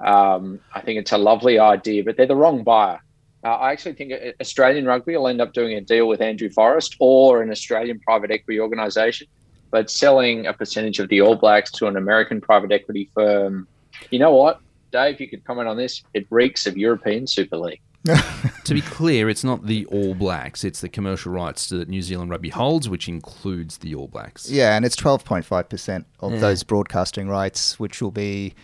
Um, 0.00 0.60
I 0.74 0.80
think 0.80 0.98
it's 0.98 1.12
a 1.12 1.18
lovely 1.18 1.58
idea, 1.58 2.04
but 2.04 2.16
they're 2.16 2.26
the 2.26 2.36
wrong 2.36 2.62
buyer. 2.62 3.00
Uh, 3.44 3.48
I 3.48 3.72
actually 3.72 3.94
think 3.94 4.12
uh, 4.12 4.32
Australian 4.40 4.86
rugby 4.86 5.16
will 5.16 5.28
end 5.28 5.40
up 5.40 5.52
doing 5.52 5.76
a 5.76 5.80
deal 5.80 6.06
with 6.06 6.20
Andrew 6.20 6.50
Forrest 6.50 6.96
or 6.98 7.42
an 7.42 7.50
Australian 7.50 7.98
private 8.00 8.30
equity 8.30 8.60
organisation, 8.60 9.26
but 9.70 9.90
selling 9.90 10.46
a 10.46 10.52
percentage 10.52 10.98
of 10.98 11.08
the 11.08 11.20
All 11.20 11.36
Blacks 11.36 11.70
to 11.72 11.86
an 11.86 11.96
American 11.96 12.40
private 12.40 12.72
equity 12.72 13.10
firm. 13.14 13.66
You 14.10 14.18
know 14.18 14.34
what, 14.34 14.60
Dave? 14.92 15.20
You 15.20 15.28
could 15.28 15.44
comment 15.44 15.68
on 15.68 15.76
this. 15.76 16.02
It 16.14 16.26
reeks 16.30 16.66
of 16.66 16.76
European 16.76 17.26
Super 17.26 17.56
League. 17.56 17.80
to 18.64 18.74
be 18.74 18.80
clear, 18.80 19.28
it's 19.28 19.44
not 19.44 19.66
the 19.66 19.84
All 19.86 20.14
Blacks; 20.14 20.64
it's 20.64 20.80
the 20.80 20.88
commercial 20.88 21.32
rights 21.32 21.68
that 21.68 21.88
New 21.88 22.02
Zealand 22.02 22.30
Rugby 22.30 22.48
holds, 22.48 22.88
which 22.88 23.08
includes 23.08 23.78
the 23.78 23.94
All 23.94 24.08
Blacks. 24.08 24.50
Yeah, 24.50 24.74
and 24.76 24.84
it's 24.84 24.96
12.5% 24.96 26.04
of 26.20 26.32
Yeah. 26.32 26.38
those 26.38 26.62
broadcasting 26.62 27.28
rights, 27.28 27.78
which 27.78 28.00
will 28.00 28.10
be. 28.10 28.54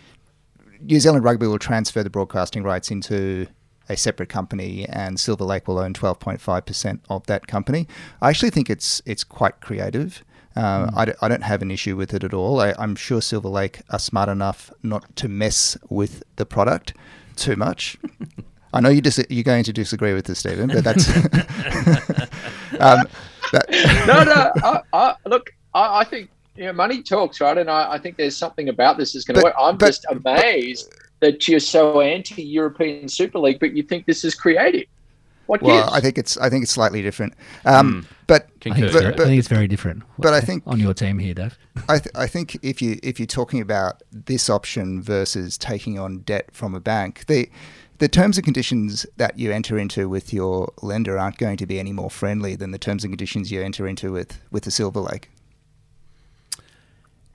New 0.81 0.99
Zealand 0.99 1.23
Rugby 1.23 1.47
will 1.47 1.57
transfer 1.59 2.03
the 2.03 2.09
broadcasting 2.09 2.61
rights 2.63 2.91
into 2.91 3.47
a 3.89 3.97
separate 3.97 4.29
company, 4.29 4.85
and 4.89 5.19
Silver 5.19 5.43
Lake 5.43 5.67
will 5.67 5.79
own 5.79 5.93
12.5% 5.93 6.99
of 7.09 7.25
that 7.27 7.47
company. 7.47 7.87
I 8.21 8.29
actually 8.29 8.51
think 8.51 8.69
it's 8.69 9.01
it's 9.05 9.23
quite 9.23 9.59
creative. 9.61 10.23
Uh, 10.55 10.89
I, 10.95 11.05
don't, 11.05 11.19
don't 11.19 11.43
have 11.43 11.61
an 11.61 11.69
issue 11.69 11.95
with 11.95 12.15
it 12.15 12.23
at 12.23 12.33
all. 12.33 12.59
I, 12.59 12.73
I'm 12.79 12.95
sure 12.95 13.21
Silver 13.21 13.47
Lake 13.49 13.81
are 13.91 13.99
smart 13.99 14.27
enough 14.27 14.71
not 14.81 15.15
to 15.17 15.27
mess 15.27 15.77
with 15.87 16.23
the 16.37 16.47
product 16.47 16.93
too 17.35 17.55
much. 17.55 17.97
I 18.73 18.81
know 18.81 18.89
you 18.89 19.01
dis- 19.01 19.25
you're 19.29 19.43
going 19.43 19.63
to 19.63 19.73
disagree 19.73 20.13
with 20.13 20.25
this, 20.25 20.39
Stephen, 20.39 20.67
but 20.67 20.83
that's. 20.83 21.07
um, 22.79 23.07
that, 23.51 23.65
no, 24.07 24.23
no. 24.23 24.51
I, 24.63 24.81
I, 24.93 25.15
look, 25.25 25.53
I, 25.73 25.99
I 25.99 26.03
think 26.03 26.29
you 26.55 26.65
know, 26.65 26.73
money 26.73 27.01
talks, 27.01 27.39
right? 27.39 27.57
And 27.57 27.69
I, 27.69 27.93
I 27.93 27.97
think 27.97 28.17
there's 28.17 28.35
something 28.35 28.69
about 28.69 28.97
this 28.97 29.13
that's 29.13 29.25
going 29.25 29.35
to 29.39 29.43
work. 29.43 29.55
I'm 29.59 29.77
but- 29.77 29.87
just 29.87 30.05
amazed 30.09 30.93
that 31.19 31.47
you're 31.47 31.59
so 31.59 32.01
anti-European 32.01 33.07
Super 33.07 33.39
League, 33.39 33.59
but 33.59 33.73
you 33.73 33.83
think 33.83 34.05
this 34.05 34.23
is 34.23 34.35
creative. 34.35 34.85
What 35.47 35.61
well, 35.61 35.83
gives? 35.83 35.97
I 35.97 36.01
think 36.01 36.17
it's 36.17 36.37
I 36.37 36.49
think 36.49 36.63
it's 36.63 36.73
slightly 36.73 37.01
different. 37.01 37.33
Um, 37.63 38.05
But 38.27 38.49
I 38.59 38.63
think, 38.63 38.79
it's 38.79 38.93
very, 38.93 39.11
But- 39.13 39.21
I 39.21 39.25
think 39.25 39.39
it's 39.39 39.47
very 39.47 39.67
different. 39.67 40.03
but 40.19 40.33
I 40.33 40.41
think- 40.41 40.63
on 40.67 40.77
your 40.79 40.93
team 40.93 41.19
here, 41.19 41.33
Dave. 41.33 41.57
I, 41.87 41.99
th- 41.99 42.13
I 42.13 42.27
think 42.27 42.57
if 42.61 42.81
you 42.81 42.99
if 43.01 43.17
you're 43.19 43.27
talking 43.27 43.61
about 43.61 44.03
this 44.11 44.49
option 44.49 45.01
versus 45.01 45.57
taking 45.57 45.97
on 45.97 46.19
debt 46.19 46.49
from 46.51 46.75
a 46.75 46.81
bank, 46.81 47.25
the 47.27 47.49
the 47.99 48.07
terms 48.07 48.37
and 48.37 48.45
conditions 48.45 49.05
that 49.17 49.39
you 49.39 49.51
enter 49.51 49.77
into 49.77 50.07
with 50.07 50.33
your 50.33 50.71
lender 50.81 51.17
aren't 51.17 51.37
going 51.37 51.57
to 51.57 51.65
be 51.65 51.79
any 51.79 51.91
more 51.91 52.09
friendly 52.09 52.55
than 52.55 52.71
the 52.71 52.77
terms 52.77 53.03
and 53.03 53.11
conditions 53.11 53.51
you 53.51 53.61
enter 53.61 53.87
into 53.87 54.11
with 54.11 54.39
with 54.51 54.63
the 54.63 54.71
Silver 54.71 54.99
Lake. 54.99 55.29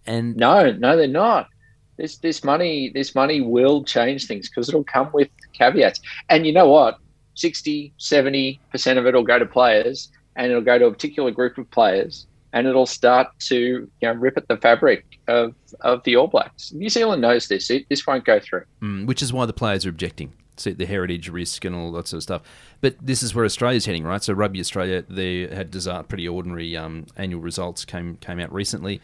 And 0.07 0.37
No, 0.37 0.73
no, 0.73 0.97
they're 0.97 1.07
not. 1.07 1.49
This 1.97 2.19
this 2.19 2.45
money 2.45 2.91
this 2.95 3.15
money 3.15 3.41
will 3.41 3.85
change 3.85 4.27
things 4.27 4.49
because 4.49 4.69
it'll 4.69 4.85
come 4.85 5.11
with 5.13 5.29
caveats. 5.53 6.01
And 6.29 6.47
you 6.47 6.53
know 6.53 6.69
what? 6.69 6.99
60, 7.35 7.95
70% 7.99 8.99
of 8.99 9.07
it 9.07 9.15
will 9.15 9.23
go 9.23 9.39
to 9.39 9.47
players 9.47 10.11
and 10.37 10.51
it'll 10.51 10.63
go 10.63 10.79
to 10.79 10.87
a 10.87 10.91
particular 10.91 11.31
group 11.31 11.57
of 11.57 11.71
players 11.71 12.27
and 12.53 12.67
it'll 12.67 12.87
start 12.87 13.29
to 13.39 13.57
you 13.57 13.89
know 14.03 14.13
rip 14.13 14.37
at 14.37 14.47
the 14.49 14.57
fabric 14.59 15.19
of, 15.29 15.55
of 15.81 16.03
the 16.05 16.17
All 16.17 16.27
Blacks. 16.27 16.73
New 16.73 16.89
Zealand 16.89 17.23
knows 17.23 17.49
this. 17.49 17.71
It, 17.71 17.87
this 17.89 18.07
won't 18.07 18.25
go 18.25 18.39
through. 18.41 18.65
Mm, 18.83 19.07
which 19.07 19.23
is 19.23 19.33
why 19.33 19.47
the 19.47 19.53
players 19.53 19.87
are 19.87 19.91
objecting. 19.91 20.33
See 20.57 20.73
the 20.73 20.87
heritage 20.87 21.29
risk 21.29 21.65
and 21.65 21.75
all 21.75 21.93
that 21.93 22.09
sort 22.09 22.19
of 22.19 22.23
stuff. 22.23 22.43
But 22.81 22.97
this 23.01 23.23
is 23.23 23.35
where 23.35 23.45
Australia's 23.45 23.87
heading, 23.87 24.05
right? 24.05 24.23
So 24.23 24.33
Rugby 24.33 24.61
Australia, 24.61 25.03
they 25.09 25.47
had 25.47 25.73
pretty 26.09 26.29
ordinary 26.29 26.77
um, 26.77 27.07
annual 27.17 27.41
results 27.41 27.85
came 27.85 28.17
came 28.17 28.39
out 28.39 28.53
recently, 28.53 29.01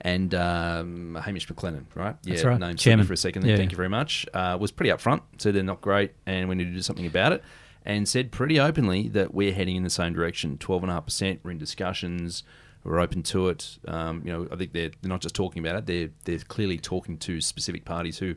and 0.00 0.34
um, 0.34 1.18
Hamish 1.22 1.46
McLennan, 1.48 1.84
right? 1.94 2.16
Yeah, 2.24 2.34
That's 2.34 2.44
right. 2.44 2.58
Name 2.58 2.76
Chairman. 2.76 3.06
for 3.06 3.12
a 3.12 3.16
second. 3.16 3.46
Yeah. 3.46 3.56
Thank 3.56 3.70
you 3.70 3.76
very 3.76 3.88
much. 3.88 4.26
Uh, 4.34 4.56
was 4.60 4.70
pretty 4.72 4.90
upfront. 4.90 5.22
Said 5.38 5.54
they're 5.54 5.62
not 5.62 5.80
great, 5.80 6.12
and 6.26 6.48
we 6.48 6.54
need 6.54 6.64
to 6.64 6.72
do 6.72 6.82
something 6.82 7.06
about 7.06 7.32
it. 7.32 7.42
And 7.84 8.08
said 8.08 8.32
pretty 8.32 8.60
openly 8.60 9.08
that 9.08 9.32
we're 9.32 9.52
heading 9.52 9.76
in 9.76 9.82
the 9.82 9.90
same 9.90 10.12
direction. 10.12 10.58
Twelve 10.58 10.82
and 10.82 10.90
a 10.90 10.94
half 10.94 11.04
percent. 11.06 11.40
We're 11.42 11.52
in 11.52 11.58
discussions. 11.58 12.42
We're 12.84 13.00
open 13.00 13.22
to 13.24 13.48
it. 13.48 13.78
Um, 13.86 14.22
you 14.24 14.32
know, 14.32 14.48
I 14.50 14.56
think 14.56 14.72
they're, 14.72 14.90
they're 15.00 15.08
not 15.08 15.20
just 15.20 15.34
talking 15.34 15.64
about 15.64 15.76
it. 15.76 15.86
They're 15.86 16.10
they're 16.24 16.44
clearly 16.46 16.78
talking 16.78 17.18
to 17.18 17.40
specific 17.40 17.84
parties 17.84 18.18
who 18.18 18.34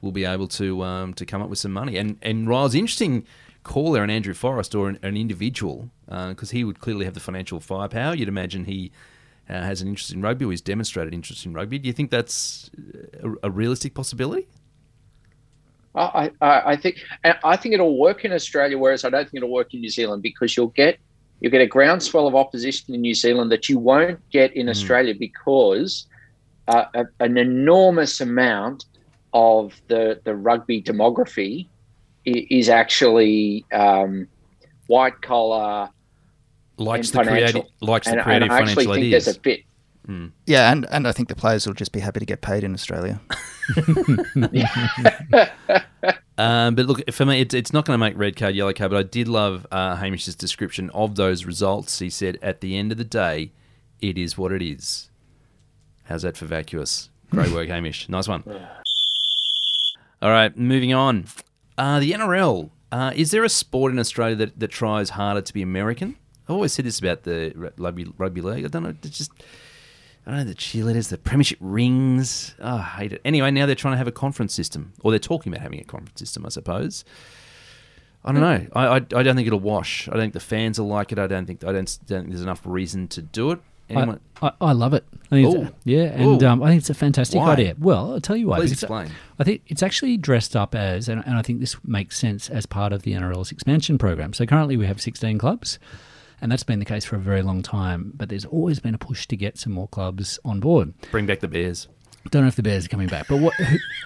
will 0.00 0.12
be 0.12 0.24
able 0.24 0.48
to 0.48 0.82
um, 0.84 1.14
to 1.14 1.26
come 1.26 1.42
up 1.42 1.48
with 1.48 1.58
some 1.58 1.72
money. 1.72 1.96
And 1.96 2.18
and 2.22 2.48
Ryle's 2.48 2.74
interesting 2.74 3.26
call 3.64 3.92
there 3.92 4.02
on 4.02 4.10
Andrew 4.10 4.34
Forrest 4.34 4.74
or 4.74 4.88
an, 4.88 4.98
an 5.02 5.16
individual 5.16 5.90
because 6.06 6.50
he 6.50 6.64
would 6.64 6.80
clearly 6.80 7.04
have 7.04 7.14
the 7.14 7.20
financial 7.20 7.60
firepower. 7.60 8.14
You'd 8.14 8.28
imagine 8.28 8.64
he 8.64 8.90
uh, 9.48 9.62
has 9.62 9.82
an 9.82 9.88
interest 9.88 10.12
in 10.12 10.22
rugby 10.22 10.44
or 10.44 10.50
he's 10.50 10.60
demonstrated 10.60 11.12
interest 11.12 11.44
in 11.44 11.52
rugby. 11.52 11.78
Do 11.78 11.86
you 11.86 11.92
think 11.92 12.10
that's 12.10 12.70
a, 13.22 13.48
a 13.48 13.50
realistic 13.50 13.94
possibility? 13.94 14.46
I, 15.94 16.30
I, 16.40 16.60
I 16.72 16.76
think 16.76 16.98
I 17.42 17.56
think 17.56 17.74
it'll 17.74 17.98
work 17.98 18.24
in 18.24 18.32
Australia, 18.32 18.78
whereas 18.78 19.04
I 19.04 19.10
don't 19.10 19.24
think 19.24 19.36
it'll 19.36 19.50
work 19.50 19.74
in 19.74 19.80
New 19.80 19.88
Zealand 19.88 20.22
because 20.22 20.56
you'll 20.56 20.68
get 20.68 20.98
you'll 21.40 21.50
get 21.50 21.60
a 21.60 21.66
groundswell 21.66 22.26
of 22.26 22.34
opposition 22.36 22.94
in 22.94 23.00
New 23.00 23.14
Zealand 23.14 23.50
that 23.52 23.68
you 23.68 23.78
won't 23.78 24.20
get 24.30 24.54
in 24.54 24.68
Australia 24.68 25.14
because 25.18 26.06
uh, 26.68 26.84
a, 26.94 27.06
an 27.20 27.36
enormous 27.36 28.20
amount 28.20 28.84
of 29.38 29.80
the 29.88 30.20
the 30.24 30.34
rugby 30.34 30.82
demography 30.82 31.66
is 32.24 32.68
actually 32.68 33.64
um, 33.72 34.28
white 34.86 35.20
collar 35.22 35.88
Likes 36.78 37.10
And 37.10 37.26
the 37.26 37.30
creative, 37.30 37.64
likes 37.80 38.06
and, 38.06 38.20
the 38.20 38.28
and 38.28 38.44
I 38.44 38.46
actually 38.60 38.74
financial 38.74 38.94
think 38.94 39.04
ideas. 39.04 39.24
there's 39.24 39.36
a 39.36 39.40
fit. 39.40 39.60
Yeah, 40.46 40.72
and, 40.72 40.86
and 40.90 41.08
I 41.08 41.12
think 41.12 41.28
the 41.28 41.34
players 41.34 41.66
will 41.66 41.74
just 41.74 41.92
be 41.92 42.00
happy 42.00 42.20
to 42.20 42.26
get 42.26 42.40
paid 42.40 42.64
in 42.64 42.72
Australia. 42.72 43.20
Um, 46.38 46.76
but 46.76 46.86
look, 46.86 47.10
for 47.10 47.26
me, 47.26 47.40
it's, 47.40 47.52
it's 47.52 47.72
not 47.72 47.84
going 47.84 47.94
to 47.94 47.98
make 47.98 48.16
red 48.16 48.36
card, 48.36 48.54
yellow 48.54 48.72
card. 48.72 48.92
But 48.92 48.98
I 48.98 49.02
did 49.02 49.26
love 49.26 49.66
uh, 49.72 49.96
Hamish's 49.96 50.36
description 50.36 50.88
of 50.90 51.16
those 51.16 51.44
results. 51.44 51.98
He 51.98 52.08
said, 52.08 52.38
"At 52.40 52.60
the 52.60 52.78
end 52.78 52.92
of 52.92 52.98
the 52.98 53.04
day, 53.04 53.50
it 54.00 54.16
is 54.16 54.38
what 54.38 54.52
it 54.52 54.62
is." 54.62 55.10
How's 56.04 56.22
that 56.22 56.36
for 56.36 56.46
vacuous? 56.46 57.10
Great 57.32 57.50
work, 57.50 57.66
Hamish. 57.66 58.08
Nice 58.08 58.28
one. 58.28 58.44
All 60.20 60.30
right, 60.30 60.56
moving 60.56 60.92
on. 60.92 61.26
Uh, 61.76 62.00
the 62.00 62.12
NRL. 62.12 62.70
Uh, 62.90 63.12
is 63.14 63.30
there 63.30 63.44
a 63.44 63.48
sport 63.48 63.92
in 63.92 63.98
Australia 63.98 64.34
that, 64.36 64.58
that 64.58 64.68
tries 64.68 65.10
harder 65.10 65.42
to 65.42 65.54
be 65.54 65.62
American? 65.62 66.16
I've 66.44 66.54
always 66.54 66.72
said 66.72 66.86
this 66.86 66.98
about 66.98 67.24
the 67.24 67.52
rugby, 67.76 68.06
rugby 68.16 68.40
league. 68.40 68.64
I 68.64 68.68
don't 68.68 68.82
know. 68.82 68.94
It's 69.02 69.18
just 69.18 69.30
I 70.26 70.30
don't 70.30 70.40
know 70.40 70.44
the 70.44 70.54
cheerleaders, 70.54 71.08
the 71.08 71.18
premiership 71.18 71.58
rings. 71.60 72.54
Oh, 72.60 72.76
I 72.76 72.82
hate 72.82 73.12
it. 73.12 73.20
Anyway, 73.24 73.50
now 73.50 73.66
they're 73.66 73.74
trying 73.74 73.94
to 73.94 73.98
have 73.98 74.08
a 74.08 74.12
conference 74.12 74.54
system, 74.54 74.92
or 75.02 75.10
they're 75.10 75.18
talking 75.18 75.52
about 75.52 75.62
having 75.62 75.80
a 75.80 75.84
conference 75.84 76.18
system, 76.18 76.44
I 76.44 76.50
suppose. 76.50 77.04
I 78.24 78.32
don't 78.32 78.40
know. 78.40 78.66
I, 78.74 78.86
I, 78.86 78.96
I 78.96 79.22
don't 79.22 79.36
think 79.36 79.46
it'll 79.46 79.60
wash. 79.60 80.08
I 80.08 80.12
don't 80.12 80.20
think 80.20 80.34
the 80.34 80.40
fans 80.40 80.78
will 80.78 80.88
like 80.88 81.12
it. 81.12 81.18
I 81.18 81.28
don't 81.28 81.46
think 81.46 81.64
I 81.64 81.72
don't, 81.72 81.98
don't 82.06 82.20
think 82.22 82.28
there's 82.28 82.42
enough 82.42 82.62
reason 82.64 83.08
to 83.08 83.22
do 83.22 83.52
it. 83.52 83.60
Anyone? 83.88 84.20
I, 84.42 84.48
I, 84.48 84.52
I 84.60 84.72
love 84.72 84.94
it. 84.94 85.04
I 85.30 85.36
think 85.36 85.54
Ooh. 85.54 85.62
it's, 85.62 85.72
yeah, 85.84 86.04
and 86.04 86.42
um, 86.42 86.62
I 86.62 86.68
think 86.68 86.80
it's 86.80 86.90
a 86.90 86.94
fantastic 86.94 87.40
Why? 87.40 87.52
idea. 87.52 87.74
Well, 87.78 88.12
I'll 88.12 88.20
tell 88.20 88.36
you 88.36 88.48
why. 88.48 88.58
Please 88.58 88.72
explain. 88.72 89.10
I 89.38 89.44
think 89.44 89.62
it's 89.66 89.82
actually 89.82 90.16
dressed 90.16 90.56
up 90.56 90.74
as, 90.74 91.08
and, 91.08 91.22
and 91.26 91.36
I 91.36 91.42
think 91.42 91.60
this 91.60 91.76
makes 91.84 92.18
sense 92.18 92.48
as 92.48 92.66
part 92.66 92.92
of 92.92 93.02
the 93.02 93.12
NRL's 93.12 93.52
expansion 93.52 93.98
program. 93.98 94.32
So 94.32 94.46
currently 94.46 94.76
we 94.76 94.86
have 94.86 95.00
16 95.00 95.38
clubs, 95.38 95.78
and 96.40 96.50
that's 96.50 96.62
been 96.62 96.78
the 96.78 96.84
case 96.84 97.04
for 97.04 97.16
a 97.16 97.20
very 97.20 97.42
long 97.42 97.62
time. 97.62 98.12
But 98.14 98.30
there's 98.30 98.46
always 98.46 98.80
been 98.80 98.94
a 98.94 98.98
push 98.98 99.26
to 99.26 99.36
get 99.36 99.58
some 99.58 99.72
more 99.72 99.88
clubs 99.88 100.38
on 100.44 100.60
board. 100.60 100.94
Bring 101.10 101.26
back 101.26 101.40
the 101.40 101.48
Bears. 101.48 101.88
Don't 102.30 102.42
know 102.42 102.48
if 102.48 102.56
the 102.56 102.62
Bears 102.62 102.84
are 102.86 102.88
coming 102.88 103.08
back, 103.08 103.26
but 103.28 103.38
what, 103.38 103.54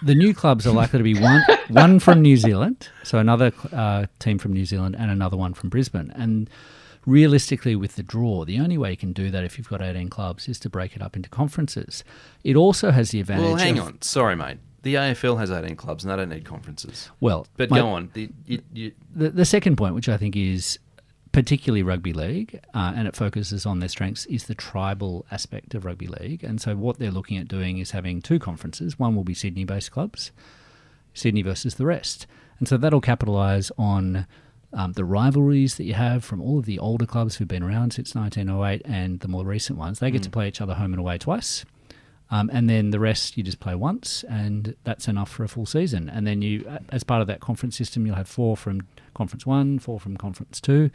the 0.02 0.14
new 0.14 0.34
clubs 0.34 0.66
are 0.66 0.72
likely 0.72 0.98
to 0.98 1.02
be 1.02 1.18
one 1.18 1.42
one 1.68 1.98
from 1.98 2.20
New 2.22 2.36
Zealand, 2.36 2.88
so 3.02 3.18
another 3.18 3.52
uh, 3.72 4.06
team 4.18 4.38
from 4.38 4.52
New 4.52 4.64
Zealand, 4.64 4.96
and 4.96 5.10
another 5.10 5.36
one 5.36 5.54
from 5.54 5.70
Brisbane. 5.70 6.12
And 6.14 6.48
realistically, 7.06 7.74
with 7.76 7.96
the 7.96 8.02
draw, 8.02 8.44
the 8.44 8.58
only 8.60 8.78
way 8.78 8.90
you 8.92 8.96
can 8.96 9.12
do 9.12 9.30
that 9.30 9.44
if 9.44 9.58
you've 9.58 9.68
got 9.68 9.82
18 9.82 10.08
clubs 10.08 10.48
is 10.48 10.58
to 10.60 10.68
break 10.70 10.94
it 10.96 11.02
up 11.02 11.16
into 11.16 11.28
conferences. 11.28 12.04
It 12.44 12.56
also 12.56 12.90
has 12.90 13.10
the 13.10 13.20
advantage. 13.20 13.44
Well, 13.44 13.56
hang 13.56 13.78
of- 13.78 13.86
on. 13.86 14.02
Sorry, 14.02 14.36
mate. 14.36 14.58
The 14.82 14.94
AFL 14.94 15.38
has 15.38 15.50
18 15.50 15.76
clubs, 15.76 16.02
and 16.04 16.12
they 16.12 16.16
don't 16.16 16.28
need 16.28 16.44
conferences. 16.44 17.08
Well, 17.20 17.46
But 17.56 17.70
my- 17.70 17.78
go 17.78 17.88
on. 17.88 18.10
The, 18.14 18.30
you, 18.46 18.62
you, 18.72 18.92
The, 19.14 19.30
the 19.30 19.44
second 19.44 19.76
point, 19.76 19.94
which 19.94 20.08
I 20.08 20.16
think 20.16 20.34
is 20.36 20.78
particularly 21.30 21.82
rugby 21.84 22.12
league, 22.12 22.60
uh, 22.74 22.92
and 22.96 23.06
it 23.08 23.14
focuses 23.16 23.64
on 23.64 23.78
their 23.78 23.88
strengths, 23.88 24.26
is 24.26 24.44
the 24.46 24.54
tribal 24.56 25.24
aspect 25.30 25.74
of 25.74 25.84
rugby 25.84 26.08
league. 26.08 26.42
And 26.44 26.60
so, 26.60 26.74
what 26.76 26.98
they're 26.98 27.12
looking 27.12 27.38
at 27.38 27.46
doing 27.48 27.78
is 27.78 27.92
having 27.92 28.20
two 28.20 28.38
conferences. 28.40 28.98
One 28.98 29.14
will 29.14 29.24
be 29.24 29.34
Sydney 29.34 29.64
based 29.64 29.92
clubs, 29.92 30.32
Sydney 31.14 31.42
versus 31.42 31.76
the 31.76 31.86
rest. 31.86 32.26
And 32.58 32.66
so, 32.68 32.76
that'll 32.76 33.00
capitalise 33.00 33.70
on 33.78 34.26
um, 34.72 34.92
the 34.92 35.04
rivalries 35.04 35.76
that 35.76 35.84
you 35.84 35.94
have 35.94 36.24
from 36.24 36.40
all 36.40 36.58
of 36.58 36.66
the 36.66 36.78
older 36.78 37.06
clubs 37.06 37.36
who've 37.36 37.48
been 37.48 37.62
around 37.62 37.92
since 37.92 38.14
1908 38.14 38.82
and 38.84 39.20
the 39.20 39.28
more 39.28 39.44
recent 39.44 39.78
ones. 39.78 39.98
They 39.98 40.10
get 40.10 40.22
to 40.22 40.30
play 40.30 40.48
each 40.48 40.60
other 40.60 40.74
home 40.74 40.92
and 40.92 41.00
away 41.00 41.18
twice. 41.18 41.64
Um, 42.30 42.48
and 42.50 42.68
then 42.68 42.90
the 42.90 42.98
rest 42.98 43.36
you 43.36 43.42
just 43.42 43.60
play 43.60 43.74
once, 43.74 44.24
and 44.26 44.74
that's 44.84 45.06
enough 45.06 45.30
for 45.30 45.44
a 45.44 45.48
full 45.48 45.66
season. 45.66 46.08
And 46.08 46.26
then 46.26 46.40
you, 46.40 46.64
as 46.88 47.04
part 47.04 47.20
of 47.20 47.26
that 47.26 47.40
conference 47.40 47.76
system, 47.76 48.06
you'll 48.06 48.16
have 48.16 48.28
four 48.28 48.56
from 48.56 48.86
conference 49.12 49.44
one, 49.44 49.78
four 49.78 50.00
from 50.00 50.16
conference 50.16 50.58
two. 50.58 50.90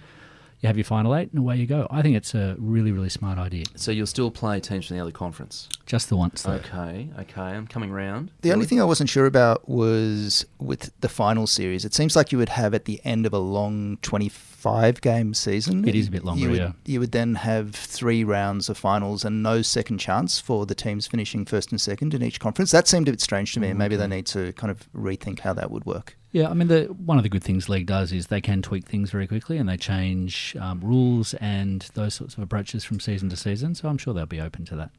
You 0.60 0.68
have 0.68 0.78
your 0.78 0.86
final 0.86 1.16
eight, 1.16 1.30
and 1.32 1.40
away 1.40 1.58
you 1.58 1.68
go. 1.68 1.88
I 1.92 2.02
think 2.02 2.16
it's 2.16 2.34
a 2.34 2.56
really, 2.58 2.92
really 2.92 3.10
smart 3.10 3.38
idea. 3.38 3.66
so 3.76 3.92
you'll 3.92 4.08
still 4.08 4.32
play 4.32 4.60
teams 4.60 4.88
from 4.88 4.98
the 4.98 5.02
other 5.02 5.12
conference. 5.12 5.70
Just 5.86 6.10
the 6.10 6.18
once, 6.18 6.42
though. 6.42 6.54
Okay, 6.54 7.10
okay. 7.20 7.42
I'm 7.42 7.68
coming 7.68 7.92
round. 7.92 8.32
The 8.42 8.52
only 8.52 8.66
thing 8.66 8.82
I 8.82 8.84
wasn't 8.84 9.10
sure 9.10 9.28
about 9.28 9.70
was 9.70 10.46
with 10.60 10.92
the 11.02 11.10
final 11.10 11.46
series. 11.46 11.86
It 11.86 11.94
seems 11.94 12.16
like 12.16 12.32
you 12.32 12.40
would 12.40 12.50
have 12.50 12.74
at 12.74 12.86
the 12.86 13.00
end 13.04 13.28
of 13.28 13.34
a 13.34 13.38
long 13.38 13.98
25 14.02 15.00
game 15.02 15.36
season. 15.36 15.88
It 15.88 15.94
is 15.94 16.08
a 16.08 16.12
bit 16.12 16.26
longer, 16.26 16.42
you 16.42 16.50
would, 16.50 16.60
yeah. 16.60 16.72
You 16.86 17.00
would 17.02 17.12
then 17.12 17.36
have 17.36 17.76
three 17.76 18.24
rounds 18.24 18.68
of 18.68 18.80
finals 18.80 19.24
and 19.24 19.44
no 19.44 19.62
second 19.62 20.00
chance 20.00 20.40
for 20.40 20.66
the 20.66 20.76
teams 20.76 21.06
finishing 21.06 21.46
first 21.46 21.72
and 21.72 21.80
second 21.80 22.16
in 22.16 22.24
each 22.24 22.40
conference. 22.40 22.72
That 22.72 22.88
seemed 22.88 23.08
a 23.08 23.12
bit 23.12 23.22
strange 23.22 23.54
to 23.54 23.60
me, 23.60 23.70
and 23.70 23.78
maybe 23.78 23.96
they 23.96 24.06
mm-hmm. 24.06 24.14
need 24.14 24.26
to 24.28 24.54
kind 24.54 24.72
of 24.72 24.92
rethink 24.92 25.42
how 25.42 25.54
that 25.54 25.70
would 25.70 25.86
work. 25.86 26.18
Yeah, 26.38 26.50
I 26.50 26.54
mean, 26.54 26.68
the, 26.68 26.84
one 26.84 27.18
of 27.18 27.24
the 27.24 27.30
good 27.30 27.44
things 27.44 27.68
league 27.68 27.88
does 27.88 28.14
is 28.14 28.28
they 28.28 28.42
can 28.42 28.62
tweak 28.62 28.86
things 28.86 29.10
very 29.10 29.26
quickly 29.26 29.58
and 29.58 29.68
they 29.68 29.76
change 29.76 30.56
um, 30.62 30.80
rules 30.82 31.34
and 31.36 31.82
those 31.96 32.14
sorts 32.14 32.36
of 32.36 32.44
approaches 32.44 32.84
from 32.84 33.00
season 33.00 33.28
to 33.30 33.36
season. 33.36 33.74
So 33.74 33.90
I'm 33.90 33.98
sure 33.98 34.14
they'll 34.14 34.28
be 34.28 34.40
open 34.40 34.64
to 34.66 34.76
that. 34.76 34.92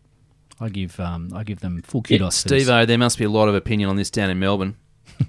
I 0.58 0.68
give 0.68 0.98
um, 0.98 1.30
I 1.32 1.44
give 1.44 1.60
them 1.60 1.80
full 1.82 2.02
kudos. 2.02 2.44
Yeah, 2.44 2.58
Steve, 2.58 2.88
there 2.88 2.98
must 2.98 3.18
be 3.18 3.24
a 3.24 3.30
lot 3.30 3.48
of 3.48 3.54
opinion 3.54 3.88
on 3.88 3.94
this 3.94 4.10
down 4.10 4.30
in 4.30 4.38
Melbourne. 4.38 4.76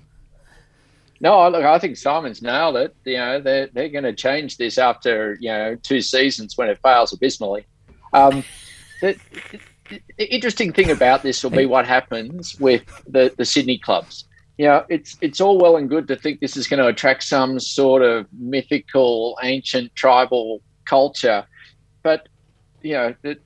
No, 1.22 1.50
look, 1.50 1.66
I 1.66 1.78
think 1.80 1.98
Simon's 1.98 2.42
nailed 2.42 2.78
it. 2.78 2.96
You 3.04 3.18
know, 3.18 3.42
they're 3.42 3.68
they're 3.74 3.90
going 3.90 4.06
to 4.06 4.14
change 4.14 4.56
this 4.56 4.78
after 4.78 5.38
you 5.42 5.50
know 5.50 5.76
two 5.76 6.00
seasons 6.00 6.58
when 6.58 6.70
it 6.70 6.80
fails 6.82 7.12
abysmally. 7.12 7.66
Um, 8.14 8.42
the, 9.02 9.20
the, 9.90 10.34
interesting 10.34 10.72
thing 10.72 10.92
about 10.92 11.22
this 11.22 11.44
will 11.44 11.52
be 11.52 11.66
what 11.66 11.86
happens 11.86 12.58
with 12.58 12.84
the, 13.06 13.34
the 13.38 13.44
Sydney 13.44 13.78
clubs. 13.78 14.29
You 14.60 14.66
know, 14.66 14.86
it's 14.90 15.18
it's 15.22 15.40
all 15.40 15.58
well 15.58 15.78
and 15.78 15.88
good 15.88 16.10
to 16.10 16.18
think 16.18 16.42
this 16.42 16.58
is 16.58 16.68
going 16.68 16.84
to 16.84 16.88
attract 16.88 17.24
some 17.24 17.62
sort 17.62 18.02
of 18.02 18.28
mythical, 18.38 19.40
ancient 19.42 19.96
tribal 19.96 20.62
culture, 20.84 21.46
but 22.04 22.28
you 22.82 22.92
know, 22.92 23.16
the, 23.22 23.38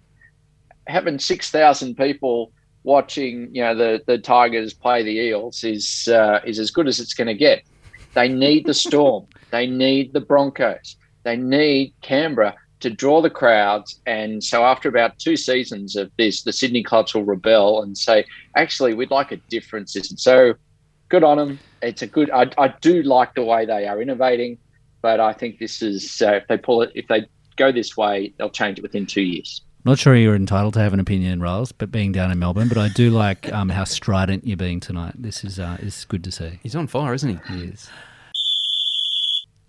having 0.87 1.19
six 1.19 1.51
thousand 1.51 1.97
people 1.97 2.51
watching, 2.81 3.53
you 3.53 3.61
know, 3.61 3.75
the 3.75 4.01
the 4.07 4.17
Tigers 4.17 4.73
play 4.73 5.03
the 5.03 5.11
Eels 5.11 5.63
is 5.63 6.07
uh, 6.07 6.39
is 6.47 6.57
as 6.57 6.71
good 6.71 6.87
as 6.87 6.99
it's 6.99 7.13
going 7.13 7.27
to 7.27 7.35
get. 7.35 7.61
They 8.15 8.27
need 8.27 8.65
the 8.65 8.73
Storm. 8.73 9.27
they 9.51 9.67
need 9.67 10.13
the 10.13 10.19
Broncos. 10.19 10.95
They 11.21 11.37
need 11.37 11.93
Canberra 12.01 12.55
to 12.79 12.89
draw 12.89 13.21
the 13.21 13.29
crowds. 13.29 14.01
And 14.07 14.43
so, 14.43 14.63
after 14.63 14.89
about 14.89 15.19
two 15.19 15.37
seasons 15.37 15.95
of 15.95 16.09
this, 16.17 16.41
the 16.41 16.53
Sydney 16.53 16.81
clubs 16.81 17.13
will 17.13 17.23
rebel 17.23 17.83
and 17.83 17.95
say, 17.95 18.25
"Actually, 18.55 18.95
we'd 18.95 19.11
like 19.11 19.31
a 19.31 19.37
different 19.37 19.91
system." 19.91 20.17
So, 20.17 20.55
good 21.09 21.23
on 21.23 21.37
them. 21.37 21.59
It's 21.81 22.01
a 22.01 22.07
good. 22.07 22.29
I, 22.31 22.49
I 22.57 22.73
do 22.81 23.03
like 23.03 23.35
the 23.35 23.43
way 23.43 23.65
they 23.65 23.87
are 23.87 24.01
innovating, 24.01 24.57
but 25.01 25.19
I 25.19 25.33
think 25.33 25.59
this 25.59 25.81
is 25.81 26.21
uh, 26.21 26.33
if 26.33 26.47
they 26.47 26.57
pull 26.57 26.81
it, 26.81 26.91
if 26.95 27.07
they 27.07 27.27
go 27.55 27.71
this 27.71 27.95
way, 27.95 28.33
they'll 28.37 28.49
change 28.49 28.79
it 28.79 28.81
within 28.81 29.05
two 29.05 29.21
years. 29.21 29.61
Not 29.85 29.99
sure 29.99 30.15
you're 30.15 30.35
entitled 30.35 30.75
to 30.75 30.79
have 30.79 30.93
an 30.93 31.01
opinion, 31.01 31.41
Riles, 31.41 31.73
but 31.73 31.91
being 31.91 32.13
down 32.13 32.31
in 32.31 32.39
Melbourne, 32.39 32.69
but 32.69 32.77
I 32.77 32.87
do 32.87 33.09
like 33.09 33.51
um, 33.51 33.67
how 33.67 33.83
strident 33.83 34.47
you're 34.47 34.55
being 34.55 34.79
tonight. 34.79 35.13
This 35.17 35.43
is 35.43 35.59
uh, 35.59 35.77
is 35.81 36.05
good 36.05 36.23
to 36.23 36.31
see. 36.31 36.59
He's 36.63 36.75
on 36.75 36.87
fire, 36.87 37.13
isn't 37.13 37.29
he? 37.29 37.53
He 37.53 37.63
is. 37.65 37.89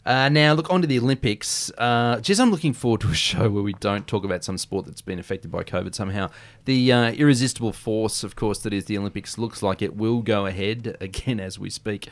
Uh, 0.07 0.29
now, 0.29 0.53
look, 0.53 0.71
on 0.71 0.83
to 0.83 0.87
the 0.87 0.99
Olympics. 0.99 1.71
Uh, 1.79 2.21
just, 2.21 2.41
I'm 2.41 2.51
looking 2.51 2.75
forward 2.75 3.01
to 3.03 3.11
a 3.11 3.15
show 3.15 3.49
where 3.49 3.63
we 3.63 3.73
don't 3.75 4.07
talk 4.07 4.25
about 4.25 4.45
some 4.45 4.59
sport 4.59 4.87
that's 4.87 5.01
been 5.01 5.19
affected 5.19 5.51
by 5.51 5.65
COVID 5.65 5.95
somehow. 5.95 6.31
The 6.67 6.93
uh, 6.93 7.13
irresistible 7.13 7.73
force, 7.73 8.23
of 8.23 8.37
course, 8.37 8.59
that 8.61 8.73
is 8.73 8.85
the 8.85 8.99
Olympics 8.99 9.39
looks 9.39 9.63
like 9.63 9.81
it 9.81 9.97
will 9.97 10.21
go 10.21 10.47
ahead 10.47 10.97
again 11.01 11.41
as 11.41 11.59
we 11.59 11.71
speak, 11.71 12.09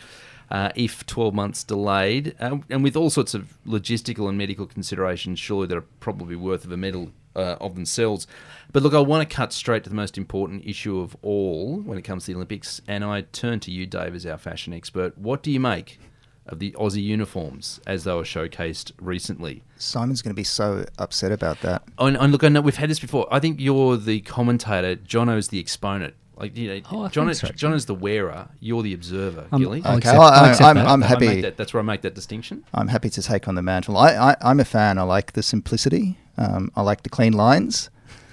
uh, 0.51 0.71
if 0.75 1.05
12 1.07 1.35
months 1.35 1.65
delayed. 1.65 2.35
Uh, 2.41 2.59
and 2.71 2.83
with 2.83 2.97
all 2.97 3.11
sorts 3.11 3.35
of 3.35 3.59
logistical 3.67 4.29
and 4.29 4.39
medical 4.39 4.67
considerations, 4.67 5.39
surely 5.39 5.67
they're 5.67 5.83
probably 5.83 6.37
worth 6.37 6.65
of 6.65 6.73
a 6.73 6.79
medal 6.79 7.13
uh, 7.37 7.57
of 7.61 7.75
themselves. 7.75 8.27
But 8.73 8.83
look, 8.83 8.95
I 8.95 9.01
want 9.01 9.29
to 9.29 9.37
cut 9.37 9.53
straight 9.53 9.85
to 9.85 9.91
the 9.91 9.97
most 9.97 10.17
important 10.17 10.65
issue 10.65 10.99
of 10.99 11.15
all 11.21 11.81
when 11.81 11.99
it 11.99 12.03
comes 12.03 12.25
to 12.25 12.33
the 12.33 12.37
Olympics. 12.37 12.81
And 12.89 13.05
I 13.05 13.23
turn 13.23 13.61
to 13.61 13.71
you, 13.71 13.85
Dave, 13.85 14.15
as 14.15 14.25
our 14.25 14.39
fashion 14.39 14.73
expert. 14.73 15.19
What 15.19 15.43
do 15.43 15.51
you 15.51 15.61
make 15.61 15.99
of 16.47 16.59
the 16.59 16.73
Aussie 16.73 17.03
uniforms 17.03 17.81
as 17.87 18.05
they 18.05 18.13
were 18.13 18.23
showcased 18.25 18.93
recently. 19.01 19.63
Simon's 19.77 20.23
going 20.23 20.33
to 20.33 20.37
be 20.37 20.45
so 20.45 20.85
upset 20.99 21.31
about 21.33 21.61
that. 21.61 21.83
And, 21.99 22.17
and 22.17 22.33
look, 22.33 22.43
I 22.45 22.49
know 22.49 22.61
we've 22.61 22.77
had 22.77 22.91
this 22.91 22.99
before. 23.01 23.27
I 23.31 23.39
think 23.41 23.61
you're 23.61 23.97
the 23.97 24.21
commentator. 24.21 24.97
Jono's 24.97 25.49
the 25.49 25.61
exponent. 25.61 26.15
Like 26.37 26.57
you 26.57 26.69
know, 26.69 26.81
Oh, 26.91 27.09
John, 27.09 27.29
is, 27.31 27.39
so. 27.39 27.49
John 27.49 27.73
is 27.75 27.87
the 27.87 27.95
wearer. 27.95 28.49
You're 28.59 28.83
the 28.83 28.95
observer, 28.95 29.47
Um, 29.53 29.61
Gilly. 29.61 29.83
I'll 29.85 29.99
Okay, 29.99 30.09
accept- 30.09 30.19
I'll 30.19 30.23
I- 30.45 30.51
accept 30.51 30.67
I'm, 30.69 30.77
that. 30.77 30.87
I'm 30.89 31.03
happy. 31.03 31.41
that, 31.43 31.57
that's 31.57 31.73
where 31.73 31.81
I 31.81 31.85
make 31.85 32.01
that 32.03 32.15
distinction. 32.15 32.65
I'm 32.75 32.89
happy 32.89 33.11
to 33.11 33.23
take 33.23 33.47
on 33.47 33.55
the 33.55 33.63
mantle. 33.63 33.97
I, 33.97 34.15
I, 34.15 34.37
I'm 34.43 34.59
a 34.59 34.65
fan. 34.65 34.99
I 34.99 35.03
like 35.03 35.33
the 35.35 35.43
simplicity. 35.43 36.19
Um, 36.39 36.73
I 36.75 36.83
like 36.83 37.03
the 37.05 37.11
clean 37.11 37.35
lines. 37.35 37.91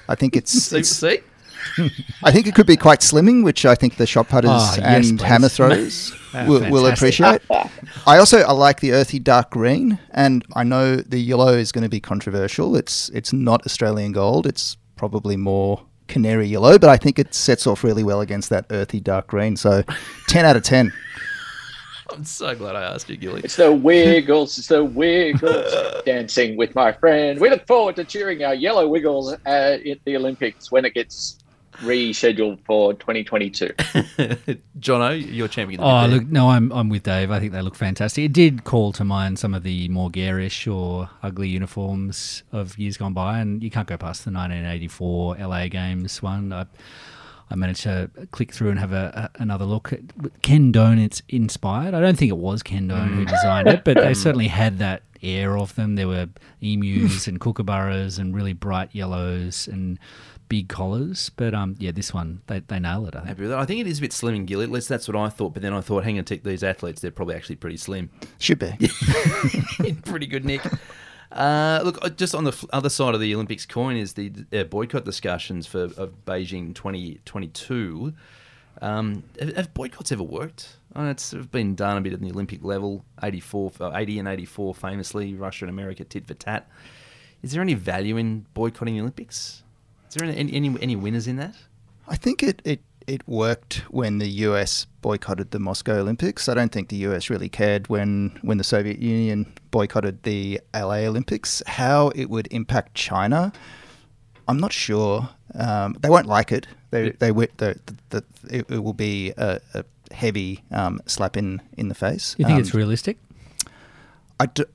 I 0.07 0.15
think 0.15 0.35
it's, 0.35 0.51
See, 0.69 0.79
it's 0.79 0.89
see? 0.89 1.19
I 2.23 2.31
think 2.31 2.47
it 2.47 2.55
could 2.55 2.65
be 2.65 2.77
quite 2.77 3.01
slimming, 3.01 3.43
which 3.43 3.65
I 3.65 3.75
think 3.75 3.97
the 3.97 4.07
shot 4.07 4.29
putters 4.29 4.49
yes, 4.49 5.09
and 5.09 5.19
please. 5.19 5.27
hammer 5.27 5.49
throws 5.49 6.15
Ah, 6.33 6.45
will, 6.45 6.59
will 6.69 6.85
fantastic. 6.85 6.97
appreciate. 6.97 7.41
Ah. 7.49 7.71
I 8.05 8.17
also 8.17 8.39
I 8.39 8.51
like 8.51 8.79
the 8.79 8.91
earthy 8.93 9.19
dark 9.19 9.51
green, 9.51 9.99
and 10.11 10.45
I 10.55 10.63
know 10.63 10.97
the 10.97 11.19
yellow 11.19 11.53
is 11.53 11.71
going 11.71 11.83
to 11.83 11.89
be 11.89 11.99
controversial. 11.99 12.75
It's 12.75 13.09
it's 13.09 13.33
not 13.33 13.65
Australian 13.65 14.11
gold. 14.11 14.45
It's 14.45 14.77
probably 14.95 15.37
more 15.37 15.81
canary 16.07 16.47
yellow, 16.47 16.77
but 16.77 16.89
I 16.89 16.97
think 16.97 17.19
it 17.19 17.33
sets 17.33 17.65
off 17.67 17.83
really 17.83 18.03
well 18.03 18.21
against 18.21 18.49
that 18.49 18.65
earthy 18.69 18.99
dark 18.99 19.27
green. 19.27 19.55
So, 19.55 19.83
ten 20.27 20.45
out 20.45 20.55
of 20.55 20.63
ten. 20.63 20.91
I'm 22.11 22.25
so 22.25 22.55
glad 22.55 22.75
I 22.75 22.83
asked 22.83 23.07
you, 23.09 23.17
Gilly. 23.17 23.41
It's 23.43 23.55
the 23.55 23.71
Wiggles. 23.71 24.57
It's 24.57 24.67
the 24.67 24.83
Wiggles 24.83 25.73
dancing 26.05 26.57
with 26.57 26.73
my 26.73 26.91
friend. 26.91 27.39
We 27.39 27.49
look 27.49 27.67
forward 27.67 27.95
to 27.97 28.03
cheering 28.03 28.43
our 28.43 28.55
yellow 28.55 28.87
Wiggles 28.87 29.33
at 29.45 29.83
the 29.83 30.15
Olympics 30.15 30.71
when 30.71 30.85
it 30.85 30.95
gets 30.95 31.37
rescheduled 31.77 32.59
for 32.65 32.93
2022. 32.93 33.67
Jono, 34.79 35.33
you're 35.33 35.47
champion. 35.47 35.81
Oh, 35.81 36.05
look, 36.07 36.27
no, 36.27 36.49
I'm 36.49 36.71
I'm 36.71 36.89
with 36.89 37.03
Dave. 37.03 37.31
I 37.31 37.39
think 37.39 37.51
they 37.51 37.61
look 37.61 37.75
fantastic. 37.75 38.25
It 38.25 38.33
did 38.33 38.63
call 38.63 38.91
to 38.93 39.03
mind 39.03 39.39
some 39.39 39.53
of 39.53 39.63
the 39.63 39.87
more 39.89 40.09
garish 40.09 40.67
or 40.67 41.09
ugly 41.23 41.49
uniforms 41.49 42.43
of 42.51 42.77
years 42.77 42.97
gone 42.97 43.13
by, 43.13 43.39
and 43.39 43.63
you 43.63 43.69
can't 43.69 43.87
go 43.87 43.97
past 43.97 44.25
the 44.25 44.31
1984 44.31 45.37
LA 45.37 45.67
Games 45.67 46.21
one. 46.21 46.51
I, 46.53 46.65
I 47.51 47.55
managed 47.55 47.83
to 47.83 48.11
click 48.31 48.53
through 48.53 48.69
and 48.69 48.79
have 48.79 48.93
a, 48.93 49.31
a, 49.35 49.41
another 49.41 49.65
look. 49.65 49.91
Ken 50.41 50.71
Done, 50.71 50.99
it's 50.99 51.21
inspired. 51.29 51.93
I 51.93 52.01
don't 52.01 52.17
think 52.17 52.29
it 52.29 52.37
was 52.37 52.61
Ken 52.61 52.87
Done 52.87 53.13
who 53.13 53.25
mm. 53.25 53.29
designed 53.29 53.67
it, 53.67 53.83
but 53.83 53.97
they 53.97 54.13
certainly 54.15 54.47
had 54.47 54.77
that 54.79 55.03
air 55.23 55.57
of 55.57 55.75
them. 55.75 55.95
There 55.95 56.07
were 56.07 56.29
emus 56.61 57.27
and 57.27 57.39
kookaburras 57.39 58.19
and 58.19 58.35
really 58.35 58.53
bright 58.53 58.89
yellows 58.93 59.67
and 59.67 59.97
big 60.49 60.67
collars. 60.67 61.29
But 61.29 61.53
um, 61.53 61.75
yeah, 61.79 61.91
this 61.91 62.13
one 62.13 62.41
they, 62.47 62.59
they 62.59 62.79
nail 62.79 63.05
it. 63.07 63.15
I 63.15 63.19
think. 63.19 63.27
Happy 63.27 63.41
with 63.43 63.51
that. 63.51 63.59
I 63.59 63.65
think 63.65 63.79
it 63.79 63.87
is 63.87 63.99
a 63.99 64.01
bit 64.01 64.11
slim 64.11 64.35
and 64.35 64.47
Gilly. 64.47 64.65
At 64.65 64.71
least 64.71 64.89
that's 64.89 65.07
what 65.07 65.15
I 65.15 65.29
thought. 65.29 65.53
But 65.53 65.61
then 65.61 65.73
I 65.73 65.81
thought, 65.81 66.03
hang 66.03 66.17
on, 66.17 66.25
take 66.25 66.43
these 66.43 66.63
athletes. 66.63 67.01
They're 67.01 67.11
probably 67.11 67.35
actually 67.35 67.55
pretty 67.55 67.77
slim. 67.77 68.09
Should 68.39 68.59
be. 68.59 68.73
Pretty 70.05 70.27
good, 70.27 70.43
Nick. 70.43 70.61
Uh, 71.31 71.81
look, 71.83 72.03
uh, 72.03 72.09
just 72.09 72.33
on 72.33 72.43
the 72.43 72.67
other 72.73 72.89
side 72.89 73.13
of 73.13 73.21
the 73.21 73.33
Olympics 73.35 73.65
coin 73.65 73.95
is 73.95 74.13
the 74.13 74.31
uh, 74.51 74.63
boycott 74.63 75.05
discussions 75.05 75.67
for 75.67 75.83
of 75.83 76.25
Beijing 76.25 76.73
2022. 76.73 78.13
Um, 78.81 79.23
have, 79.39 79.55
have 79.55 79.73
boycotts 79.73 80.11
ever 80.11 80.23
worked? 80.23 80.77
Uh, 80.95 81.03
it's 81.03 81.23
sort 81.23 81.41
of 81.41 81.51
been 81.51 81.75
done 81.75 81.97
a 81.97 82.01
bit 82.01 82.13
at 82.13 82.21
the 82.21 82.31
Olympic 82.31 82.63
level. 82.63 83.05
84, 83.21 83.71
uh, 83.79 83.91
80 83.93 84.19
and 84.19 84.27
84, 84.27 84.73
famously, 84.73 85.35
Russia 85.35 85.65
and 85.65 85.69
America 85.69 86.03
tit 86.03 86.25
for 86.25 86.33
tat. 86.33 86.67
Is 87.43 87.51
there 87.51 87.61
any 87.61 87.75
value 87.75 88.17
in 88.17 88.45
boycotting 88.53 88.95
the 88.95 89.01
Olympics? 89.01 89.63
Is 90.09 90.15
there 90.15 90.27
any 90.27 90.53
any, 90.53 90.75
any 90.81 90.95
winners 90.95 91.27
in 91.27 91.35
that? 91.37 91.55
I 92.07 92.15
think 92.15 92.41
it, 92.41 92.61
it, 92.65 92.81
it 93.05 93.27
worked 93.27 93.83
when 93.91 94.17
the 94.17 94.27
US 94.47 94.87
boycotted 95.01 95.51
the 95.51 95.59
Moscow 95.59 95.99
Olympics. 95.99 96.49
I 96.49 96.55
don't 96.55 96.71
think 96.71 96.89
the 96.89 96.95
US 97.07 97.29
really 97.29 97.49
cared 97.49 97.87
when, 97.87 98.37
when 98.41 98.57
the 98.57 98.63
Soviet 98.63 98.97
Union 98.99 99.45
boycotted 99.69 100.23
the 100.23 100.59
LA 100.73 101.05
Olympics. 101.05 101.61
How 101.67 102.09
it 102.15 102.29
would 102.29 102.47
impact 102.49 102.95
China, 102.95 103.53
I'm 104.47 104.57
not 104.59 104.73
sure. 104.73 105.29
Um, 105.53 105.95
they 105.99 106.09
won't 106.09 106.25
like 106.25 106.51
it. 106.51 106.65
They, 106.89 107.11
they, 107.11 107.27
wi- 107.27 107.49
the, 107.57 107.79
the, 107.85 107.95
the, 108.09 108.57
it, 108.57 108.71
it 108.71 108.79
will 108.83 108.93
be 108.93 109.31
a, 109.37 109.59
a 109.75 109.83
heavy 110.11 110.63
um, 110.71 110.99
slap 111.05 111.37
in, 111.37 111.61
in 111.77 111.89
the 111.89 111.95
face. 111.95 112.35
You 112.39 112.45
think 112.45 112.55
Um, 112.55 112.61
it's 112.61 112.73
realistic? 112.73 113.19
I, 114.39 114.47
do, 114.47 114.65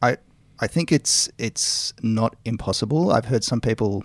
I, 0.00 0.16
I 0.60 0.66
think 0.66 0.90
it's 0.92 1.28
it's 1.36 1.92
not 2.02 2.36
impossible. 2.46 3.12
I've 3.12 3.26
heard 3.26 3.44
some 3.44 3.60
people 3.60 4.04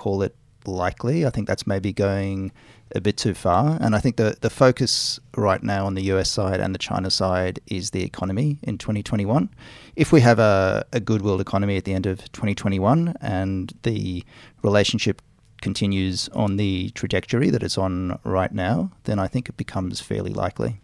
call 0.00 0.22
it 0.22 0.34
likely. 0.66 1.26
I 1.26 1.30
think 1.30 1.46
that's 1.46 1.66
maybe 1.66 1.92
going 1.92 2.52
a 2.94 3.00
bit 3.00 3.16
too 3.16 3.34
far. 3.34 3.76
And 3.80 3.94
I 3.94 4.00
think 4.00 4.16
the, 4.16 4.36
the 4.40 4.50
focus 4.50 5.20
right 5.36 5.62
now 5.62 5.86
on 5.86 5.94
the 5.94 6.02
US 6.12 6.30
side 6.30 6.60
and 6.60 6.74
the 6.74 6.78
China 6.78 7.10
side 7.10 7.60
is 7.66 7.90
the 7.90 8.02
economy 8.02 8.58
in 8.62 8.78
2021. 8.78 9.50
If 9.96 10.10
we 10.10 10.22
have 10.22 10.38
a, 10.38 10.84
a 10.92 11.00
good 11.00 11.22
world 11.22 11.40
economy 11.40 11.76
at 11.76 11.84
the 11.84 11.92
end 11.92 12.06
of 12.06 12.18
2021 12.32 13.14
and 13.20 13.74
the 13.82 14.24
relationship 14.62 15.20
continues 15.60 16.30
on 16.30 16.56
the 16.56 16.90
trajectory 16.90 17.50
that 17.50 17.62
it's 17.62 17.76
on 17.76 18.18
right 18.24 18.52
now, 18.52 18.90
then 19.04 19.18
I 19.18 19.28
think 19.28 19.50
it 19.50 19.56
becomes 19.58 20.00
fairly 20.00 20.32
likely. 20.32 20.80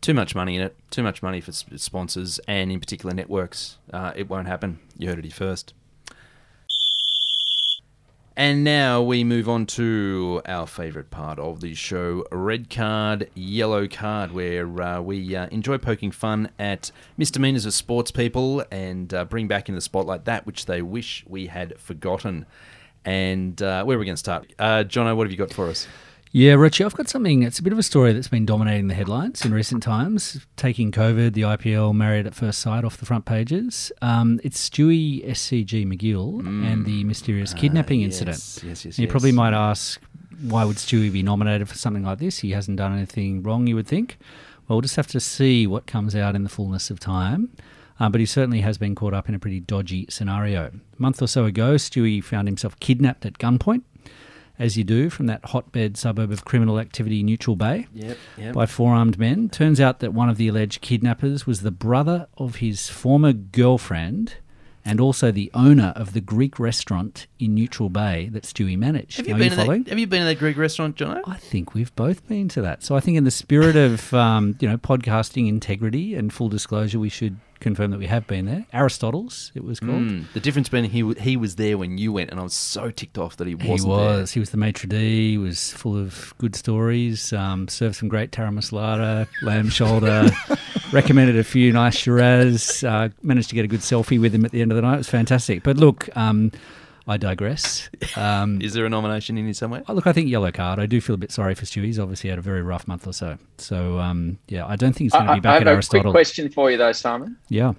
Too 0.00 0.14
much 0.14 0.34
money 0.34 0.56
in 0.56 0.62
it. 0.62 0.76
Too 0.90 1.02
much 1.02 1.22
money 1.22 1.40
for 1.40 1.52
sponsors 1.52 2.38
and, 2.48 2.72
in 2.72 2.80
particular, 2.80 3.14
networks. 3.14 3.78
Uh, 3.92 4.12
it 4.16 4.28
won't 4.28 4.48
happen. 4.48 4.78
You 4.98 5.08
heard 5.08 5.18
it 5.18 5.24
here 5.24 5.32
first. 5.32 5.74
And 8.36 8.64
now 8.64 9.00
we 9.00 9.22
move 9.22 9.48
on 9.48 9.64
to 9.66 10.42
our 10.44 10.66
favourite 10.66 11.08
part 11.10 11.38
of 11.38 11.60
the 11.60 11.74
show 11.74 12.26
red 12.32 12.68
card, 12.68 13.30
yellow 13.34 13.86
card, 13.86 14.32
where 14.32 14.82
uh, 14.82 15.00
we 15.00 15.36
uh, 15.36 15.46
enjoy 15.52 15.78
poking 15.78 16.10
fun 16.10 16.50
at 16.58 16.90
misdemeanours 17.16 17.64
of 17.64 17.74
sports 17.74 18.10
people 18.10 18.64
and 18.72 19.14
uh, 19.14 19.24
bring 19.24 19.46
back 19.46 19.68
in 19.68 19.76
the 19.76 19.80
spotlight 19.80 20.24
that 20.24 20.46
which 20.46 20.66
they 20.66 20.82
wish 20.82 21.24
we 21.28 21.46
had 21.46 21.78
forgotten. 21.78 22.44
And 23.04 23.62
uh, 23.62 23.84
where 23.84 23.96
are 23.96 24.00
we 24.00 24.04
going 24.04 24.16
to 24.16 24.18
start? 24.18 24.52
Uh, 24.58 24.82
Jono, 24.84 25.16
what 25.16 25.28
have 25.28 25.30
you 25.30 25.38
got 25.38 25.52
for 25.52 25.68
us? 25.68 25.86
Yeah, 26.36 26.54
Richie, 26.54 26.82
I've 26.82 26.96
got 26.96 27.08
something. 27.08 27.44
It's 27.44 27.60
a 27.60 27.62
bit 27.62 27.72
of 27.72 27.78
a 27.78 27.82
story 27.84 28.12
that's 28.12 28.26
been 28.26 28.44
dominating 28.44 28.88
the 28.88 28.94
headlines 28.94 29.44
in 29.44 29.54
recent 29.54 29.84
times, 29.84 30.44
taking 30.56 30.90
COVID, 30.90 31.32
the 31.32 31.42
IPL, 31.42 31.94
married 31.94 32.26
at 32.26 32.34
first 32.34 32.58
sight 32.58 32.84
off 32.84 32.96
the 32.96 33.06
front 33.06 33.24
pages. 33.24 33.92
Um, 34.02 34.40
it's 34.42 34.68
Stewie 34.68 35.24
SCG 35.28 35.86
MacGill 35.86 36.40
and 36.44 36.84
the 36.84 37.04
mysterious 37.04 37.54
kidnapping 37.54 38.00
Ah, 38.00 38.06
yes, 38.06 38.20
incident. 38.20 38.64
yes, 38.68 38.84
yes, 38.84 38.98
You 38.98 39.04
yes. 39.04 39.10
probably 39.12 39.30
might 39.30 39.52
ask, 39.54 40.00
why 40.48 40.64
would 40.64 40.78
Stewie 40.78 41.12
be 41.12 41.22
nominated 41.22 41.68
for 41.68 41.76
something 41.78 42.02
like 42.02 42.18
this? 42.18 42.40
He 42.40 42.50
hasn't 42.50 42.78
done 42.78 42.92
anything 42.92 43.44
wrong, 43.44 43.68
you 43.68 43.76
would 43.76 43.86
think. 43.86 44.18
Well, 44.66 44.78
we'll 44.78 44.80
just 44.82 44.96
have 44.96 45.06
to 45.08 45.20
see 45.20 45.68
what 45.68 45.86
comes 45.86 46.16
out 46.16 46.34
in 46.34 46.42
the 46.42 46.48
fullness 46.48 46.90
of 46.90 46.98
time. 46.98 47.50
Uh, 48.00 48.08
but 48.08 48.18
he 48.18 48.26
certainly 48.26 48.60
has 48.62 48.76
been 48.76 48.96
caught 48.96 49.14
up 49.14 49.28
in 49.28 49.36
a 49.36 49.38
pretty 49.38 49.60
dodgy 49.60 50.06
scenario. 50.10 50.64
A 50.66 50.72
month 51.00 51.22
or 51.22 51.28
so 51.28 51.44
ago, 51.44 51.76
Stewie 51.76 52.24
found 52.24 52.48
himself 52.48 52.74
kidnapped 52.80 53.24
at 53.24 53.38
gunpoint, 53.38 53.82
as 54.58 54.76
you 54.76 54.84
do 54.84 55.10
from 55.10 55.26
that 55.26 55.44
hotbed 55.46 55.96
suburb 55.96 56.30
of 56.30 56.44
criminal 56.44 56.78
activity, 56.78 57.22
Neutral 57.22 57.56
Bay 57.56 57.86
Yep, 57.92 58.16
yep. 58.38 58.54
by 58.54 58.66
four 58.66 58.94
armed 58.94 59.18
men. 59.18 59.48
Turns 59.48 59.80
out 59.80 60.00
that 60.00 60.12
one 60.12 60.28
of 60.28 60.36
the 60.36 60.48
alleged 60.48 60.80
kidnappers 60.80 61.46
was 61.46 61.62
the 61.62 61.70
brother 61.70 62.28
of 62.38 62.56
his 62.56 62.88
former 62.88 63.32
girlfriend 63.32 64.36
and 64.84 65.00
also 65.00 65.32
the 65.32 65.50
owner 65.54 65.92
of 65.96 66.12
the 66.12 66.20
Greek 66.20 66.58
restaurant 66.58 67.26
in 67.38 67.54
Neutral 67.54 67.88
Bay 67.88 68.28
that 68.32 68.42
Stewie 68.42 68.76
managed. 68.76 69.16
have 69.16 69.26
you 69.26 69.34
are 69.34 69.38
been? 69.38 69.50
to 69.50 69.56
following? 69.56 69.82
that, 69.84 69.90
have 69.90 69.98
you 69.98 70.06
been 70.06 70.20
to 70.20 70.26
that 70.26 70.38
Greek 70.38 70.58
restaurant, 70.58 70.96
Jono? 70.96 71.22
I 71.26 71.36
think 71.36 71.72
we've 71.72 71.94
both 71.96 72.28
been 72.28 72.48
to 72.50 72.60
that. 72.62 72.82
So 72.82 72.94
I 72.94 73.00
think, 73.00 73.16
in 73.16 73.24
the 73.24 73.30
spirit 73.30 73.76
of 73.76 74.12
um, 74.24 74.56
you 74.60 74.68
know 74.68 74.76
podcasting 74.76 75.48
integrity 75.48 76.14
and 76.14 76.32
full 76.32 76.50
disclosure, 76.50 76.98
we 76.98 77.08
should 77.08 77.38
confirm 77.60 77.90
that 77.90 77.98
we 77.98 78.06
have 78.06 78.26
been 78.26 78.46
there. 78.46 78.66
Aristotle's, 78.72 79.52
it 79.54 79.64
was 79.64 79.80
called. 79.80 80.02
Mm, 80.02 80.32
the 80.32 80.40
difference 80.40 80.68
being 80.68 80.84
he 80.84 81.12
he 81.14 81.36
was 81.36 81.56
there 81.56 81.78
when 81.78 81.98
you 81.98 82.12
went, 82.12 82.30
and 82.30 82.40
I 82.40 82.42
was 82.42 82.54
so 82.54 82.90
ticked 82.90 83.18
off 83.18 83.36
that 83.36 83.46
he 83.46 83.56
He 83.58 83.70
wasn't 83.70 83.90
was. 83.90 84.32
He 84.32 84.40
was 84.40 84.50
the 84.50 84.56
maitre 84.56 84.88
d'. 84.88 84.94
He 84.96 85.38
was 85.38 85.72
full 85.72 85.96
of 85.96 86.34
good 86.38 86.56
stories. 86.56 87.32
Um, 87.32 87.68
served 87.68 87.96
some 87.96 88.08
great 88.08 88.30
taramasalada, 88.30 89.28
lamb 89.42 89.68
shoulder. 89.68 90.30
recommended 90.92 91.36
a 91.36 91.44
few 91.44 91.72
nice 91.72 91.96
Shiraz. 91.96 92.84
Uh, 92.84 93.08
managed 93.22 93.48
to 93.50 93.54
get 93.54 93.64
a 93.64 93.68
good 93.68 93.80
selfie 93.80 94.20
with 94.20 94.34
him 94.34 94.44
at 94.44 94.52
the 94.52 94.62
end 94.62 94.70
of 94.70 94.76
the 94.76 94.82
night. 94.82 94.94
It 94.94 94.98
was 94.98 95.08
fantastic. 95.08 95.62
But 95.62 95.76
look, 95.76 96.08
um, 96.16 96.52
I 97.06 97.16
digress. 97.16 97.90
Um, 98.16 98.58
there. 98.58 98.66
Is 98.66 98.74
there 98.74 98.86
a 98.86 98.88
nomination 98.88 99.36
in 99.36 99.44
here 99.44 99.54
somewhere? 99.54 99.82
Oh, 99.88 99.92
Look, 99.92 100.06
I 100.06 100.12
think 100.12 100.28
yellow 100.28 100.50
card. 100.50 100.78
I 100.78 100.86
do 100.86 101.00
feel 101.00 101.14
a 101.14 101.18
bit 101.18 101.30
sorry 101.30 101.54
for 101.54 101.66
Stewie. 101.66 101.84
He's 101.84 101.98
obviously 101.98 102.30
had 102.30 102.38
a 102.38 102.42
very 102.42 102.62
rough 102.62 102.88
month 102.88 103.06
or 103.06 103.12
so. 103.12 103.36
So, 103.58 103.98
um, 103.98 104.38
yeah, 104.48 104.66
I 104.66 104.76
don't 104.76 104.92
think 104.92 105.06
he's 105.06 105.12
going 105.12 105.26
to 105.26 105.32
I, 105.32 105.34
be 105.34 105.38
I 105.40 105.40
back 105.40 105.66
have 105.66 105.78
at 105.78 105.84
a 105.84 105.88
quick 105.88 106.04
question 106.12 106.50
for 106.50 106.70
you, 106.70 106.78
though, 106.78 106.92
Simon. 106.92 107.36
Yeah. 107.48 107.74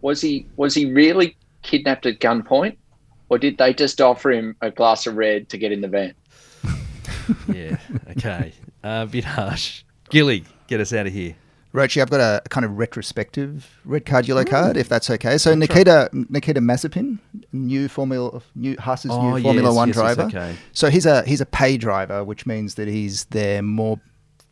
Was 0.00 0.22
he 0.22 0.46
was 0.56 0.74
he 0.74 0.90
really 0.90 1.36
kidnapped 1.62 2.06
at 2.06 2.20
gunpoint, 2.20 2.76
or 3.28 3.38
did 3.38 3.58
they 3.58 3.74
just 3.74 4.00
offer 4.00 4.30
him 4.30 4.56
a 4.62 4.70
glass 4.70 5.06
of 5.06 5.16
red 5.16 5.50
to 5.50 5.58
get 5.58 5.72
in 5.72 5.82
the 5.82 5.88
van? 5.88 6.14
yeah. 7.52 7.76
Okay. 8.12 8.54
Uh, 8.82 9.04
a 9.04 9.06
bit 9.06 9.24
harsh. 9.24 9.84
Gilly, 10.08 10.44
get 10.68 10.80
us 10.80 10.94
out 10.94 11.06
of 11.06 11.12
here. 11.12 11.36
Rochi, 11.72 12.02
I've 12.02 12.10
got 12.10 12.20
a, 12.20 12.42
kind 12.48 12.64
of 12.64 12.78
retrospective 12.78 13.80
red 13.84 14.04
card, 14.04 14.26
yellow 14.26 14.44
card, 14.44 14.76
if 14.76 14.88
that's 14.88 15.08
okay. 15.08 15.38
So 15.38 15.54
Nikita 15.54 16.10
Nikita 16.12 16.60
Mazepin, 16.60 17.18
new 17.52 17.88
Formula, 17.88 18.42
new 18.56 18.76
Haas's 18.76 19.12
Oh, 19.12 19.36
new 19.36 19.42
Formula 19.42 19.68
yes, 19.68 19.76
One 19.76 19.88
yes, 19.88 19.96
yes, 19.96 20.02
driver. 20.16 20.22
okay. 20.28 20.56
So 20.72 20.90
he's 20.90 21.06
a 21.06 21.22
he's 21.22 21.40
a 21.40 21.46
pay 21.46 21.76
driver, 21.76 22.24
which 22.24 22.44
means 22.44 22.74
that 22.74 22.88
he's 22.88 23.24
there 23.26 23.62
more 23.62 24.00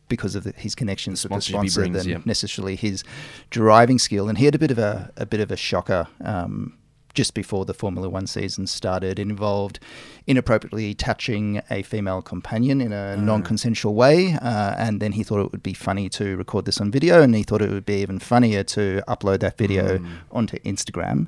because 0.07 0.33
of 0.33 0.43
the, 0.43 0.53
his 0.55 0.73
connections 0.75 1.23
with 1.23 1.33
the 1.33 1.41
sponsor 1.41 1.81
brings, 1.81 1.97
than 1.97 2.09
yeah. 2.09 2.17
necessarily 2.25 2.75
his 2.75 3.03
driving 3.49 3.99
skill. 3.99 4.27
And 4.29 4.37
he 4.37 4.45
had 4.45 4.55
a 4.55 4.59
bit 4.59 4.71
of 4.71 4.79
a 4.79 5.11
a 5.17 5.25
bit 5.25 5.41
of 5.41 5.51
a 5.51 5.57
shocker. 5.57 6.07
Um, 6.23 6.78
just 7.13 7.33
before 7.33 7.65
the 7.65 7.73
Formula 7.73 8.09
One 8.09 8.27
season 8.27 8.67
started, 8.67 9.19
it 9.19 9.21
involved 9.21 9.79
inappropriately 10.27 10.93
touching 10.93 11.61
a 11.69 11.83
female 11.83 12.21
companion 12.21 12.81
in 12.81 12.93
a 12.93 13.17
non 13.17 13.43
consensual 13.43 13.95
way. 13.95 14.33
Uh, 14.41 14.75
and 14.77 15.01
then 15.01 15.13
he 15.13 15.23
thought 15.23 15.39
it 15.39 15.51
would 15.51 15.63
be 15.63 15.73
funny 15.73 16.09
to 16.09 16.37
record 16.37 16.65
this 16.65 16.79
on 16.79 16.91
video, 16.91 17.21
and 17.21 17.35
he 17.35 17.43
thought 17.43 17.61
it 17.61 17.69
would 17.69 17.85
be 17.85 18.01
even 18.01 18.19
funnier 18.19 18.63
to 18.63 19.01
upload 19.07 19.39
that 19.39 19.57
video 19.57 19.99
onto 20.31 20.57
Instagram. 20.59 21.27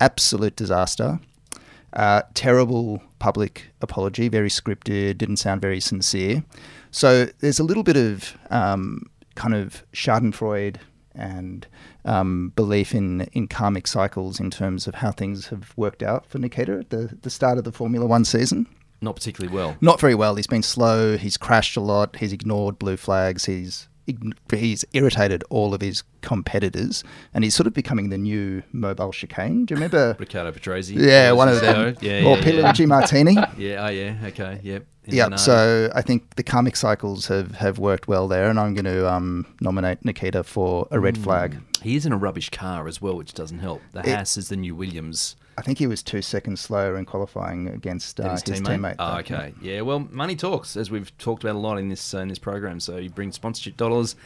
Absolute 0.00 0.56
disaster. 0.56 1.20
Uh, 1.92 2.22
terrible 2.34 3.02
public 3.18 3.70
apology, 3.82 4.28
very 4.28 4.48
scripted, 4.48 5.18
didn't 5.18 5.36
sound 5.36 5.60
very 5.60 5.78
sincere. 5.78 6.42
So 6.90 7.26
there's 7.40 7.58
a 7.58 7.64
little 7.64 7.82
bit 7.82 7.96
of 7.96 8.36
um, 8.50 9.10
kind 9.34 9.54
of 9.54 9.84
Schadenfreude 9.92 10.76
and 11.14 11.66
um, 12.04 12.52
belief 12.56 12.94
in, 12.94 13.22
in 13.32 13.48
karmic 13.48 13.86
cycles 13.86 14.40
in 14.40 14.50
terms 14.50 14.86
of 14.86 14.96
how 14.96 15.10
things 15.10 15.48
have 15.48 15.72
worked 15.76 16.02
out 16.02 16.26
for 16.26 16.38
Nikita 16.38 16.78
at 16.78 16.90
the, 16.90 17.18
the 17.22 17.30
start 17.30 17.58
of 17.58 17.64
the 17.64 17.72
Formula 17.72 18.06
One 18.06 18.24
season. 18.24 18.66
Not 19.00 19.16
particularly 19.16 19.54
well. 19.54 19.76
Not 19.80 20.00
very 20.00 20.14
well. 20.14 20.36
He's 20.36 20.46
been 20.46 20.62
slow. 20.62 21.16
He's 21.16 21.36
crashed 21.36 21.76
a 21.76 21.80
lot. 21.80 22.16
He's 22.16 22.32
ignored 22.32 22.78
blue 22.78 22.96
flags. 22.96 23.46
He's 23.46 23.88
he's 24.50 24.84
irritated 24.92 25.44
all 25.50 25.74
of 25.74 25.80
his 25.80 26.02
competitors, 26.20 27.04
and 27.34 27.44
he's 27.44 27.54
sort 27.54 27.66
of 27.66 27.74
becoming 27.74 28.08
the 28.10 28.18
new 28.18 28.62
mobile 28.72 29.12
chicane. 29.12 29.64
Do 29.66 29.72
you 29.72 29.76
remember? 29.76 30.16
Ricardo 30.20 30.52
Petrozzi. 30.52 30.94
Yeah, 30.98 31.32
one 31.32 31.48
of 31.48 31.60
them. 31.60 31.96
Yeah, 32.00 32.24
or 32.24 32.36
yeah, 32.36 32.42
Pierluigi 32.42 32.86
Martini. 32.86 33.34
yeah. 33.34 33.50
yeah, 33.58 33.86
oh 33.86 33.90
yeah, 33.90 34.16
okay, 34.26 34.60
yep. 34.62 34.86
Yep. 35.06 35.38
So 35.40 35.90
I 35.94 36.00
think 36.02 36.36
the 36.36 36.44
karmic 36.44 36.76
cycles 36.76 37.26
have, 37.26 37.56
have 37.56 37.78
worked 37.78 38.06
well 38.06 38.28
there, 38.28 38.48
and 38.48 38.58
I'm 38.60 38.72
going 38.74 38.84
to 38.84 39.10
um, 39.10 39.46
nominate 39.60 40.04
Nikita 40.04 40.44
for 40.44 40.86
a 40.92 41.00
red 41.00 41.18
flag. 41.18 41.58
he 41.82 41.96
is 41.96 42.06
in 42.06 42.12
a 42.12 42.16
rubbish 42.16 42.50
car 42.50 42.86
as 42.86 43.02
well, 43.02 43.16
which 43.16 43.32
doesn't 43.34 43.58
help. 43.58 43.82
The 43.92 44.00
It- 44.08 44.14
Haas 44.14 44.36
is 44.36 44.48
the 44.48 44.56
new 44.56 44.76
Williams. 44.76 45.34
I 45.58 45.62
think 45.62 45.78
he 45.78 45.86
was 45.86 46.02
two 46.02 46.22
seconds 46.22 46.60
slower 46.60 46.96
in 46.96 47.04
qualifying 47.04 47.68
against 47.68 48.18
uh, 48.18 48.22
than 48.22 48.30
his, 48.32 48.42
teammate. 48.42 48.96
Oh, 48.98 49.18
okay. 49.18 49.54
Yeah. 49.60 49.82
Well, 49.82 50.08
money 50.10 50.34
talks, 50.34 50.76
as 50.76 50.90
we've 50.90 51.16
talked 51.18 51.44
about 51.44 51.56
a 51.56 51.58
lot 51.58 51.78
in 51.78 51.88
this 51.88 52.14
uh, 52.14 52.18
in 52.18 52.28
this 52.28 52.38
program. 52.38 52.80
So 52.80 52.96
you 52.96 53.10
bring 53.10 53.32
sponsorship 53.32 53.76
dollars, 53.76 54.16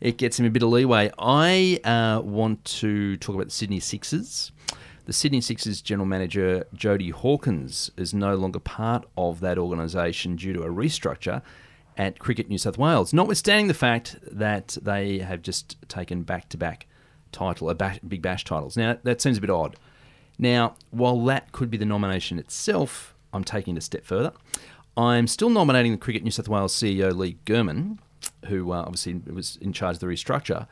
it 0.00 0.18
gets 0.18 0.38
him 0.38 0.46
a 0.46 0.50
bit 0.50 0.62
of 0.62 0.68
leeway. 0.68 1.10
I 1.18 1.80
uh, 1.84 2.22
want 2.22 2.64
to 2.66 3.16
talk 3.16 3.34
about 3.34 3.46
the 3.46 3.52
Sydney 3.52 3.80
Sixers. 3.80 4.52
The 5.06 5.12
Sydney 5.12 5.40
Sixers 5.40 5.80
general 5.80 6.06
manager 6.06 6.66
Jody 6.74 7.10
Hawkins 7.10 7.90
is 7.96 8.12
no 8.12 8.34
longer 8.34 8.60
part 8.60 9.06
of 9.16 9.40
that 9.40 9.58
organisation 9.58 10.36
due 10.36 10.52
to 10.52 10.62
a 10.62 10.68
restructure 10.68 11.42
at 11.96 12.18
Cricket 12.18 12.48
New 12.48 12.58
South 12.58 12.78
Wales. 12.78 13.12
Notwithstanding 13.12 13.68
the 13.68 13.74
fact 13.74 14.16
that 14.30 14.76
they 14.80 15.18
have 15.18 15.42
just 15.42 15.76
taken 15.88 16.22
back-to-back 16.22 16.86
title, 17.32 17.68
a 17.70 17.74
bash, 17.74 17.98
big 18.06 18.22
bash 18.22 18.44
titles. 18.44 18.76
Now 18.76 18.98
that 19.02 19.20
seems 19.20 19.38
a 19.38 19.40
bit 19.40 19.50
odd. 19.50 19.76
Now, 20.38 20.74
while 20.90 21.22
that 21.24 21.52
could 21.52 21.70
be 21.70 21.76
the 21.76 21.84
nomination 21.84 22.38
itself, 22.38 23.14
I'm 23.32 23.44
taking 23.44 23.74
it 23.74 23.78
a 23.78 23.82
step 23.82 24.04
further. 24.04 24.32
I'm 24.96 25.26
still 25.26 25.50
nominating 25.50 25.92
the 25.92 25.98
Cricket 25.98 26.22
New 26.22 26.30
South 26.30 26.48
Wales 26.48 26.74
CEO 26.74 27.16
Lee 27.16 27.38
Germon, 27.46 27.98
who 28.46 28.72
uh, 28.72 28.82
obviously 28.82 29.14
was 29.32 29.56
in 29.60 29.72
charge 29.72 29.96
of 29.96 30.00
the 30.00 30.06
restructure, 30.06 30.66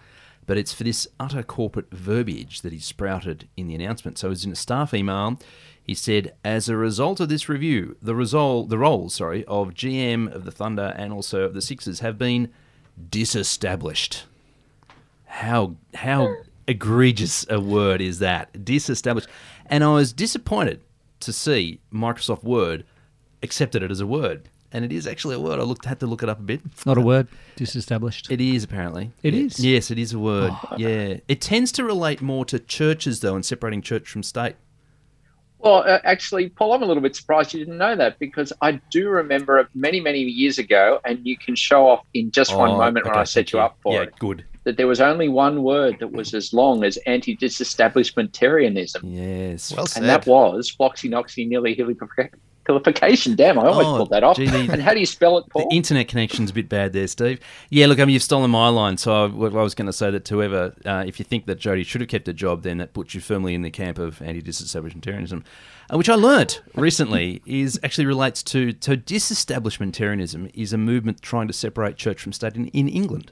but 0.46 0.56
it's 0.56 0.72
for 0.72 0.84
this 0.84 1.08
utter 1.18 1.42
corporate 1.42 1.90
verbiage 1.90 2.62
that 2.62 2.72
he 2.72 2.78
sprouted 2.78 3.48
in 3.56 3.66
the 3.66 3.74
announcement. 3.74 4.18
So, 4.18 4.28
it 4.28 4.30
was 4.30 4.44
in 4.44 4.52
a 4.52 4.56
staff 4.56 4.94
email. 4.94 5.38
He 5.82 5.94
said, 5.94 6.34
as 6.44 6.68
a 6.68 6.76
result 6.76 7.20
of 7.20 7.28
this 7.28 7.48
review, 7.48 7.96
the 8.02 8.16
result, 8.16 8.70
the 8.70 8.78
roles, 8.78 9.14
sorry, 9.14 9.44
of 9.44 9.74
GM 9.74 10.32
of 10.32 10.44
the 10.44 10.50
Thunder 10.50 10.92
and 10.96 11.12
also 11.12 11.42
of 11.42 11.54
the 11.54 11.62
Sixers 11.62 12.00
have 12.00 12.18
been 12.18 12.52
disestablished. 13.10 14.24
How 15.26 15.76
how 15.94 16.34
egregious 16.66 17.46
a 17.48 17.60
word 17.60 18.00
is 18.00 18.18
that? 18.18 18.64
Disestablished. 18.64 19.28
And 19.70 19.84
I 19.84 19.92
was 19.94 20.12
disappointed 20.12 20.82
to 21.20 21.32
see 21.32 21.80
Microsoft 21.92 22.44
Word 22.44 22.84
accepted 23.42 23.82
it 23.82 23.90
as 23.90 24.00
a 24.00 24.06
word. 24.06 24.48
And 24.72 24.84
it 24.84 24.92
is 24.92 25.06
actually 25.06 25.36
a 25.36 25.40
word. 25.40 25.58
I 25.58 25.62
looked 25.62 25.84
had 25.84 26.00
to 26.00 26.06
look 26.06 26.22
it 26.22 26.28
up 26.28 26.38
a 26.38 26.42
bit. 26.42 26.60
It's 26.66 26.84
not 26.84 26.98
a 26.98 27.00
word. 27.00 27.28
Disestablished. 27.54 28.30
It 28.30 28.40
is 28.40 28.64
apparently. 28.64 29.12
It 29.22 29.32
It 29.32 29.38
is? 29.46 29.58
is. 29.58 29.64
Yes, 29.64 29.90
it 29.90 29.98
is 29.98 30.12
a 30.12 30.18
word. 30.18 30.52
Yeah. 30.76 31.18
It 31.28 31.40
tends 31.40 31.72
to 31.72 31.84
relate 31.84 32.20
more 32.20 32.44
to 32.46 32.58
churches 32.58 33.20
though 33.20 33.34
and 33.34 33.44
separating 33.44 33.80
church 33.80 34.08
from 34.08 34.22
state. 34.22 34.56
Well, 35.58 35.84
uh, 35.86 36.00
actually, 36.04 36.50
Paul, 36.50 36.74
I'm 36.74 36.82
a 36.82 36.86
little 36.86 37.02
bit 37.02 37.16
surprised 37.16 37.54
you 37.54 37.60
didn't 37.60 37.78
know 37.78 37.96
that 37.96 38.18
because 38.18 38.52
I 38.60 38.72
do 38.90 39.08
remember 39.08 39.58
it 39.58 39.68
many, 39.74 40.00
many 40.00 40.20
years 40.20 40.58
ago, 40.58 41.00
and 41.04 41.26
you 41.26 41.36
can 41.38 41.56
show 41.56 41.88
off 41.88 42.04
in 42.12 42.30
just 42.30 42.54
one 42.54 42.70
Oh, 42.72 42.76
moment 42.78 43.06
when 43.06 43.16
I 43.16 43.24
set 43.24 43.46
thank 43.46 43.52
you 43.54 43.60
up 43.60 43.78
for 43.82 43.94
yeah, 43.94 44.02
it 44.02 44.10
Yeah, 44.12 44.18
good. 44.18 44.44
That 44.66 44.76
there 44.76 44.86
was 44.88 45.00
only 45.00 45.28
one 45.28 45.62
word 45.62 45.96
that 46.00 46.10
was 46.12 46.34
as 46.34 46.52
long 46.52 46.82
as 46.84 46.98
anti-disestablishmentarianism, 47.06 49.00
Yes. 49.04 49.72
Well 49.74 49.86
said. 49.86 50.02
and 50.02 50.10
that 50.10 50.26
was 50.26 50.68
floxy 50.70 51.08
noxy 51.08 51.48
nilly 51.48 51.74
hillification. 51.74 52.30
Damn, 53.36 53.60
I 53.60 53.66
almost 53.68 53.86
Oh, 53.86 53.96
pulled 53.98 54.10
that 54.10 54.24
off. 54.24 54.36
gee, 54.36 54.46
the- 54.48 54.72
and 54.72 54.82
how 54.82 54.92
do 54.92 54.98
you 54.98 55.06
spell 55.06 55.38
it, 55.38 55.44
Paul? 55.50 55.68
The 55.70 55.76
internet 55.76 56.08
connection's 56.08 56.50
a 56.50 56.52
bit 56.52 56.68
bad 56.68 56.92
there, 56.92 57.06
Steve. 57.06 57.38
Yeah, 57.70 57.86
look, 57.86 58.00
I 58.00 58.04
mean, 58.04 58.14
you've 58.14 58.24
stolen 58.24 58.50
my 58.50 58.68
line, 58.68 58.96
so 58.96 59.12
I, 59.12 59.26
I 59.26 59.62
was 59.62 59.76
going 59.76 59.86
to 59.86 59.92
say 59.92 60.10
that 60.10 60.24
to 60.24 60.34
whoever, 60.34 60.74
uh, 60.84 61.04
if 61.06 61.20
you 61.20 61.24
think 61.24 61.46
that 61.46 61.60
Jody 61.60 61.84
should 61.84 62.00
have 62.00 62.10
kept 62.10 62.26
a 62.26 62.32
job, 62.32 62.62
then 62.64 62.78
that 62.78 62.92
puts 62.92 63.14
you 63.14 63.20
firmly 63.20 63.54
in 63.54 63.62
the 63.62 63.70
camp 63.70 63.98
of 63.98 64.20
anti-disestablishmentarianism, 64.20 65.44
uh, 65.92 65.96
which 65.96 66.08
I 66.08 66.16
learnt 66.16 66.60
recently 66.74 67.40
is 67.46 67.78
actually 67.84 68.06
relates 68.06 68.42
to 68.42 68.74
so 68.80 68.96
disestablishmentarianism 68.96 70.50
is 70.52 70.72
a 70.72 70.78
movement 70.78 71.22
trying 71.22 71.46
to 71.46 71.52
separate 71.54 71.96
church 71.96 72.20
from 72.20 72.32
state 72.32 72.56
in, 72.56 72.66
in 72.68 72.88
England, 72.88 73.30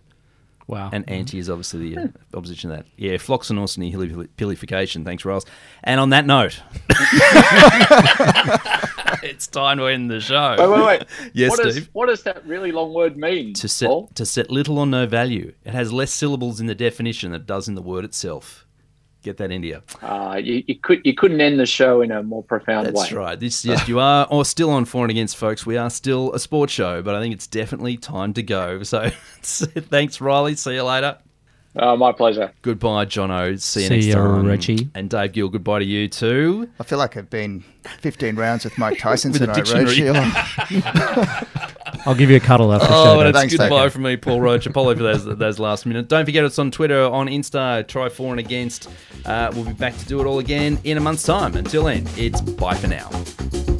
Wow. 0.66 0.90
and 0.92 1.08
anti 1.10 1.38
is 1.38 1.50
obviously 1.50 1.90
the 1.90 2.02
uh, 2.02 2.08
opposition 2.34 2.70
to 2.70 2.76
that. 2.76 2.86
Yeah, 2.96 3.12
floxenosity, 3.14 3.90
hilly- 3.90 4.28
pillification. 4.36 5.04
Thanks, 5.04 5.24
Riles. 5.24 5.44
And 5.82 6.00
on 6.00 6.10
that 6.10 6.26
note. 6.26 6.60
it's 9.22 9.46
time 9.46 9.78
to 9.78 9.86
end 9.86 10.10
the 10.10 10.20
show. 10.20 10.56
Wait, 10.58 10.68
wait, 10.68 10.86
wait. 10.86 11.04
Yes, 11.34 11.50
what 11.50 11.62
does, 11.62 11.74
Steve? 11.74 11.90
what 11.92 12.06
does 12.08 12.22
that 12.22 12.46
really 12.46 12.72
long 12.72 12.94
word 12.94 13.16
mean? 13.16 13.54
To 13.54 13.68
set, 13.68 13.88
Paul? 13.88 14.10
to 14.14 14.24
set 14.24 14.50
little 14.50 14.78
or 14.78 14.86
no 14.86 15.06
value. 15.06 15.52
It 15.64 15.74
has 15.74 15.92
less 15.92 16.12
syllables 16.12 16.60
in 16.60 16.66
the 16.66 16.74
definition 16.74 17.32
than 17.32 17.40
it 17.42 17.46
does 17.46 17.68
in 17.68 17.74
the 17.74 17.82
word 17.82 18.04
itself. 18.04 18.63
Get 19.24 19.38
that 19.38 19.50
into 19.50 19.68
you. 19.68 19.82
Uh, 20.02 20.38
you, 20.42 20.62
you 20.66 20.78
could 20.78 21.00
you 21.02 21.14
couldn't 21.14 21.40
end 21.40 21.58
the 21.58 21.64
show 21.64 22.02
in 22.02 22.12
a 22.12 22.22
more 22.22 22.42
profound 22.42 22.86
That's 22.86 22.94
way. 22.94 23.02
That's 23.04 23.12
right. 23.14 23.40
This 23.40 23.64
yes, 23.64 23.88
you 23.88 23.98
are 23.98 24.28
or 24.30 24.44
still 24.44 24.70
on 24.70 24.84
for 24.84 25.02
and 25.02 25.10
against, 25.10 25.38
folks. 25.38 25.64
We 25.64 25.78
are 25.78 25.88
still 25.88 26.30
a 26.34 26.38
sports 26.38 26.74
show, 26.74 27.00
but 27.00 27.14
I 27.14 27.20
think 27.20 27.32
it's 27.32 27.46
definitely 27.46 27.96
time 27.96 28.34
to 28.34 28.42
go. 28.42 28.82
So 28.84 29.08
thanks, 29.42 30.20
Riley. 30.20 30.56
See 30.56 30.74
you 30.74 30.82
later. 30.84 31.18
Uh, 31.76 31.96
my 31.96 32.12
pleasure. 32.12 32.52
Goodbye, 32.62 33.06
John 33.06 33.30
Jono. 33.30 33.60
See 33.60 33.82
you 33.82 33.88
See 33.88 33.94
next 33.94 34.06
ya, 34.06 34.14
time. 34.16 34.46
Richie. 34.46 34.90
And 34.94 35.08
Dave 35.10 35.32
Gill, 35.32 35.48
goodbye 35.48 35.80
to 35.80 35.84
you 35.84 36.06
too. 36.08 36.68
I 36.78 36.84
feel 36.84 36.98
like 36.98 37.16
I've 37.16 37.30
been 37.30 37.64
15 38.00 38.36
rounds 38.36 38.64
with 38.64 38.76
Mike 38.78 38.98
Tyson 38.98 39.32
With 39.32 39.42
a 39.42 39.46
tonight, 39.46 39.86
dictionary. 39.86 41.72
Roche. 42.04 42.08
I'll 42.08 42.14
give 42.14 42.30
you 42.30 42.36
a 42.36 42.40
cuddle 42.40 42.72
after 42.72 42.86
the 42.88 42.94
Oh, 42.94 43.04
show. 43.04 43.10
and 43.20 43.20
Dave. 43.20 43.28
it's 43.30 43.38
Thanks, 43.38 43.56
goodbye 43.56 43.88
from 43.88 44.02
me, 44.02 44.16
Paul 44.16 44.40
Roach. 44.40 44.66
Apology 44.66 44.98
for 44.98 45.04
those, 45.04 45.24
those 45.24 45.58
last 45.58 45.86
minute. 45.86 46.08
Don't 46.08 46.24
forget 46.24 46.44
it's 46.44 46.58
on 46.58 46.70
Twitter, 46.70 47.02
on 47.04 47.26
Insta, 47.28 47.86
try 47.88 48.08
for 48.08 48.30
and 48.30 48.40
against. 48.40 48.88
Uh, 49.24 49.50
we'll 49.54 49.64
be 49.64 49.72
back 49.72 49.96
to 49.98 50.04
do 50.06 50.20
it 50.20 50.26
all 50.26 50.38
again 50.38 50.78
in 50.84 50.96
a 50.96 51.00
month's 51.00 51.22
time. 51.22 51.56
Until 51.56 51.84
then, 51.84 52.06
it's 52.16 52.40
bye 52.40 52.74
for 52.74 52.88
now. 52.88 53.73